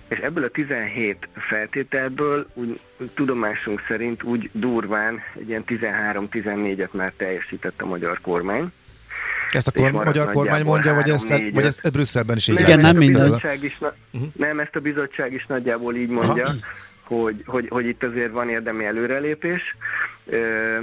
és 0.10 0.18
ebből 0.18 0.44
a 0.44 0.50
17 0.50 1.28
feltételből 1.34 2.48
úgy, 2.54 2.80
tudomásunk 3.14 3.82
szerint 3.88 4.24
úgy 4.24 4.50
durván 4.54 5.20
egy 5.40 5.50
ilyen 5.50 5.64
13-14-et 5.68 6.92
már 6.92 7.14
teljesített 7.18 7.82
a 7.82 7.86
magyar 7.86 8.22
kormány, 8.22 8.72
Ezt 9.52 9.68
a 9.68 9.72
kor- 9.72 9.92
magyar 9.92 10.32
kormány 10.32 10.64
mondja, 10.64 10.94
vagy 10.94 11.10
ezt, 11.10 11.30
négy, 11.30 11.54
vagy 11.54 11.66
ezt 11.66 11.92
Brüsszelben 11.92 12.36
is 12.38 12.48
így 12.48 12.60
Igen, 12.60 12.80
nem 12.80 12.98
minden. 12.98 13.24
bizottság 13.24 13.64
is, 13.64 13.78
na- 13.78 13.96
Nem, 14.36 14.60
ezt 14.60 14.76
a 14.76 14.80
bizottság 14.80 15.34
is 15.34 15.46
nagyjából 15.46 15.96
így 15.96 16.10
mondja, 16.10 16.44
Aha. 16.44 16.56
hogy, 17.04 17.44
hogy, 17.46 17.68
hogy 17.70 17.86
itt 17.88 18.04
azért 18.04 18.32
van 18.32 18.50
érdemi 18.50 18.86
előrelépés. 18.86 19.76
Ö, 20.26 20.38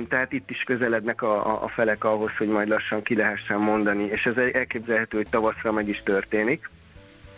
Tehát 0.08 0.32
itt 0.32 0.50
is 0.50 0.62
közelednek 0.66 1.22
a, 1.22 1.46
a- 1.46 1.64
a 1.64 1.68
felek 1.68 2.04
ahhoz, 2.04 2.30
hogy 2.38 2.48
majd 2.48 2.68
lassan 2.68 3.02
ki 3.02 3.16
lehessen 3.16 3.58
mondani, 3.58 4.04
és 4.04 4.26
ez 4.26 4.36
elképzelhető, 4.52 5.16
hogy 5.16 5.28
tavaszra 5.30 5.72
meg 5.72 5.88
is 5.88 6.02
történik 6.04 6.68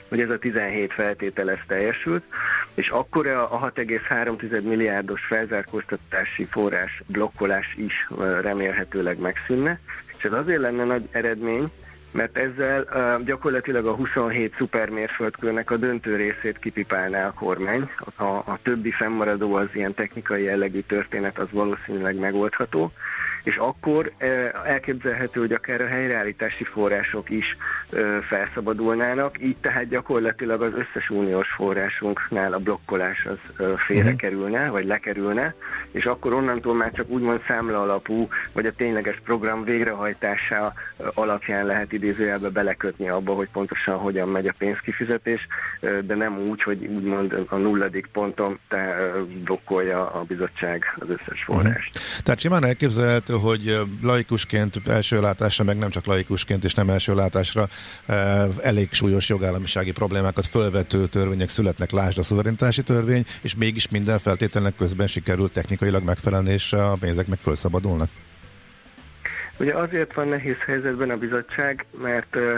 hogy 0.08 0.20
ez 0.20 0.30
a 0.30 0.38
17 0.38 0.92
feltétel 0.92 1.50
ez 1.50 1.58
teljesült, 1.66 2.22
és 2.74 2.88
akkor 2.88 3.26
a 3.26 3.54
a 3.54 3.72
6,3 3.72 4.62
milliárdos 4.62 5.20
felzárkóztatási 5.28 6.44
forrás 6.50 7.02
blokkolás 7.06 7.74
is 7.76 8.08
remélhetőleg 8.42 9.18
megszűnne, 9.18 9.80
és 10.18 10.24
ez 10.24 10.32
azért 10.32 10.60
lenne 10.60 10.84
nagy 10.84 11.08
eredmény, 11.10 11.70
mert 12.10 12.38
ezzel 12.38 12.86
uh, 12.92 13.24
gyakorlatilag 13.24 13.86
a 13.86 13.94
27 13.94 14.54
szupermérföldkőnek 14.56 15.70
a 15.70 15.76
döntő 15.76 16.16
részét 16.16 16.58
kipipálná 16.58 17.26
a 17.26 17.32
kormány. 17.32 17.90
A, 18.16 18.22
a 18.24 18.58
többi 18.62 18.90
fennmaradó 18.90 19.54
az 19.54 19.68
ilyen 19.72 19.94
technikai 19.94 20.42
jellegű 20.42 20.80
történet, 20.80 21.38
az 21.38 21.48
valószínűleg 21.50 22.16
megoldható, 22.16 22.92
és 23.48 23.56
akkor 23.56 24.12
uh, 24.20 24.28
elképzelhető, 24.64 25.40
hogy 25.40 25.52
akár 25.52 25.80
a 25.80 25.86
helyreállítási 25.86 26.64
források 26.64 27.30
is 27.30 27.56
uh, 27.92 28.18
felszabadulnának, 28.18 29.42
így 29.42 29.56
tehát 29.60 29.88
gyakorlatilag 29.88 30.62
az 30.62 30.72
összes 30.72 31.10
uniós 31.10 31.48
forrásunknál 31.48 32.52
a 32.52 32.58
blokkolás 32.58 33.26
az 33.26 33.38
uh, 33.58 33.78
félrekerülne, 33.78 34.68
vagy 34.70 34.86
lekerülne, 34.86 35.54
és 35.90 36.04
akkor 36.04 36.32
onnantól 36.32 36.74
már 36.74 36.92
csak 36.92 37.08
úgymond 37.08 37.40
számla 37.46 37.82
alapú, 37.82 38.28
vagy 38.52 38.66
a 38.66 38.72
tényleges 38.72 39.20
program 39.24 39.64
végrehajtása 39.64 40.72
alapján 41.14 41.66
lehet 41.66 41.92
idézőjelbe 41.92 42.48
belekötni 42.48 43.08
abba, 43.08 43.34
hogy 43.34 43.48
pontosan 43.52 43.96
hogyan 43.96 44.28
megy 44.28 44.46
a 44.46 44.54
pénzkifizetés, 44.58 45.46
de 45.80 46.14
nem 46.14 46.38
úgy, 46.38 46.62
hogy 46.62 46.86
úgymond 46.86 47.46
a 47.48 47.56
nulladik 47.56 48.06
ponton 48.12 48.58
te 48.68 49.12
blokkolja 49.44 50.10
a 50.10 50.22
bizottság 50.22 50.84
az 50.98 51.08
összes 51.08 51.42
forrást. 51.44 52.00
Tehát 52.22 52.40
simán 52.40 52.64
elképzelhető, 52.64 53.34
hogy 53.38 53.80
laikusként, 54.02 54.80
első 54.86 55.20
látásra, 55.20 55.64
meg 55.64 55.78
nem 55.78 55.90
csak 55.90 56.06
laikusként 56.06 56.64
és 56.64 56.74
nem 56.74 56.90
első 56.90 57.14
látásra 57.14 57.68
elég 58.62 58.92
súlyos 58.92 59.28
jogállamisági 59.28 59.92
problémákat 59.92 60.46
fölvető 60.46 61.06
törvények 61.06 61.48
születnek, 61.48 61.90
lásd 61.90 62.18
a 62.18 62.22
szuverenitási 62.22 62.82
törvény, 62.82 63.24
és 63.42 63.54
mégis 63.54 63.88
minden 63.88 64.18
feltételnek 64.18 64.76
közben 64.76 65.06
sikerült 65.06 65.52
technikailag 65.52 66.04
megfelelni, 66.04 66.52
és 66.52 66.72
a 66.72 66.96
pénzek 67.00 67.26
meg 67.26 67.38
felszabadulnak. 67.38 68.10
Ugye 69.60 69.74
azért 69.74 70.14
van 70.14 70.28
nehéz 70.28 70.56
helyzetben 70.66 71.10
a 71.10 71.16
bizottság, 71.16 71.86
mert 72.02 72.36
ö, 72.36 72.56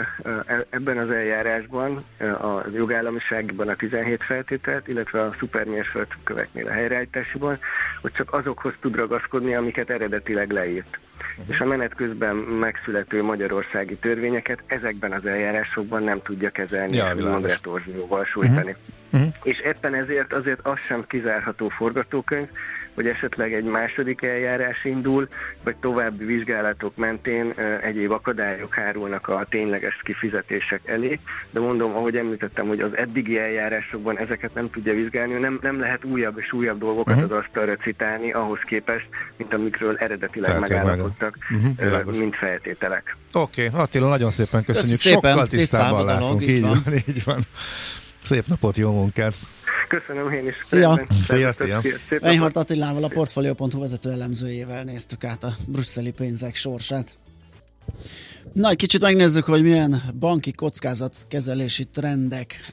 ebben 0.69 0.97
az 0.97 1.09
eljárásban 1.09 2.03
a 2.19 2.65
jogállamiságban 2.75 3.67
a 3.67 3.75
17 3.75 4.23
feltételt, 4.23 4.87
illetve 4.87 5.21
a 5.21 5.33
szupermérföldköveknél 5.39 6.67
a 6.67 6.71
helyreállításiban, 6.71 7.57
hogy 8.01 8.11
csak 8.11 8.33
azokhoz 8.33 8.73
tud 8.79 8.95
ragaszkodni, 8.95 9.55
amiket 9.55 9.89
eredetileg 9.89 10.51
leírt. 10.51 10.99
És 11.47 11.59
a 11.59 11.65
menet 11.65 11.93
közben 11.93 12.35
megszülető 12.35 13.23
magyarországi 13.23 13.95
törvényeket 13.95 14.63
ezekben 14.65 15.11
az 15.11 15.25
eljárásokban 15.25 16.03
nem 16.03 16.21
tudja 16.21 16.49
kezelni, 16.49 16.95
Ja, 16.95 17.15
úgymond 17.15 17.45
retorzióval 17.45 18.25
sújtani. 18.25 18.75
Uh-huh. 19.11 19.33
És 19.43 19.59
éppen 19.59 19.93
ezért 19.93 20.33
azért 20.33 20.59
az 20.63 20.77
sem 20.87 21.03
kizárható 21.07 21.69
forgatókönyv, 21.69 22.47
hogy 22.95 23.07
esetleg 23.07 23.53
egy 23.53 23.63
második 23.63 24.21
eljárás 24.21 24.85
indul, 24.85 25.27
vagy 25.63 25.75
további 25.75 26.25
vizsgálatok 26.25 26.95
mentén 26.95 27.53
egyéb 27.81 28.11
akadályok 28.11 28.73
hárulnak 28.73 29.27
a 29.27 29.45
tényleges 29.49 30.01
kifizetések 30.03 30.81
elé, 30.85 31.19
de 31.51 31.59
mondom, 31.59 31.95
ahogy 31.95 32.17
említettem, 32.17 32.67
hogy 32.67 32.79
az 32.79 32.97
eddigi 32.97 33.39
eljárásokban 33.39 34.17
ezeket 34.17 34.53
nem 34.53 34.69
tudja 34.69 34.93
vizsgálni, 34.93 35.33
nem, 35.33 35.59
nem 35.61 35.79
lehet 35.79 36.03
újabb 36.03 36.37
és 36.37 36.51
újabb 36.51 36.79
dolgokat 36.79 37.15
uh-huh. 37.15 37.31
az 37.31 37.37
asztalra 37.37 37.75
citálni 37.75 38.31
ahhoz 38.31 38.59
képest, 38.65 39.07
mint 39.37 39.53
amikről 39.53 39.97
eredetileg 39.97 40.51
Tehát, 40.51 40.69
megállapodtak, 40.69 41.35
világos. 41.77 42.17
mint 42.17 42.35
feltételek. 42.35 43.17
Oké, 43.33 43.67
okay. 43.67 43.81
Attila, 43.81 44.09
nagyon 44.09 44.31
szépen 44.31 44.63
köszönjük. 44.63 44.99
Köszönjük 44.99 45.21
szépen, 45.21 45.31
Sokkal 45.31 45.47
tisztában 45.47 46.05
dolog, 46.05 46.21
látunk. 46.21 46.47
így 46.47 46.61
van, 46.61 46.83
így 47.07 47.23
van. 47.23 47.41
Szép 48.23 48.45
napot, 48.47 48.77
jó 48.77 48.91
munkát! 48.91 49.33
Köszönöm 49.91 50.31
én 50.31 50.47
is. 50.47 50.55
Szia. 50.57 51.07
Szia, 51.23 51.51
szia. 51.51 51.81
Reinhardt 52.09 52.55
Attilával, 52.55 53.03
a 53.03 53.07
Portfolio.hu 53.07 53.79
vezető 53.79 54.11
elemzőjével 54.11 54.83
néztük 54.83 55.23
át 55.23 55.43
a 55.43 55.55
brüsszeli 55.67 56.11
pénzek 56.11 56.55
sorsát. 56.55 57.17
Na, 58.53 58.69
egy 58.69 58.75
kicsit 58.75 59.01
megnézzük, 59.01 59.45
hogy 59.45 59.61
milyen 59.61 60.13
banki 60.19 60.51
kockázatkezelési 60.51 61.85
trendeket 61.85 62.71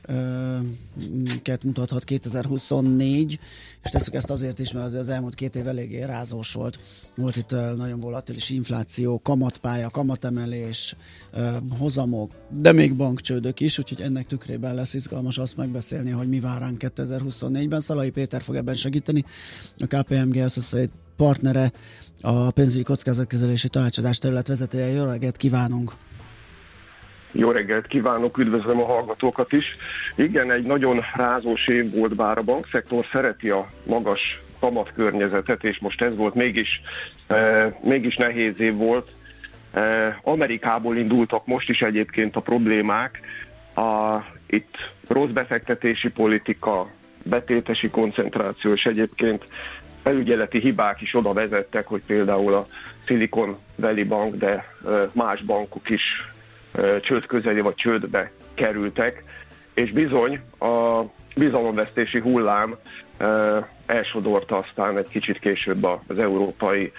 mutathat 1.63 2.05
2024, 2.05 3.39
és 3.85 3.91
tesszük 3.91 4.15
ezt 4.15 4.31
azért 4.31 4.59
is, 4.59 4.73
mert 4.73 4.87
azért 4.87 5.03
az 5.03 5.09
elmúlt 5.09 5.35
két 5.35 5.57
év 5.57 5.69
eléggé 5.69 6.03
rázós 6.03 6.53
volt. 6.53 6.79
Volt 7.17 7.37
itt 7.37 7.51
nagyon 7.77 8.01
volatilis 8.01 8.51
infláció, 8.51 9.21
kamatpálya, 9.23 9.91
kamatemelés, 9.91 10.97
hozamok, 11.79 12.33
de 12.51 12.73
még 12.73 12.97
bankcsődök 12.97 13.61
is, 13.61 13.79
úgyhogy 13.79 14.01
ennek 14.01 14.27
tükrében 14.27 14.75
lesz 14.75 14.95
izgalmas 14.95 15.39
azt 15.39 15.57
megbeszélni, 15.57 16.11
hogy 16.11 16.29
mi 16.29 16.41
vár 16.41 16.61
ránk 16.61 16.83
2024-ben. 16.97 17.81
Szalai 17.81 18.11
Péter 18.11 18.43
fog 18.43 18.55
ebben 18.55 18.75
segíteni, 18.75 19.25
a 19.79 19.87
KPMG 19.87 20.37
Associate 20.37 20.93
partnere, 21.17 21.73
a 22.23 22.51
pénzügyi 22.51 22.83
kockázatkezelési 22.83 23.69
tanácsadás 23.69 24.19
terület 24.19 24.49
vezetője. 24.49 24.87
Jó 24.87 25.05
reggelt 25.05 25.37
kívánunk! 25.37 25.93
Jó 27.33 27.51
reggelt 27.51 27.87
kívánok, 27.87 28.39
üdvözlöm 28.39 28.81
a 28.81 28.85
hallgatókat 28.85 29.53
is. 29.53 29.65
Igen, 30.17 30.53
egy 30.53 30.67
nagyon 30.67 31.05
rázós 31.15 31.69
év 31.69 31.95
volt, 31.95 32.15
bár 32.15 32.39
a 32.39 32.43
bankszektor 32.43 33.07
szereti 33.13 33.51
a 33.51 33.69
magas 33.87 34.41
kamatkörnyezetet, 34.61 35.65
és 35.65 35.79
most 35.79 36.03
ez 36.03 36.17
volt 36.17 36.35
mégis, 36.35 36.81
e, 37.27 37.79
mégis 37.83 38.17
nehéz 38.17 38.61
év 38.61 38.75
volt. 38.75 39.11
E, 39.73 40.19
Amerikából 40.23 40.97
indultak 40.97 41.47
most 41.47 41.69
is 41.69 41.83
egyébként 41.83 42.37
a 42.37 42.41
problémák. 42.41 43.21
A, 43.75 44.19
itt 44.47 44.77
rossz 45.09 45.31
befektetési 45.31 46.09
politika, 46.09 46.91
betétesi 47.23 47.89
koncentráció, 47.89 48.73
és 48.73 48.87
egyébként 48.87 49.45
felügyeleti 50.03 50.59
hibák 50.59 51.01
is 51.01 51.15
oda 51.15 51.33
vezettek, 51.33 51.87
hogy 51.87 52.03
például 52.07 52.55
a 52.55 52.67
Silicon 53.05 53.59
Valley 53.77 54.05
Bank, 54.05 54.35
de 54.35 54.75
más 55.13 55.43
bankok 55.43 55.91
is 55.91 56.03
csőd 57.01 57.27
közeli 57.27 57.61
vagy 57.61 57.75
csődbe 57.75 58.31
kerültek, 58.55 59.25
és 59.75 59.91
bizony 59.93 60.41
a 60.59 61.03
bizalomvesztési 61.37 62.19
hullám 62.19 62.77
elsodorta 63.87 64.59
aztán 64.59 64.99
egy 64.99 65.09
kicsit 65.09 65.39
később 65.39 65.85
az 66.07 66.19
európai 66.19 66.93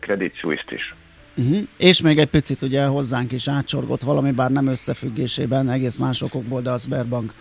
Credit 0.00 0.36
Suisse-t 0.36 0.70
is. 0.70 0.94
Uh-huh. 1.36 1.58
És 1.76 2.00
még 2.00 2.18
egy 2.18 2.28
picit 2.28 2.62
ugye 2.62 2.84
hozzánk 2.84 3.32
is 3.32 3.48
átsorgott 3.48 4.02
valami, 4.02 4.30
bár 4.30 4.50
nem 4.50 4.66
összefüggésében, 4.66 5.70
egész 5.70 5.96
más 5.96 6.22
okokból, 6.22 6.60
de 6.60 6.70
a 6.70 6.78
Sberbank 6.78 7.32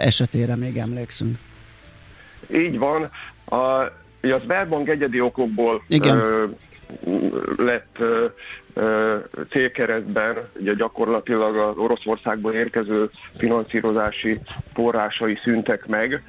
esetére 0.00 0.56
még 0.56 0.76
emlékszünk. 0.76 1.38
Így 2.54 2.78
van. 2.78 3.10
A, 3.44 3.92
ugye 4.22 4.34
a 4.34 4.40
Sberbank 4.40 4.88
egyedi 4.88 5.20
okokból 5.20 5.82
Igen. 5.88 6.16
Ö, 6.16 6.44
lett 7.56 7.96
ö, 7.98 8.26
ö, 8.74 9.16
célkeresztben, 9.50 10.36
ugye 10.60 10.74
gyakorlatilag 10.74 11.56
az 11.56 11.76
Oroszországból 11.76 12.52
érkező 12.52 13.10
finanszírozási 13.38 14.40
forrásai 14.74 15.38
szűntek 15.42 15.86
meg, 15.86 16.22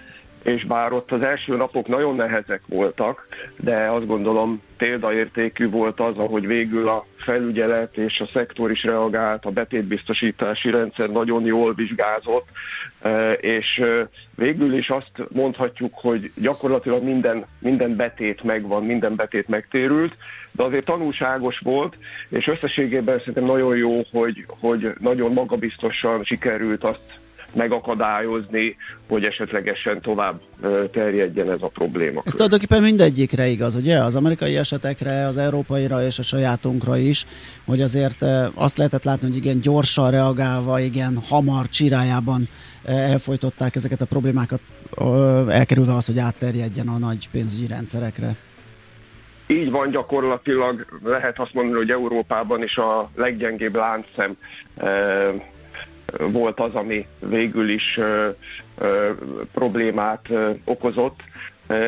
és 0.44 0.66
bár 0.66 0.92
ott 0.92 1.12
az 1.12 1.22
első 1.22 1.56
napok 1.56 1.88
nagyon 1.88 2.16
nehezek 2.16 2.62
voltak, 2.68 3.28
de 3.58 3.76
azt 3.76 4.08
gondolom 4.08 4.62
példaértékű 4.78 5.70
volt 5.70 6.00
az, 6.00 6.18
ahogy 6.18 6.48
végül 6.48 6.88
a 6.88 7.06
felügyelet 7.18 7.98
és 7.98 8.20
a 8.20 8.26
szektor 8.34 8.72
is 8.72 8.84
reagált, 8.84 9.46
a 9.46 9.52
betétbiztosítási 9.52 10.70
rendszer 10.72 11.10
nagyon 11.10 11.46
jól 11.46 11.74
vizsgázott, 11.74 12.48
eh, 13.02 13.38
és 13.40 13.78
eh, 13.78 14.08
végül 14.36 14.74
is 14.74 14.90
azt 14.90 15.12
mondhatjuk, 15.30 15.94
hogy 15.94 16.32
gyakorlatilag 16.36 17.04
minden, 17.04 17.46
minden 17.60 17.96
betét 17.96 18.44
megvan, 18.44 18.84
minden 18.84 19.16
betét 19.16 19.48
megtérült, 19.48 20.16
de 20.52 20.64
azért 20.64 20.86
tanulságos 20.86 21.60
volt, 21.60 21.98
és 22.30 22.48
összességében 22.48 23.18
szerintem 23.20 23.46
nagyon 23.46 23.78
jó, 23.78 24.02
hogy, 24.12 24.46
hogy 24.48 24.94
nagyon 25.00 25.34
magabiztosan 25.34 26.24
sikerült 26.24 26.84
azt 26.84 27.22
megakadályozni, 27.56 28.76
hogy 29.08 29.24
esetlegesen 29.24 30.02
tovább 30.02 30.42
terjedjen 30.92 31.52
ez 31.52 31.62
a 31.62 31.68
probléma. 31.68 32.22
Ez 32.26 32.32
tulajdonképpen 32.34 32.82
mindegyikre 32.82 33.48
igaz, 33.48 33.76
ugye? 33.76 33.98
Az 33.98 34.16
amerikai 34.16 34.58
esetekre, 34.58 35.28
az 35.28 35.38
európaira 35.38 36.04
és 36.04 36.20
a 36.20 36.24
sajátunkra 36.24 36.98
is, 36.98 37.26
hogy 37.66 37.82
azért 37.82 38.26
azt 38.54 38.78
lehetett 38.78 39.04
látni, 39.04 39.28
hogy 39.28 39.38
igen, 39.38 39.60
gyorsan 39.60 40.12
reagálva, 40.12 40.80
igen, 40.80 41.18
hamar, 41.28 41.70
csirájában 41.70 42.50
elfolytották 42.86 43.76
ezeket 43.76 44.02
a 44.02 44.06
problémákat, 44.06 44.60
elkerülve 45.50 45.94
az, 45.94 46.06
hogy 46.06 46.20
átterjedjen 46.20 46.88
a 46.88 46.98
nagy 46.98 47.30
pénzügyi 47.32 47.68
rendszerekre. 47.68 48.36
így 49.48 49.72
van 49.72 49.90
gyakorlatilag, 49.90 50.86
lehet 51.04 51.40
azt 51.40 51.54
mondani, 51.54 51.78
hogy 51.78 51.90
Európában 51.90 52.64
is 52.64 52.78
a 52.78 53.10
leggyengébb 53.16 53.76
láncszem 53.76 54.38
volt 56.18 56.60
az, 56.60 56.76
ami 56.76 57.08
végül 57.20 57.70
is 57.70 58.00
problémát 59.54 60.30
okozott. 60.64 61.20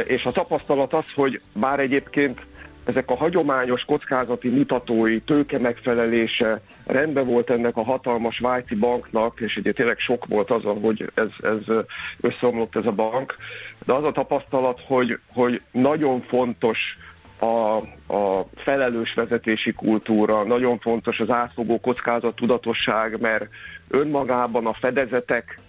És 0.08 0.26
a 0.26 0.32
tapasztalat 0.32 0.94
az, 0.94 1.06
hogy 1.16 1.42
bár 1.54 1.80
egyébként 1.80 2.46
ezek 2.86 3.10
a 3.10 3.16
hagyományos 3.16 3.86
kockázati 3.86 4.50
mutatói, 4.50 5.20
tőke 5.20 5.60
megfelelése 5.60 6.62
rendben 6.86 7.26
volt 7.26 7.50
ennek 7.50 7.78
a 7.78 7.84
hatalmas 7.84 8.36
svájci 8.36 8.76
banknak, 8.76 9.40
és 9.40 9.58
ugye 9.58 9.72
tényleg 9.72 10.00
sok 10.00 10.26
volt 10.26 10.52
azon, 10.52 10.80
hogy 10.80 11.12
ez, 11.14 11.30
ez 11.42 11.76
összeomlott 12.22 12.76
ez 12.76 12.86
a 12.86 12.92
bank, 12.92 13.36
de 13.86 13.94
az 13.94 14.04
a 14.04 14.12
tapasztalat, 14.12 14.82
hogy, 14.88 15.20
hogy 15.34 15.62
nagyon 15.72 16.22
fontos 16.22 16.98
a, 17.46 17.78
a 18.14 18.48
felelős 18.56 19.14
vezetési 19.14 19.72
kultúra, 19.74 20.44
nagyon 20.44 20.80
fontos 20.80 21.20
az 21.20 21.30
átfogó 21.30 21.80
kockázat 21.80 22.36
tudatosság, 22.36 23.22
mert 23.22 23.48
önmagában 23.88 24.66
a 24.66 24.74
fedezetek, 24.74 25.60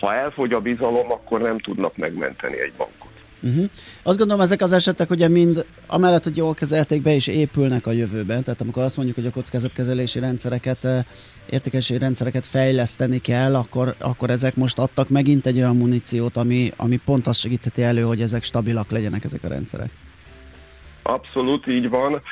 ha 0.00 0.14
elfogy 0.14 0.52
a 0.52 0.60
bizalom, 0.60 1.12
akkor 1.12 1.40
nem 1.40 1.58
tudnak 1.58 1.96
megmenteni 1.96 2.60
egy 2.60 2.72
bankot. 2.76 3.08
Uh-huh. 3.42 3.64
Azt 4.02 4.18
gondolom, 4.18 4.42
ezek 4.42 4.62
az 4.62 4.72
esetek 4.72 5.10
ugye 5.10 5.28
mind, 5.28 5.64
amellett, 5.86 6.24
hogy 6.24 6.36
jól 6.36 6.54
kezelték 6.54 7.02
be, 7.02 7.14
és 7.14 7.26
épülnek 7.26 7.86
a 7.86 7.90
jövőben. 7.90 8.42
Tehát 8.42 8.60
amikor 8.60 8.82
azt 8.82 8.96
mondjuk, 8.96 9.16
hogy 9.16 9.26
a 9.26 9.30
kockázatkezelési 9.30 10.18
rendszereket, 10.18 10.84
eh, 10.84 11.04
értékelési 11.50 11.98
rendszereket 11.98 12.46
fejleszteni 12.46 13.18
kell, 13.18 13.54
akkor, 13.54 13.94
akkor 13.98 14.30
ezek 14.30 14.56
most 14.56 14.78
adtak 14.78 15.08
megint 15.08 15.46
egy 15.46 15.56
olyan 15.56 15.76
muníciót, 15.76 16.36
ami, 16.36 16.72
ami 16.76 17.00
pont 17.04 17.26
azt 17.26 17.38
segítheti 17.38 17.82
elő, 17.82 18.02
hogy 18.02 18.20
ezek 18.20 18.42
stabilak 18.42 18.90
legyenek 18.90 19.24
ezek 19.24 19.44
a 19.44 19.48
rendszerek. 19.48 19.90
Abszolút 21.02 21.66
így 21.66 21.88
van. 21.88 22.22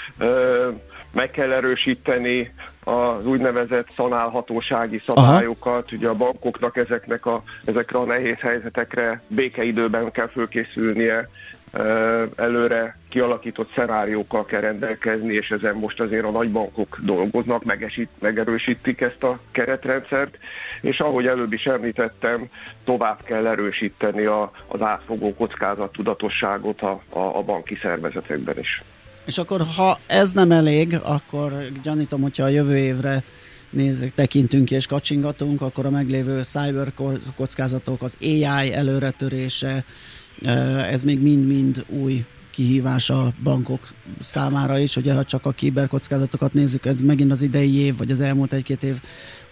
Meg 1.12 1.30
kell 1.30 1.52
erősíteni 1.52 2.52
az 2.84 3.26
úgynevezett 3.26 3.88
szanálhatósági 3.96 5.02
szabályokat. 5.06 5.84
Aha. 5.86 5.96
Ugye 5.96 6.08
a 6.08 6.14
bankoknak 6.14 6.76
ezeknek 6.76 7.26
a, 7.26 7.42
ezekre 7.64 7.98
a 7.98 8.04
nehéz 8.04 8.38
helyzetekre 8.38 9.22
békeidőben 9.28 10.10
kell 10.10 10.28
fölkészülnie, 10.28 11.28
előre 12.36 12.98
kialakított 13.08 13.72
szenáriókkal 13.74 14.44
kell 14.44 14.60
rendelkezni, 14.60 15.34
és 15.34 15.50
ezen 15.50 15.74
most 15.74 16.00
azért 16.00 16.24
a 16.24 16.30
nagybankok 16.30 16.98
dolgoznak, 17.02 17.64
megesít, 17.64 18.08
megerősítik 18.18 19.00
ezt 19.00 19.22
a 19.22 19.38
keretrendszert, 19.50 20.38
és 20.80 21.00
ahogy 21.00 21.26
előbb 21.26 21.52
is 21.52 21.66
említettem, 21.66 22.48
tovább 22.84 23.22
kell 23.22 23.46
erősíteni 23.46 24.24
a, 24.24 24.50
az 24.66 24.80
átfogó 24.80 25.34
kockázat 25.34 25.92
tudatosságot 25.92 26.82
a, 26.82 27.02
a, 27.08 27.18
a 27.18 27.42
banki 27.42 27.78
szervezetekben 27.82 28.58
is. 28.58 28.82
És 29.24 29.38
akkor, 29.38 29.62
ha 29.76 29.98
ez 30.06 30.32
nem 30.32 30.50
elég, 30.50 30.98
akkor 31.02 31.52
gyanítom, 31.82 32.22
hogyha 32.22 32.44
a 32.44 32.48
jövő 32.48 32.76
évre 32.76 33.22
nézzük, 33.70 34.14
tekintünk 34.14 34.70
és 34.70 34.86
kacsingatunk, 34.86 35.60
akkor 35.60 35.86
a 35.86 35.90
meglévő 35.90 36.42
cyber 36.42 36.92
kockázatok, 37.36 38.02
az 38.02 38.16
AI 38.20 38.72
előretörése, 38.72 39.84
ez 40.90 41.02
még 41.02 41.20
mind-mind 41.20 41.84
új 41.88 42.24
kihívás 42.50 43.10
a 43.10 43.32
bankok 43.42 43.88
számára 44.20 44.78
is, 44.78 44.96
ugye 44.96 45.14
ha 45.14 45.24
csak 45.24 45.46
a 45.46 45.50
kiberkockázatokat 45.50 46.52
nézzük, 46.52 46.86
ez 46.86 47.00
megint 47.00 47.30
az 47.30 47.42
idei 47.42 47.74
év, 47.74 47.96
vagy 47.96 48.10
az 48.10 48.20
elmúlt 48.20 48.52
egy-két 48.52 48.82
év 48.82 49.00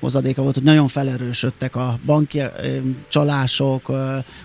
hozadéka 0.00 0.42
volt, 0.42 0.54
hogy 0.54 0.64
nagyon 0.64 0.88
felerősödtek 0.88 1.76
a 1.76 1.98
banki 2.06 2.40
csalások, 3.08 3.92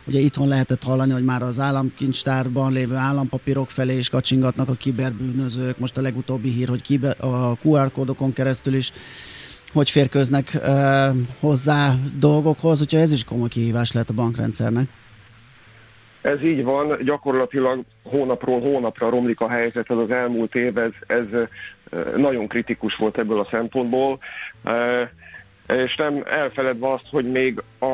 ugye 0.07 0.19
itthon 0.19 0.47
lehetett 0.47 0.83
hallani, 0.83 1.11
hogy 1.11 1.23
már 1.23 1.41
az 1.41 1.59
államkincstárban 1.59 2.71
lévő 2.71 2.95
állampapírok 2.95 3.69
felé 3.69 3.97
is 3.97 4.09
kacsingatnak 4.09 4.69
a 4.69 4.73
kiberbűnözők, 4.73 5.79
most 5.79 5.97
a 5.97 6.01
legutóbbi 6.01 6.49
hír, 6.49 6.69
hogy 6.69 6.81
kiber, 6.81 7.23
a 7.25 7.57
QR 7.63 7.91
kódokon 7.91 8.33
keresztül 8.33 8.73
is 8.73 8.91
hogy 9.73 9.89
férköznek 9.89 10.59
hozzá 11.39 11.95
dolgokhoz, 12.19 12.81
úgyhogy 12.81 12.99
ez 12.99 13.11
is 13.11 13.23
komoly 13.23 13.47
kihívás 13.47 13.91
lehet 13.91 14.09
a 14.09 14.13
bankrendszernek. 14.13 14.87
Ez 16.21 16.43
így 16.43 16.63
van, 16.63 16.97
gyakorlatilag 17.03 17.83
hónapról 18.03 18.59
hónapra 18.59 19.09
romlik 19.09 19.39
a 19.39 19.49
helyzet, 19.49 19.89
ez 19.89 19.97
az 19.97 20.11
elmúlt 20.11 20.55
év, 20.55 20.77
ez, 20.77 20.91
ez 21.07 21.25
nagyon 22.15 22.47
kritikus 22.47 22.95
volt 22.95 23.17
ebből 23.17 23.39
a 23.39 23.47
szempontból, 23.51 24.19
és 25.67 25.95
nem 25.95 26.23
elfeledve 26.25 26.91
azt, 26.91 27.07
hogy 27.11 27.31
még 27.31 27.61
a, 27.79 27.85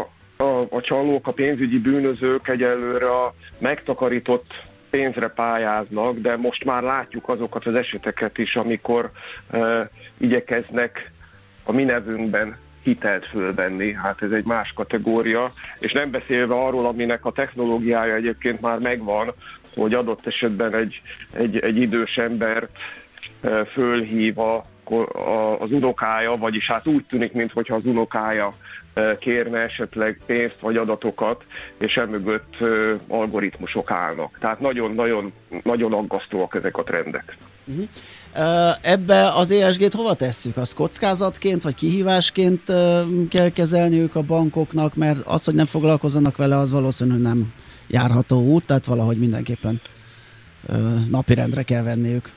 a, 0.44 0.68
a 0.70 0.82
csalók, 0.82 1.28
a 1.28 1.32
pénzügyi 1.32 1.80
bűnözők 1.80 2.48
egyelőre 2.48 3.10
a 3.10 3.34
megtakarított 3.60 4.54
pénzre 4.90 5.28
pályáznak, 5.28 6.18
de 6.18 6.38
most 6.38 6.66
már 6.66 6.84
látjuk 6.84 7.30
azokat 7.30 7.66
az 7.66 7.76
eseteket 7.76 8.38
is, 8.38 8.56
amikor 8.56 9.12
e, 9.52 9.90
igyekeznek 10.18 11.12
a 11.64 11.72
mi 11.72 11.84
nevünkben 11.84 12.58
hitelt 12.88 13.26
fölvenni, 13.26 13.94
hát 13.94 14.22
ez 14.22 14.32
egy 14.32 14.46
más 14.46 14.74
kategória, 14.76 15.54
és 15.80 15.92
nem 15.92 16.12
beszélve 16.12 16.56
arról, 16.56 16.86
aminek 16.86 17.26
a 17.26 17.32
technológiája 17.32 18.16
egyébként 18.16 18.62
már 18.62 18.80
megvan, 18.80 19.34
hogy 19.76 19.94
adott 19.94 20.26
esetben 20.28 20.74
egy, 20.76 21.02
egy, 21.34 21.58
egy 21.58 21.78
idős 21.78 22.18
embert 22.18 22.78
fölhív 23.72 24.40
a, 24.40 24.66
a, 25.14 25.60
az 25.60 25.72
unokája, 25.72 26.38
vagyis 26.38 26.68
hát 26.68 26.88
úgy 26.88 27.06
tűnik, 27.06 27.34
mintha 27.34 27.76
az 27.76 27.86
unokája 27.86 28.54
kérne 29.20 29.60
esetleg 29.60 30.20
pénzt 30.26 30.60
vagy 30.60 30.78
adatokat, 30.78 31.44
és 31.78 31.98
emögött 31.98 32.56
algoritmusok 33.08 33.92
állnak. 33.92 34.38
Tehát 34.40 34.60
nagyon-nagyon 34.60 35.34
nagyon 35.64 35.94
aggasztóak 35.94 36.56
ezek 36.56 36.78
a 36.78 36.84
trendek. 36.84 37.38
Uh-huh. 37.66 37.86
Ebbe 38.82 39.28
az 39.28 39.52
ESG-t 39.52 39.94
hova 39.94 40.14
tesszük? 40.14 40.58
Az 40.58 40.74
kockázatként 40.74 41.64
vagy 41.64 41.76
kihívásként 41.76 42.62
kell 43.30 43.50
kezelniük 43.50 44.16
a 44.16 44.22
bankoknak, 44.22 44.96
mert 44.96 45.20
az, 45.26 45.46
hogy 45.46 45.54
nem 45.54 45.66
foglalkozzanak 45.66 46.38
vele, 46.38 46.58
az 46.58 46.72
valószínűleg 46.72 47.22
nem 47.22 47.54
járható 47.88 48.42
út, 48.42 48.66
tehát 48.66 48.86
valahogy 48.86 49.18
mindenképpen 49.18 49.82
napirendre 51.10 51.64
kell 51.64 51.84
venniük. 51.84 52.30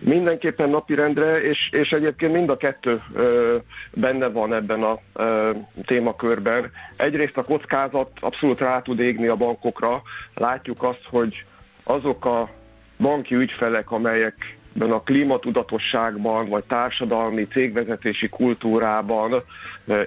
Mindenképpen 0.00 0.70
napirendre, 0.70 1.40
és, 1.40 1.68
és 1.72 1.90
egyébként 1.90 2.32
mind 2.32 2.50
a 2.50 2.56
kettő 2.56 3.02
ö, 3.14 3.56
benne 3.92 4.28
van 4.28 4.54
ebben 4.54 4.82
a 4.82 4.98
ö, 5.12 5.50
témakörben. 5.84 6.70
Egyrészt 6.96 7.36
a 7.36 7.42
kockázat 7.42 8.10
abszolút 8.20 8.58
rá 8.58 8.82
tud 8.82 9.00
égni 9.00 9.26
a 9.26 9.36
bankokra. 9.36 10.02
Látjuk 10.34 10.82
azt, 10.82 11.04
hogy 11.10 11.44
azok 11.82 12.24
a 12.24 12.50
banki 12.98 13.34
ügyfelek, 13.34 13.90
amelyek 13.90 14.57
a 14.78 15.02
klímatudatosságban, 15.02 16.48
vagy 16.48 16.64
társadalmi 16.64 17.44
cégvezetési 17.44 18.28
kultúrában 18.28 19.42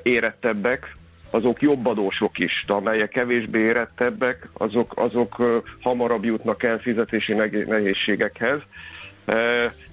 érettebbek, 0.03 0.95
azok 1.29 1.61
jobb 1.61 1.85
adósok 1.85 2.39
is, 2.39 2.63
de 2.67 2.73
amelyek 2.73 3.09
kevésbé 3.09 3.59
érettebbek, 3.59 4.47
azok, 4.53 4.93
azok 4.95 5.61
hamarabb 5.81 6.23
jutnak 6.23 6.63
el 6.63 6.79
fizetési 6.79 7.33
nehézségekhez. 7.67 8.59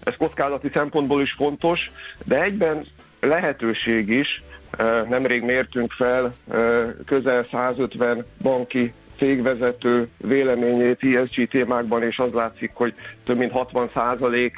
Ez 0.04 0.16
kockázati 0.18 0.70
szempontból 0.72 1.22
is 1.22 1.32
fontos, 1.32 1.90
de 2.24 2.42
egyben 2.42 2.84
lehetőség 3.20 4.08
is, 4.08 4.42
nemrég 5.08 5.42
mértünk 5.42 5.92
fel 5.92 6.34
közel 7.06 7.44
150 7.44 8.24
banki 8.42 8.92
cégvezető 9.18 10.08
véleményét 10.16 11.02
ESG 11.02 11.48
témákban, 11.48 12.02
és 12.02 12.18
az 12.18 12.32
látszik, 12.32 12.70
hogy 12.74 12.94
több 13.24 13.36
mint 13.36 13.52
60 13.52 13.90
százalék 13.94 14.52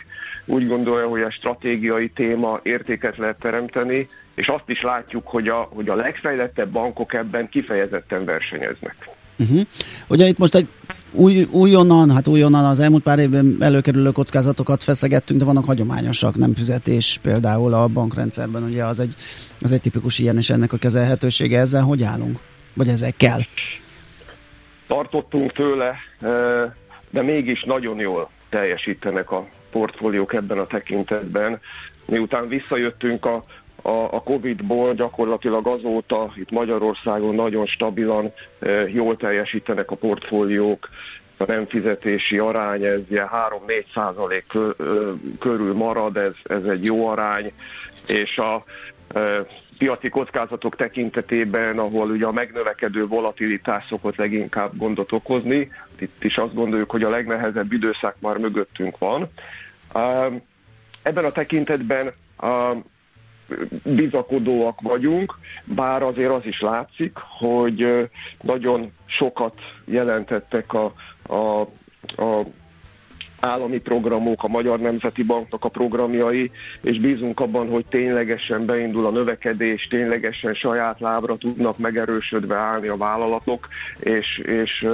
úgy 0.45 0.67
gondolja, 0.67 1.09
hogy 1.09 1.23
a 1.23 1.31
stratégiai 1.31 2.09
téma 2.09 2.61
értéket 2.63 3.17
lehet 3.17 3.39
teremteni, 3.39 4.09
és 4.35 4.49
azt 4.49 4.69
is 4.69 4.83
látjuk, 4.83 5.29
hogy 5.29 5.49
a, 5.49 5.69
hogy 5.73 5.89
a 5.89 5.95
legfejlettebb 5.95 6.71
bankok 6.71 7.15
ebben 7.15 7.49
kifejezetten 7.49 8.25
versenyeznek. 8.25 8.97
Uh-huh. 9.39 9.61
Ugye 10.09 10.27
itt 10.27 10.39
most 10.39 10.55
egy 10.55 10.69
új, 11.13 11.43
újonnan, 11.51 12.11
hát 12.11 12.29
újonnan 12.29 12.65
az 12.65 12.81
elmúlt 12.81 13.03
pár 13.03 13.19
évben 13.19 13.57
előkerülő 13.61 14.11
kockázatokat 14.11 14.83
feszegettünk, 14.83 15.39
de 15.39 15.45
vannak 15.45 15.65
hagyományosak, 15.65 16.37
nem 16.37 16.55
fizetés 16.55 17.19
például 17.23 17.75
a 17.75 17.87
bankrendszerben, 17.87 18.63
ugye 18.63 18.85
az 18.85 19.01
egy, 19.01 19.15
az 19.61 19.73
egy 19.73 19.81
tipikus 19.81 20.19
ilyen, 20.19 20.37
és 20.37 20.51
ennek 20.51 20.73
a 20.73 20.77
kezelhetősége. 20.77 21.59
Ezzel 21.59 21.83
hogy 21.83 22.03
állunk? 22.03 22.39
Vagy 22.75 22.89
ezekkel? 22.89 23.47
Tartottunk 24.91 25.53
tőle, 25.53 25.97
de 27.11 27.23
mégis 27.23 27.63
nagyon 27.63 27.99
jól 27.99 28.31
teljesítenek 28.49 29.31
a 29.31 29.47
portfóliók 29.71 30.33
ebben 30.35 30.59
a 30.59 30.67
tekintetben. 30.67 31.61
Miután 32.07 32.49
visszajöttünk 32.49 33.25
a, 33.25 33.45
a, 33.83 33.91
a 33.91 34.23
Covid-ból 34.23 34.95
gyakorlatilag 34.95 35.67
azóta 35.67 36.33
itt 36.37 36.51
Magyarországon 36.51 37.35
nagyon 37.35 37.67
stabilan 37.67 38.33
jól 38.87 39.17
teljesítenek 39.17 39.91
a 39.91 39.97
portfóliók, 39.97 40.89
a 41.37 41.45
nem 41.47 41.67
fizetési 41.67 42.39
arány, 42.39 42.85
ez 42.85 43.01
3-4 43.11 43.85
százalék 43.95 44.47
körül 45.39 45.75
marad, 45.75 46.17
ez, 46.17 46.35
ez 46.43 46.65
egy 46.65 46.85
jó 46.85 47.07
arány, 47.07 47.53
és 48.09 48.39
a, 48.39 48.65
piaci 49.79 50.09
kockázatok 50.09 50.77
tekintetében, 50.77 51.79
ahol 51.79 52.11
ugye 52.11 52.27
a 52.27 52.33
megnövekedő 52.33 53.07
volatilitás 53.07 53.85
szokott 53.89 54.17
leginkább 54.17 54.77
gondot 54.77 55.13
okozni. 55.13 55.69
Itt 55.99 56.25
is 56.25 56.37
azt 56.37 56.55
gondoljuk, 56.55 56.91
hogy 56.91 57.03
a 57.03 57.11
legnehezebb 57.11 57.73
időszak 57.73 58.17
már 58.21 58.37
mögöttünk 58.37 58.99
van. 58.99 59.29
Ebben 61.03 61.25
a 61.25 61.33
tekintetben 61.33 62.13
bizakodóak 63.85 64.81
vagyunk, 64.81 65.39
bár 65.65 66.03
azért 66.03 66.31
az 66.31 66.47
is 66.47 66.61
látszik, 66.61 67.19
hogy 67.39 68.09
nagyon 68.41 68.93
sokat 69.07 69.55
jelentettek 69.85 70.73
a, 70.73 70.93
a, 71.27 71.61
a 72.23 72.45
állami 73.41 73.79
programok, 73.79 74.43
a 74.45 74.49
Magyar 74.49 74.79
Nemzeti 74.79 75.23
Banknak 75.23 75.65
a 75.65 75.69
programjai, 75.69 76.51
és 76.81 77.01
bízunk 77.01 77.41
abban, 77.41 77.69
hogy 77.69 77.87
ténylegesen 77.87 78.67
beindul 78.67 79.07
a 79.07 79.11
növekedés, 79.11 79.87
ténylegesen 79.87 80.55
saját 80.55 81.01
lábra 81.01 81.37
tudnak 81.37 81.79
megerősödve 81.79 82.57
állni 82.57 82.89
a 82.89 82.97
vállalatok, 82.97 83.69
és, 83.99 84.39
és 84.39 84.87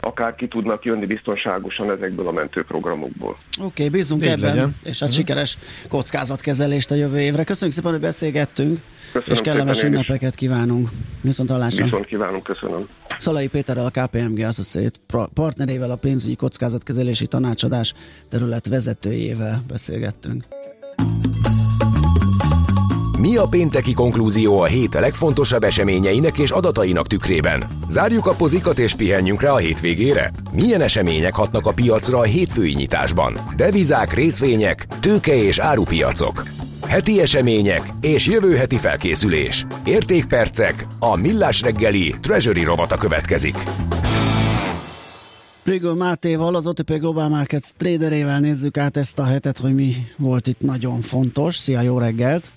akár 0.00 0.34
ki 0.34 0.48
tudnak 0.48 0.84
jönni 0.84 1.06
biztonságosan 1.06 1.90
ezekből 1.90 2.28
a 2.28 2.32
mentőprogramokból. 2.32 3.30
Oké, 3.58 3.64
okay, 3.64 3.88
bízunk 3.88 4.22
Így 4.22 4.28
ebben, 4.28 4.54
legyen. 4.54 4.76
és 4.82 4.98
hát 4.98 5.08
uh-huh. 5.08 5.14
sikeres 5.14 5.58
kockázatkezelést 5.88 6.90
a 6.90 6.94
jövő 6.94 7.20
évre. 7.20 7.44
Köszönjük 7.44 7.76
szépen, 7.76 7.90
hogy 7.90 8.00
beszélgettünk, 8.00 8.80
köszönöm 9.12 9.34
és 9.34 9.40
kellemes 9.40 9.82
ünnepeket 9.82 10.34
kívánunk. 10.34 10.88
Viszont 11.22 11.50
hallásra. 11.50 11.84
Viszont 11.84 12.06
kívánunk, 12.06 12.42
köszönöm. 12.42 12.88
Szalai 13.18 13.48
Péterrel, 13.48 13.86
a 13.86 13.90
KPMG 13.90 14.40
Associate 14.40 14.98
partnerével, 15.34 15.90
a 15.90 15.96
pénzügyi 15.96 16.36
kockázatkezelési 16.36 17.26
tanácsadás 17.26 17.94
terület 18.28 18.66
vezetőjével 18.66 19.62
beszélgettünk. 19.68 20.44
Mi 23.20 23.36
a 23.36 23.46
pénteki 23.50 23.92
konklúzió 23.92 24.60
a 24.60 24.64
hét 24.64 24.94
legfontosabb 24.94 25.64
eseményeinek 25.64 26.38
és 26.38 26.50
adatainak 26.50 27.06
tükrében? 27.06 27.64
Zárjuk 27.88 28.26
a 28.26 28.34
pozikat 28.34 28.78
és 28.78 28.94
pihenjünk 28.94 29.42
rá 29.42 29.50
a 29.52 29.56
hétvégére? 29.56 30.32
Milyen 30.52 30.80
események 30.80 31.34
hatnak 31.34 31.66
a 31.66 31.72
piacra 31.72 32.18
a 32.18 32.22
hétfői 32.22 32.72
nyitásban? 32.72 33.38
Devizák, 33.56 34.12
részvények, 34.12 34.86
tőke 35.00 35.34
és 35.34 35.58
árupiacok. 35.58 36.42
Heti 36.86 37.20
események 37.20 37.82
és 38.00 38.26
jövő 38.26 38.56
heti 38.56 38.76
felkészülés. 38.76 39.66
Értékpercek, 39.84 40.86
a 40.98 41.16
millás 41.16 41.62
reggeli 41.62 42.14
Treasury 42.20 42.64
robata 42.64 42.96
következik. 42.96 43.56
Prigol 45.62 45.94
Mátéval, 45.94 46.54
az 46.54 46.66
OTP 46.66 46.98
Global 46.98 47.28
Markets 47.28 47.68
traderével 47.76 48.40
nézzük 48.40 48.78
át 48.78 48.96
ezt 48.96 49.18
a 49.18 49.24
hetet, 49.24 49.58
hogy 49.58 49.74
mi 49.74 49.94
volt 50.16 50.46
itt 50.46 50.60
nagyon 50.60 51.00
fontos. 51.00 51.56
Szia, 51.56 51.80
jó 51.80 51.98
reggelt! 51.98 52.52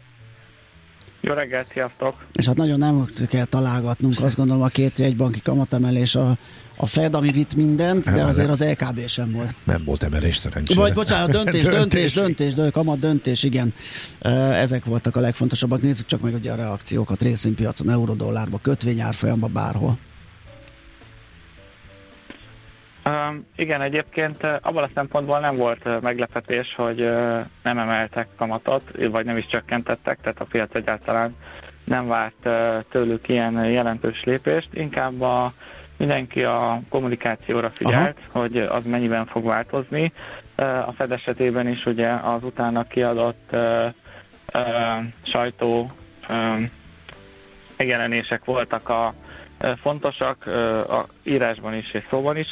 Jó 1.25 1.33
reggelt, 1.33 1.71
sziasztok! 1.71 2.15
És 2.33 2.45
hát 2.45 2.55
nagyon 2.55 2.79
nem 2.79 3.07
kell 3.29 3.45
találgatnunk, 3.45 4.19
azt 4.21 4.35
gondolom 4.35 4.61
a 4.61 4.67
két 4.67 4.99
jegybanki 4.99 5.41
kamatemelés 5.41 6.15
a, 6.15 6.37
a 6.75 6.85
Fed, 6.85 7.15
ami 7.15 7.31
vitt 7.31 7.55
mindent, 7.55 8.03
de 8.03 8.23
azért 8.23 8.49
az 8.49 8.65
LKB 8.65 9.07
sem 9.07 9.31
volt. 9.31 9.53
Nem 9.63 9.83
volt 9.85 10.03
emelés 10.03 10.37
szerencsére. 10.37 10.79
Vagy 10.79 10.93
bocsánat, 10.93 11.31
döntés, 11.31 11.63
döntés, 11.77 12.13
döntés, 12.13 12.53
döntés, 12.53 12.73
kamat 12.73 12.99
döntés, 12.99 13.43
igen. 13.43 13.73
Ezek 14.51 14.85
voltak 14.85 15.15
a 15.15 15.19
legfontosabbak. 15.19 15.81
Nézzük 15.81 16.05
csak 16.05 16.21
meg 16.21 16.33
ugye 16.33 16.51
a 16.51 16.55
reakciókat 16.55 17.21
részvénypiacon, 17.21 17.89
eurodollárba, 17.89 18.59
kötvényárfolyamba, 18.61 19.47
bárhol. 19.47 19.97
Um, 23.05 23.47
igen, 23.55 23.81
egyébként 23.81 24.43
abban 24.43 24.83
a 24.83 24.89
szempontból 24.93 25.39
nem 25.39 25.55
volt 25.55 26.01
meglepetés, 26.01 26.73
hogy 26.75 26.97
nem 27.63 27.77
emeltek 27.77 28.27
kamatot, 28.35 28.83
vagy 29.11 29.25
nem 29.25 29.37
is 29.37 29.45
csökkentettek, 29.45 30.19
tehát 30.21 30.39
a 30.39 30.45
piac 30.45 30.75
egyáltalán 30.75 31.35
nem 31.83 32.07
várt 32.07 32.49
tőlük 32.89 33.29
ilyen 33.29 33.65
jelentős 33.65 34.23
lépést, 34.23 34.69
inkább 34.73 35.21
a, 35.21 35.53
mindenki 35.97 36.43
a 36.43 36.79
kommunikációra 36.89 37.69
figyelt, 37.69 38.17
Aha. 38.29 38.39
hogy 38.39 38.57
az 38.57 38.85
mennyiben 38.85 39.25
fog 39.25 39.45
változni. 39.45 40.11
A 40.85 40.91
Fed 40.91 41.11
esetében 41.11 41.67
is 41.67 41.85
ugye 41.85 42.09
az 42.09 42.43
utána 42.43 42.83
kiadott 42.83 43.49
uh, 43.51 43.85
uh, 44.53 45.05
sajtó 45.21 45.91
uh, 46.29 46.61
megjelenések 47.77 48.45
voltak 48.45 48.89
a 48.89 49.13
fontosak 49.81 50.45
a 50.89 51.05
írásban 51.23 51.73
is 51.73 51.93
és 51.93 52.03
szóban 52.09 52.37
is. 52.37 52.47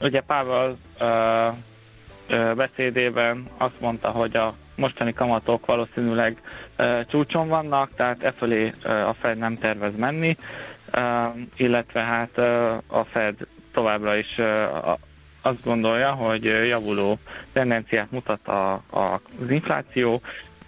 Ugye 0.00 0.20
Pável 0.20 0.76
beszédében 2.56 3.48
azt 3.58 3.80
mondta, 3.80 4.08
hogy 4.08 4.36
a 4.36 4.54
mostani 4.76 5.12
kamatok 5.12 5.66
valószínűleg 5.66 6.42
csúcson 7.06 7.48
vannak, 7.48 7.94
tehát 7.94 8.22
e 8.22 8.32
fölé 8.32 8.72
a 8.84 9.14
Fed 9.20 9.38
nem 9.38 9.58
tervez 9.58 9.96
menni, 9.96 10.36
illetve 11.56 12.00
hát 12.00 12.38
a 12.86 13.04
Fed 13.04 13.34
továbbra 13.72 14.16
is 14.16 14.40
azt 15.42 15.64
gondolja, 15.64 16.12
hogy 16.12 16.44
javuló 16.44 17.18
tendenciát 17.52 18.10
mutat 18.10 18.48
a, 18.48 18.72
a, 18.72 19.20
az 19.40 19.50
infláció, 19.50 20.20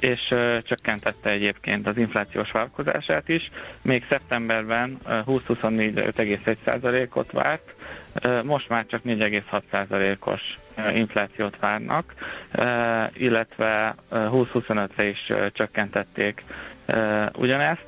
és 0.03 0.35
csökkentette 0.63 1.31
egyébként 1.31 1.87
az 1.87 1.97
inflációs 1.97 2.51
vállalkozását 2.51 3.29
is. 3.29 3.51
Még 3.83 4.05
szeptemberben 4.09 4.99
20-24 5.07 6.13
5,1%-ot 6.17 7.33
várt, 7.33 7.75
most 8.45 8.69
már 8.69 8.87
csak 8.87 9.03
4,6%-os 9.05 10.59
inflációt 10.95 11.59
várnak, 11.59 12.15
illetve 13.13 13.95
20-25-re 14.11 15.05
is 15.05 15.33
csökkentették 15.53 16.43
ugyanezt 17.39 17.87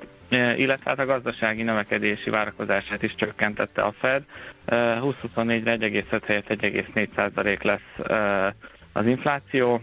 illetve 0.57 0.91
hát 0.91 0.99
a 0.99 1.07
gazdasági 1.07 1.62
növekedési 1.62 2.31
várakozását 2.31 3.03
is 3.03 3.15
csökkentette 3.15 3.83
a 3.83 3.93
Fed. 3.93 4.23
2024-re 4.67 5.77
1,5 5.77 6.23
helyett 6.27 6.47
1,4% 6.49 7.62
lesz 7.62 8.07
az 8.93 9.07
infláció, 9.07 9.83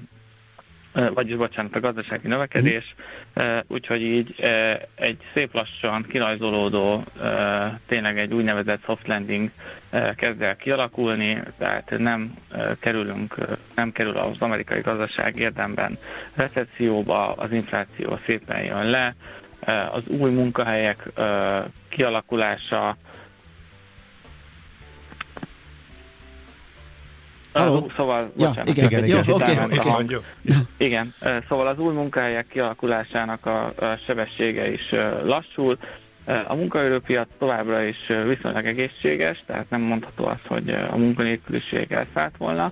vagyis 0.93 1.35
bocsánat, 1.35 1.75
a 1.75 1.79
gazdasági 1.79 2.27
növekedés, 2.27 2.95
úgyhogy 3.67 4.01
így 4.01 4.35
egy 4.95 5.17
szép 5.33 5.53
lassan 5.53 6.05
kirajzolódó, 6.09 7.03
tényleg 7.87 8.17
egy 8.17 8.33
úgynevezett 8.33 8.83
soft 8.85 9.07
landing 9.07 9.49
kezd 10.15 10.41
el 10.41 10.55
kialakulni, 10.55 11.43
tehát 11.57 11.93
nem 11.97 12.33
kerülünk, 12.79 13.35
nem 13.75 13.91
kerül 13.91 14.17
az 14.17 14.39
amerikai 14.39 14.81
gazdaság 14.81 15.39
érdemben 15.39 15.97
recesszióba, 16.35 17.33
az 17.33 17.51
infláció 17.51 18.19
szépen 18.25 18.63
jön 18.63 18.85
le, 18.85 19.15
az 19.91 20.03
új 20.07 20.31
munkahelyek 20.31 21.09
kialakulása 21.89 22.97
Halló? 27.53 27.91
Szóval, 27.95 28.31
ja, 28.37 28.47
bocsánat, 28.47 28.69
igen, 28.69 28.85
igen, 28.85 29.03
igen, 29.03 29.23
okay, 29.27 29.55
okay. 29.77 30.17
igen, 30.77 31.13
szóval 31.49 31.67
az 31.67 31.79
új 31.79 31.93
munkahelyek 31.93 32.47
kialakulásának 32.47 33.45
a, 33.45 33.65
a 33.65 33.97
sebessége 34.05 34.71
is 34.71 34.91
lassul. 35.23 35.77
A 36.47 36.55
munkaerőpiac 36.55 37.27
továbbra 37.39 37.83
is 37.83 37.97
viszonylag 38.27 38.65
egészséges, 38.65 39.43
tehát 39.45 39.69
nem 39.69 39.81
mondható 39.81 40.25
az, 40.25 40.39
hogy 40.47 40.69
a 40.91 40.97
munkanélküliség 40.97 41.91
elszállt 41.91 42.37
volna, 42.37 42.71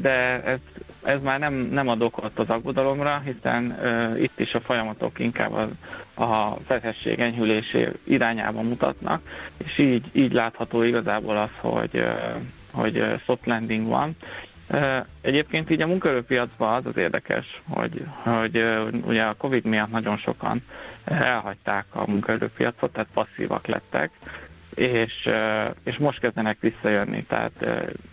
de 0.00 0.42
ez, 0.44 0.58
ez 1.02 1.22
már 1.22 1.38
nem, 1.38 1.54
nem 1.54 1.88
ad 1.88 2.02
okot 2.02 2.38
az 2.38 2.48
aggodalomra, 2.48 3.22
hiszen 3.24 3.78
itt 4.20 4.40
is 4.40 4.54
a 4.54 4.60
folyamatok 4.60 5.18
inkább 5.18 5.52
az, 5.52 5.68
a 6.14 6.56
fedhesség 6.66 7.18
enyhülésé 7.18 7.88
irányába 8.04 8.62
mutatnak, 8.62 9.20
és 9.64 9.78
így, 9.78 10.04
így 10.12 10.32
látható 10.32 10.82
igazából 10.82 11.36
az, 11.36 11.50
hogy 11.60 12.04
hogy 12.76 13.04
soft 13.24 13.46
landing 13.46 13.86
van. 13.86 14.16
Egyébként 15.20 15.70
így 15.70 15.80
a 15.80 15.86
munkaerőpiacban 15.86 16.74
az 16.74 16.86
az 16.86 16.96
érdekes, 16.96 17.62
hogy, 17.68 18.04
hogy 18.22 18.64
ugye 19.06 19.22
a 19.22 19.34
Covid 19.34 19.64
miatt 19.64 19.90
nagyon 19.90 20.16
sokan 20.16 20.62
elhagyták 21.04 21.84
a 21.90 22.10
munkaerőpiacot, 22.10 22.92
tehát 22.92 23.08
passzívak 23.12 23.66
lettek, 23.66 24.10
és, 24.74 25.28
és 25.84 25.96
most 25.96 26.20
kezdenek 26.20 26.60
visszajönni, 26.60 27.24
tehát 27.24 27.66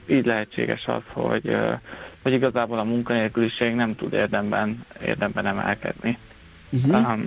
így 0.07 0.25
lehetséges 0.25 0.85
az, 0.85 1.01
hogy, 1.07 1.57
hogy 2.21 2.33
igazából 2.33 2.79
a 2.79 2.83
munkanélküliség 2.83 3.75
nem 3.75 3.95
tud 3.95 4.13
érdemben, 4.13 4.85
érdemben 5.05 5.45
emelkedni. 5.45 6.17
Uh-huh. 6.69 7.19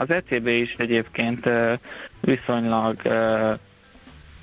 Az 0.00 0.10
ECB 0.10 0.46
is 0.46 0.74
egyébként 0.74 1.48
viszonylag 2.20 2.96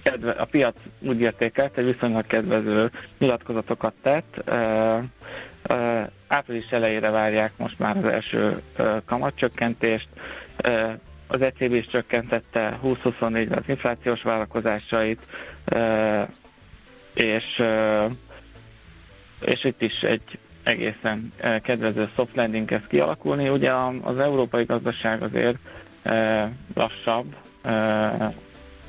kedve, 0.04 0.32
a 0.32 0.46
piac 0.46 0.76
úgy 1.00 1.22
értékelt, 1.22 1.78
egy 1.78 1.86
viszonylag 1.86 2.28
kedvező 2.28 2.92
nyilatkozatokat 3.20 3.94
tett. 4.02 4.52
Április 6.28 6.72
elejére 6.72 7.10
várják 7.10 7.52
most 7.58 7.80
már 7.80 7.98
az 7.98 8.04
első 8.06 8.62
kamatcsökkentést. 9.06 10.08
Az 11.28 11.42
ECB 11.42 11.74
is 11.74 11.86
csökkentette 11.86 12.80
20-24-ben 12.84 13.58
az 13.58 13.64
inflációs 13.70 14.22
vállalkozásait, 14.24 15.22
és, 17.14 17.64
és 19.42 19.64
itt 19.64 19.82
is 19.82 20.02
egy 20.02 20.40
egészen 20.64 21.34
kedvező 21.64 22.10
soft 22.16 22.36
landing 22.36 22.66
kezd 22.68 22.88
kialakulni. 22.88 23.50
Ugye 23.50 23.72
az 24.04 24.20
európai 24.20 24.64
gazdaság 24.64 25.22
azért 25.22 25.58
lassabb, 26.74 27.36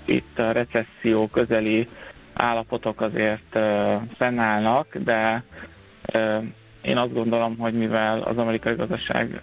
itt 0.04 0.38
a 0.38 0.52
recesszió 0.52 1.26
közeli 1.26 1.86
állapotok 2.32 3.00
azért 3.00 3.58
fennállnak, 4.16 4.96
de 4.96 5.42
én 6.82 6.96
azt 6.96 7.12
gondolom, 7.12 7.56
hogy 7.58 7.74
mivel 7.74 8.20
az 8.20 8.36
amerikai 8.38 8.74
gazdaság 8.74 9.40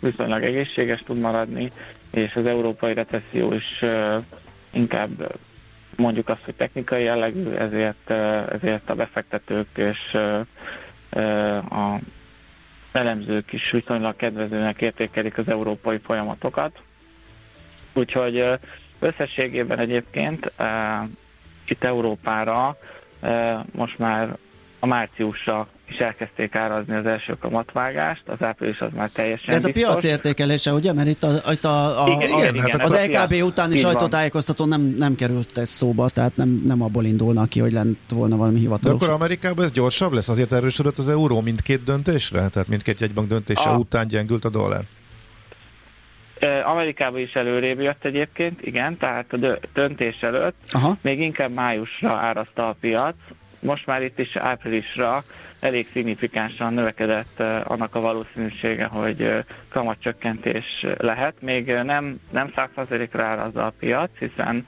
viszonylag 0.00 0.42
egészséges 0.42 1.02
tud 1.02 1.18
maradni, 1.18 1.70
és 2.10 2.34
az 2.36 2.46
európai 2.46 2.94
recesszió 2.94 3.52
is 3.52 3.84
inkább 4.70 5.36
mondjuk 5.96 6.28
azt, 6.28 6.44
hogy 6.44 6.54
technikai 6.54 7.02
jellegű, 7.02 7.50
ezért, 7.50 8.10
ezért 8.52 8.90
a 8.90 8.94
befektetők 8.94 9.68
és 9.76 10.14
a 11.70 11.98
elemzők 12.92 13.52
is 13.52 13.70
viszonylag 13.70 14.16
kedvezőnek 14.16 14.80
értékelik 14.80 15.38
az 15.38 15.48
európai 15.48 15.98
folyamatokat. 15.98 16.82
Úgyhogy 17.94 18.44
összességében 19.06 19.78
egyébként 19.78 20.52
itt 21.68 21.84
Európára 21.84 22.76
most 23.72 23.98
már 23.98 24.36
a 24.80 24.86
márciusra 24.86 25.68
is 25.88 25.96
elkezdték 25.96 26.54
árazni 26.54 26.94
az 26.94 27.06
első 27.06 27.36
kamatvágást, 27.40 28.22
az 28.26 28.36
április 28.42 28.80
az 28.80 28.88
már 28.94 29.10
teljesen 29.10 29.46
De 29.48 29.54
ez 29.54 29.64
biztos. 29.64 29.82
a 29.82 29.86
piac 29.86 30.04
értékelése, 30.04 30.72
ugye? 30.72 30.92
Mert 30.92 31.08
itt, 31.08 31.22
a, 31.22 31.52
itt 31.52 31.64
a, 31.64 32.04
a, 32.04 32.08
Igen, 32.08 32.30
a, 32.32 32.44
igen, 32.66 32.80
az 32.80 32.94
LKB 33.06 33.28
piac. 33.28 33.46
utáni 33.48 33.74
Így 33.76 33.82
van. 33.82 33.92
sajtótájékoztató 33.92 34.64
nem, 34.64 34.80
nem 34.98 35.14
került 35.14 35.58
ez 35.58 35.68
szóba, 35.68 36.08
tehát 36.08 36.36
nem, 36.36 36.62
nem 36.66 36.82
abból 36.82 37.04
indulnak 37.04 37.48
ki, 37.48 37.60
hogy 37.60 37.72
lent 37.72 37.98
volna 38.10 38.36
valami 38.36 38.54
De 38.54 38.60
hivatalos. 38.60 39.02
akkor 39.02 39.14
Amerikában 39.14 39.64
ez 39.64 39.72
gyorsabb 39.72 40.12
lesz? 40.12 40.28
Azért 40.28 40.52
erősödött 40.52 40.98
az 40.98 41.08
euró 41.08 41.40
mindkét 41.40 41.84
döntésre? 41.84 42.48
Tehát 42.48 42.68
mindkét 42.68 43.00
jegybank 43.00 43.28
döntése 43.28 43.68
A- 43.68 43.76
után 43.76 44.06
gyengült 44.08 44.44
a 44.44 44.48
dollár? 44.48 44.82
Amerikában 46.64 47.20
is 47.20 47.34
előrébb 47.34 47.80
jött 47.80 48.04
egyébként, 48.04 48.66
igen, 48.66 48.96
tehát 48.96 49.32
a 49.32 49.36
dö- 49.36 49.68
döntés 49.72 50.22
előtt 50.22 50.56
Aha. 50.70 50.96
még 51.00 51.20
inkább 51.20 51.52
májusra 51.52 52.12
árazta 52.12 52.68
a 52.68 52.76
piac, 52.80 53.16
most 53.60 53.86
már 53.86 54.02
itt 54.02 54.18
is 54.18 54.36
áprilisra 54.36 55.24
elég 55.60 55.88
szignifikánsan 55.92 56.74
növekedett 56.74 57.40
annak 57.64 57.94
a 57.94 58.00
valószínűsége, 58.00 58.84
hogy 58.84 59.44
kamatcsökkentés 59.68 60.86
lehet. 60.98 61.34
Még 61.40 61.66
nem, 61.66 62.20
nem 62.30 62.52
100%-ra 62.56 63.24
árazza 63.24 63.66
a 63.66 63.72
piac, 63.78 64.10
hiszen 64.18 64.66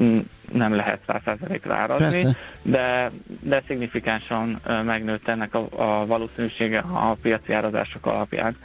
mm, 0.00 0.18
nem 0.52 0.74
lehet 0.74 1.00
100%-ra 1.08 1.74
árazni, 1.74 2.22
Persze. 2.22 2.36
de, 2.62 3.10
de 3.40 3.62
szignifikánsan 3.66 4.60
megnőtt 4.84 5.28
ennek 5.28 5.54
a, 5.54 5.68
a 5.70 6.06
valószínűsége 6.06 6.78
a 6.78 7.16
piaci 7.22 7.52
árazások 7.52 8.06
alapján. 8.06 8.56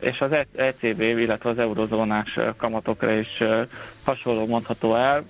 És 0.00 0.20
az 0.20 0.32
E- 0.32 0.46
ECB, 0.56 1.00
illetve 1.00 1.50
az 1.50 1.58
eurozónás 1.58 2.38
kamatokra 2.56 3.12
is 3.12 3.42
hasonló 4.04 4.46
mondható 4.46 4.94
el, 4.94 5.24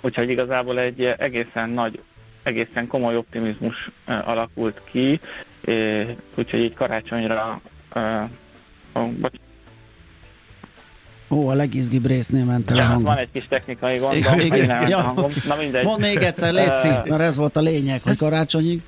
úgyhogy 0.00 0.30
igazából 0.30 0.78
egy 0.78 1.04
egészen 1.04 1.70
nagy, 1.70 2.02
egészen 2.42 2.86
komoly 2.86 3.16
optimizmus 3.16 3.90
alakult 4.06 4.80
ki, 4.90 5.20
úgyhogy 6.36 6.60
így 6.60 6.74
karácsonyra 6.74 7.60
ö, 7.94 8.22
ó, 11.30 11.48
a 11.48 11.54
legizgibb 11.54 12.06
résznél 12.06 12.44
ment 12.44 12.70
el 12.70 12.76
a 12.76 12.80
ja, 12.80 12.86
hang. 12.86 13.02
van 13.02 13.16
egy 13.16 13.28
kis 13.32 13.46
technikai 13.48 13.98
gondom, 13.98 14.18
Igen, 14.18 14.40
igen, 14.40 14.88
ja. 14.88 15.00
hangom. 15.00 15.30
Na 15.46 15.56
mindegy. 15.56 15.84
Mondd 15.84 16.00
még 16.00 16.16
egyszer, 16.16 16.52
Léci, 16.52 16.88
mert 16.88 17.20
ez 17.20 17.36
volt 17.36 17.56
a 17.56 17.60
lényeg, 17.60 18.02
hogy 18.02 18.16
karácsonyig. 18.16 18.82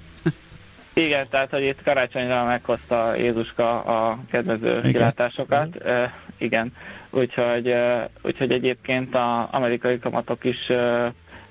Igen, 0.95 1.27
tehát, 1.31 1.51
hogy 1.51 1.63
itt 1.63 1.83
karácsonyra 1.83 2.45
meghozta 2.45 3.15
Jézuska 3.15 3.83
a 3.83 4.19
kedvező 4.31 4.79
Igen. 4.79 4.93
kilátásokat. 4.93 5.69
Uh, 5.85 6.11
igen, 6.39 6.73
úgyhogy, 7.11 7.75
úgyhogy 8.23 8.51
egyébként 8.51 9.15
az 9.15 9.47
amerikai 9.51 9.99
kamatok 9.99 10.45
is 10.45 10.71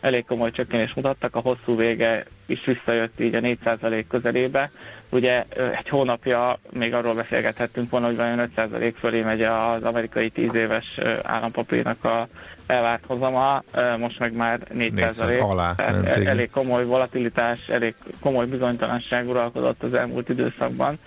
elég 0.04 0.26
komoly 0.26 0.52
csökkenést 0.52 0.96
mutattak, 0.96 1.36
a 1.36 1.40
hosszú 1.40 1.76
vége 1.76 2.26
is 2.46 2.66
visszajött 2.66 3.20
így 3.20 3.36
a 3.36 3.40
4% 3.40 4.06
közelébe. 4.10 4.72
Ugye 5.10 5.44
egy 5.78 5.90
hónapja 5.90 6.60
még 6.72 6.94
arról 6.94 7.14
beszélgethettünk 7.14 7.90
volna, 7.90 8.06
hogy 8.06 8.16
vajon 8.16 8.52
5% 8.56 8.94
fölé 8.98 9.22
megy 9.22 9.42
az 9.42 9.84
amerikai 9.84 10.30
10 10.30 10.54
éves 10.54 11.00
állampapírnak 11.22 12.04
a 12.04 12.28
elvárt 12.68 13.04
hozama, 13.08 13.64
most 13.98 14.20
meg 14.20 14.34
már 14.34 14.60
4%. 14.74 14.92
4% 14.96 15.42
alá 15.42 15.76
Tehát 15.76 16.06
elég 16.06 16.50
komoly 16.50 16.86
volatilitás, 16.86 17.68
elég 17.68 17.96
komoly 18.20 18.46
bizonytalanság 18.46 19.30
uralkodott 19.30 19.84
az 19.84 19.94
elmúlt 19.94 20.30
időszakban. 20.30 21.00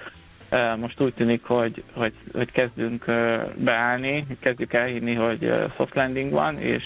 Most 0.76 1.00
úgy 1.00 1.14
tűnik, 1.14 1.44
hogy, 1.44 1.82
hogy, 1.92 2.12
hogy 2.32 2.52
kezdünk 2.52 3.04
beállni, 3.56 4.26
kezdjük 4.40 4.72
elhinni, 4.72 5.14
hogy 5.14 5.52
soft 5.76 5.94
landing 5.94 6.32
van, 6.32 6.58
és 6.58 6.84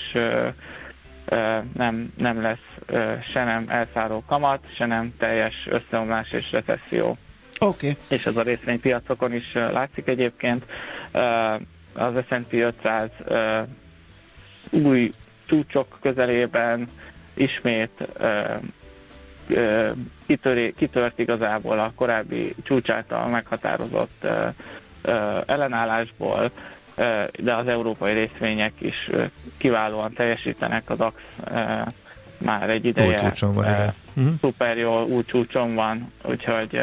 nem, 1.74 2.12
nem 2.16 2.40
lesz 2.40 2.78
se 3.32 3.44
nem 3.44 3.64
elszálló 3.68 4.24
kamat, 4.26 4.74
se 4.74 4.86
nem 4.86 5.14
teljes 5.18 5.66
összeomlás 5.70 6.32
és 6.32 6.52
recesszió. 6.52 7.16
Okay. 7.58 7.96
És 8.08 8.26
ez 8.26 8.36
a 8.36 8.42
részvénypiacokon 8.42 9.32
is 9.32 9.52
látszik 9.52 10.06
egyébként. 10.06 10.64
Az 11.92 12.14
S&P 12.28 12.52
500 12.52 13.10
ö, 13.24 13.60
új 14.70 15.12
csúcsok 15.46 15.98
közelében 16.00 16.88
ismét 17.34 18.08
kitöri, 20.26 20.74
kitört 20.76 21.18
igazából 21.18 21.78
a 21.78 21.92
korábbi 21.94 22.54
csúcs 22.62 22.90
által 22.90 23.28
meghatározott 23.28 24.26
ellenállásból, 25.46 26.50
de 27.38 27.54
az 27.54 27.66
európai 27.66 28.12
részvények 28.12 28.72
is 28.78 29.10
kiválóan 29.56 30.12
teljesítenek, 30.12 30.90
a 30.90 30.94
DAX 30.94 31.14
már 32.40 32.70
egy 32.70 32.84
Új 32.84 32.88
ideje 32.88 33.18
csúcson 33.18 33.54
van, 33.54 33.64
igen. 33.64 33.94
Uh-huh. 34.16 34.34
szuper 34.40 34.78
jól, 34.78 35.02
új 35.02 35.24
csúcson 35.24 35.74
van, 35.74 36.12
úgyhogy 36.24 36.80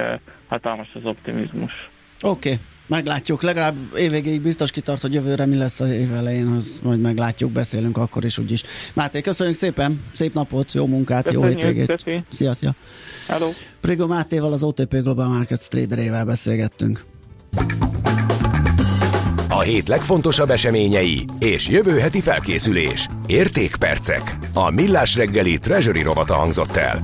hatalmas 0.48 0.88
az 0.94 1.02
optimizmus. 1.04 1.90
Oké, 2.22 2.50
okay. 2.50 2.62
meglátjuk. 2.88 3.42
Legalább 3.42 3.76
évvégéig 3.96 4.42
biztos 4.42 4.72
kitart, 4.72 5.02
hogy 5.02 5.14
jövőre 5.14 5.46
mi 5.46 5.58
lesz 5.58 5.80
a 5.80 5.88
év 5.88 6.14
elején, 6.14 6.48
az 6.48 6.80
majd 6.84 7.00
meglátjuk, 7.00 7.52
beszélünk 7.52 7.98
akkor 7.98 8.26
is 8.26 8.38
úgyis. 8.38 8.64
Máté, 8.94 9.22
köszönjük 9.22 9.56
szépen, 9.56 10.04
szép 10.14 10.34
napot, 10.34 10.74
jó 10.74 10.86
munkát, 10.86 11.32
jó 11.32 11.42
Köszönjük, 11.42 11.66
hétvégét. 11.66 11.88
köszi. 11.88 12.24
Szia, 12.30 12.54
szia. 12.54 12.76
Hello. 13.28 13.50
Prigo 13.82 14.08
Mátéval, 14.08 14.54
az 14.54 14.64
OTP 14.64 14.96
Global 14.96 15.28
Markets 15.28 15.68
traderével 15.68 16.26
beszélgettünk. 16.26 17.06
A 19.58 19.62
hét 19.62 19.88
legfontosabb 19.88 20.50
eseményei 20.50 21.26
és 21.40 21.68
jövő 21.68 22.00
heti 22.00 22.22
felkészülés. 22.22 23.08
Értékpercek. 23.26 24.38
A 24.54 24.70
Millás 24.70 25.16
reggeli 25.16 25.58
Treasury 25.58 26.02
rovata 26.02 26.36
hangzott 26.36 26.76
el. 26.76 27.02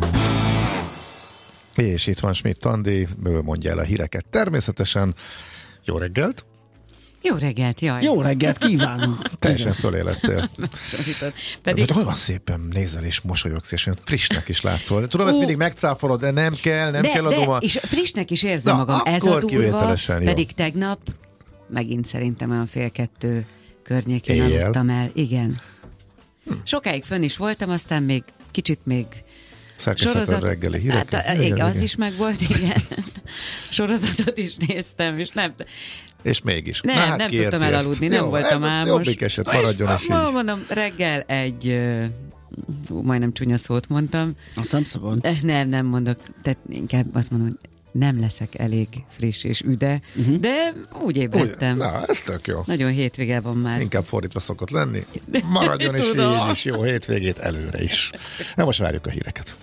És 1.76 2.08
itt 2.08 2.20
van 2.20 2.34
Schmidt 2.34 2.66
Andi, 2.66 3.08
ő 3.26 3.42
mondja 3.42 3.72
el 3.72 3.78
a 3.78 3.82
híreket. 3.82 4.26
Természetesen 4.30 5.16
jó 5.86 5.98
reggelt, 5.98 6.46
Jó 7.22 7.36
reggelt, 7.36 7.80
jaj. 7.80 8.02
Jó 8.02 8.22
reggelt 8.22 8.58
kívánok! 8.58 9.22
teljesen 9.40 9.74
fölélettél. 9.74 10.50
Pedig... 11.64 11.86
Pedig 11.86 11.96
olyan 11.96 12.16
szépen 12.16 12.68
nézel 12.72 13.04
és 13.04 13.22
mosolyogsz, 13.22 13.72
és 13.72 13.86
olyan 13.86 14.00
frissnek 14.04 14.50
is 14.50 14.62
látszol. 14.62 15.08
Tudom, 15.08 15.28
ezt 15.28 15.36
Ó. 15.36 15.40
mindig 15.40 15.58
megcáfolod, 15.58 16.20
de 16.20 16.32
nem 16.32 16.54
kell, 16.62 16.92
nem 16.92 17.02
de, 17.02 17.10
kell 17.10 17.26
a 17.26 17.30
de, 17.30 17.36
duma. 17.36 17.58
és 17.58 17.80
frissnek 17.82 18.32
is 18.32 18.44
érzem 18.44 18.78
Na, 18.78 18.86
magam. 18.86 19.02
Ez 19.04 19.26
a 19.26 19.40
durva, 19.40 19.48
kivételesen 19.48 20.20
jó. 20.22 20.28
pedig 20.28 20.52
tegnap 20.52 21.00
megint 21.70 22.06
szerintem 22.06 22.50
olyan 22.50 22.66
fél 22.66 22.92
kettő 22.92 23.46
környékén 23.84 24.44
Éjjel. 24.44 24.62
aludtam 24.62 24.90
el. 24.90 25.10
Igen. 25.14 25.60
Sokáig 26.64 27.04
fönn 27.04 27.24
is 27.24 27.38
voltam, 27.38 27.70
aztán 27.70 28.04
még 28.04 28.24
kicsit 28.52 28.80
még 28.86 29.06
a 29.86 30.40
reggeli 30.40 30.80
híreket. 30.80 31.22
Hát, 31.22 31.38
igen, 31.42 31.60
az 31.66 31.82
is 31.82 31.96
megvolt, 31.96 32.42
igen. 32.42 32.84
Sorozatot 33.70 34.38
is 34.38 34.56
néztem, 34.56 35.20
és 35.20 35.30
nem, 35.30 35.54
És 36.22 36.42
mégis. 36.42 36.82
nem, 36.82 36.96
Na, 36.96 37.02
hát 37.02 37.18
nem 37.18 37.28
tudtam 37.30 37.62
ezt. 37.62 37.72
elaludni, 37.72 38.08
nem 38.08 38.24
Jó, 38.24 38.30
voltam 38.30 38.64
ez 38.64 38.70
álmos. 38.70 38.88
Jobbik 38.88 39.22
eset, 39.22 39.46
maradjon 39.46 39.94
is 39.94 40.08
Ma- 40.08 40.28
így. 40.28 40.34
Mondom, 40.34 40.66
reggel 40.70 41.22
egy, 41.22 41.68
ö, 41.68 42.06
ú, 42.90 43.02
majdnem 43.02 43.34
csúnya 43.34 43.58
szót 43.58 43.88
mondtam, 43.90 44.34
szabad. 44.84 45.26
Eh, 45.26 45.42
Nem, 45.42 45.70
nem 45.70 45.86
mondok, 45.86 46.18
tehát 46.42 46.60
inkább 46.70 47.16
azt 47.16 47.32
mondom, 47.32 47.48
hogy 47.50 47.70
nem 47.94 48.20
leszek 48.20 48.60
elég 48.60 48.88
friss 49.10 49.44
és 49.44 49.62
üde, 49.62 50.02
uh-huh. 50.16 50.36
de 50.36 50.74
úgy 51.02 51.18
ébredtem. 51.18 51.72
Úgy, 51.72 51.78
na, 51.78 52.06
ez 52.06 52.22
tök 52.22 52.48
jó. 52.48 52.62
Nagyon 52.66 52.92
hétvége 52.92 53.40
van 53.40 53.58
már. 53.58 53.82
Inkább 53.82 54.06
fordítva 54.06 54.40
szokott 54.40 54.70
lenni. 54.70 55.06
Maradjon 55.50 55.96
is 55.96 56.06
így 56.06 56.52
is. 56.52 56.66
Jó 56.66 56.84
hétvégét 56.84 57.38
előre 57.38 57.84
is. 57.84 58.12
Na 58.56 58.66
most 58.66 58.80
várjuk 58.80 59.06
a 59.06 59.10
híreket. 59.10 59.56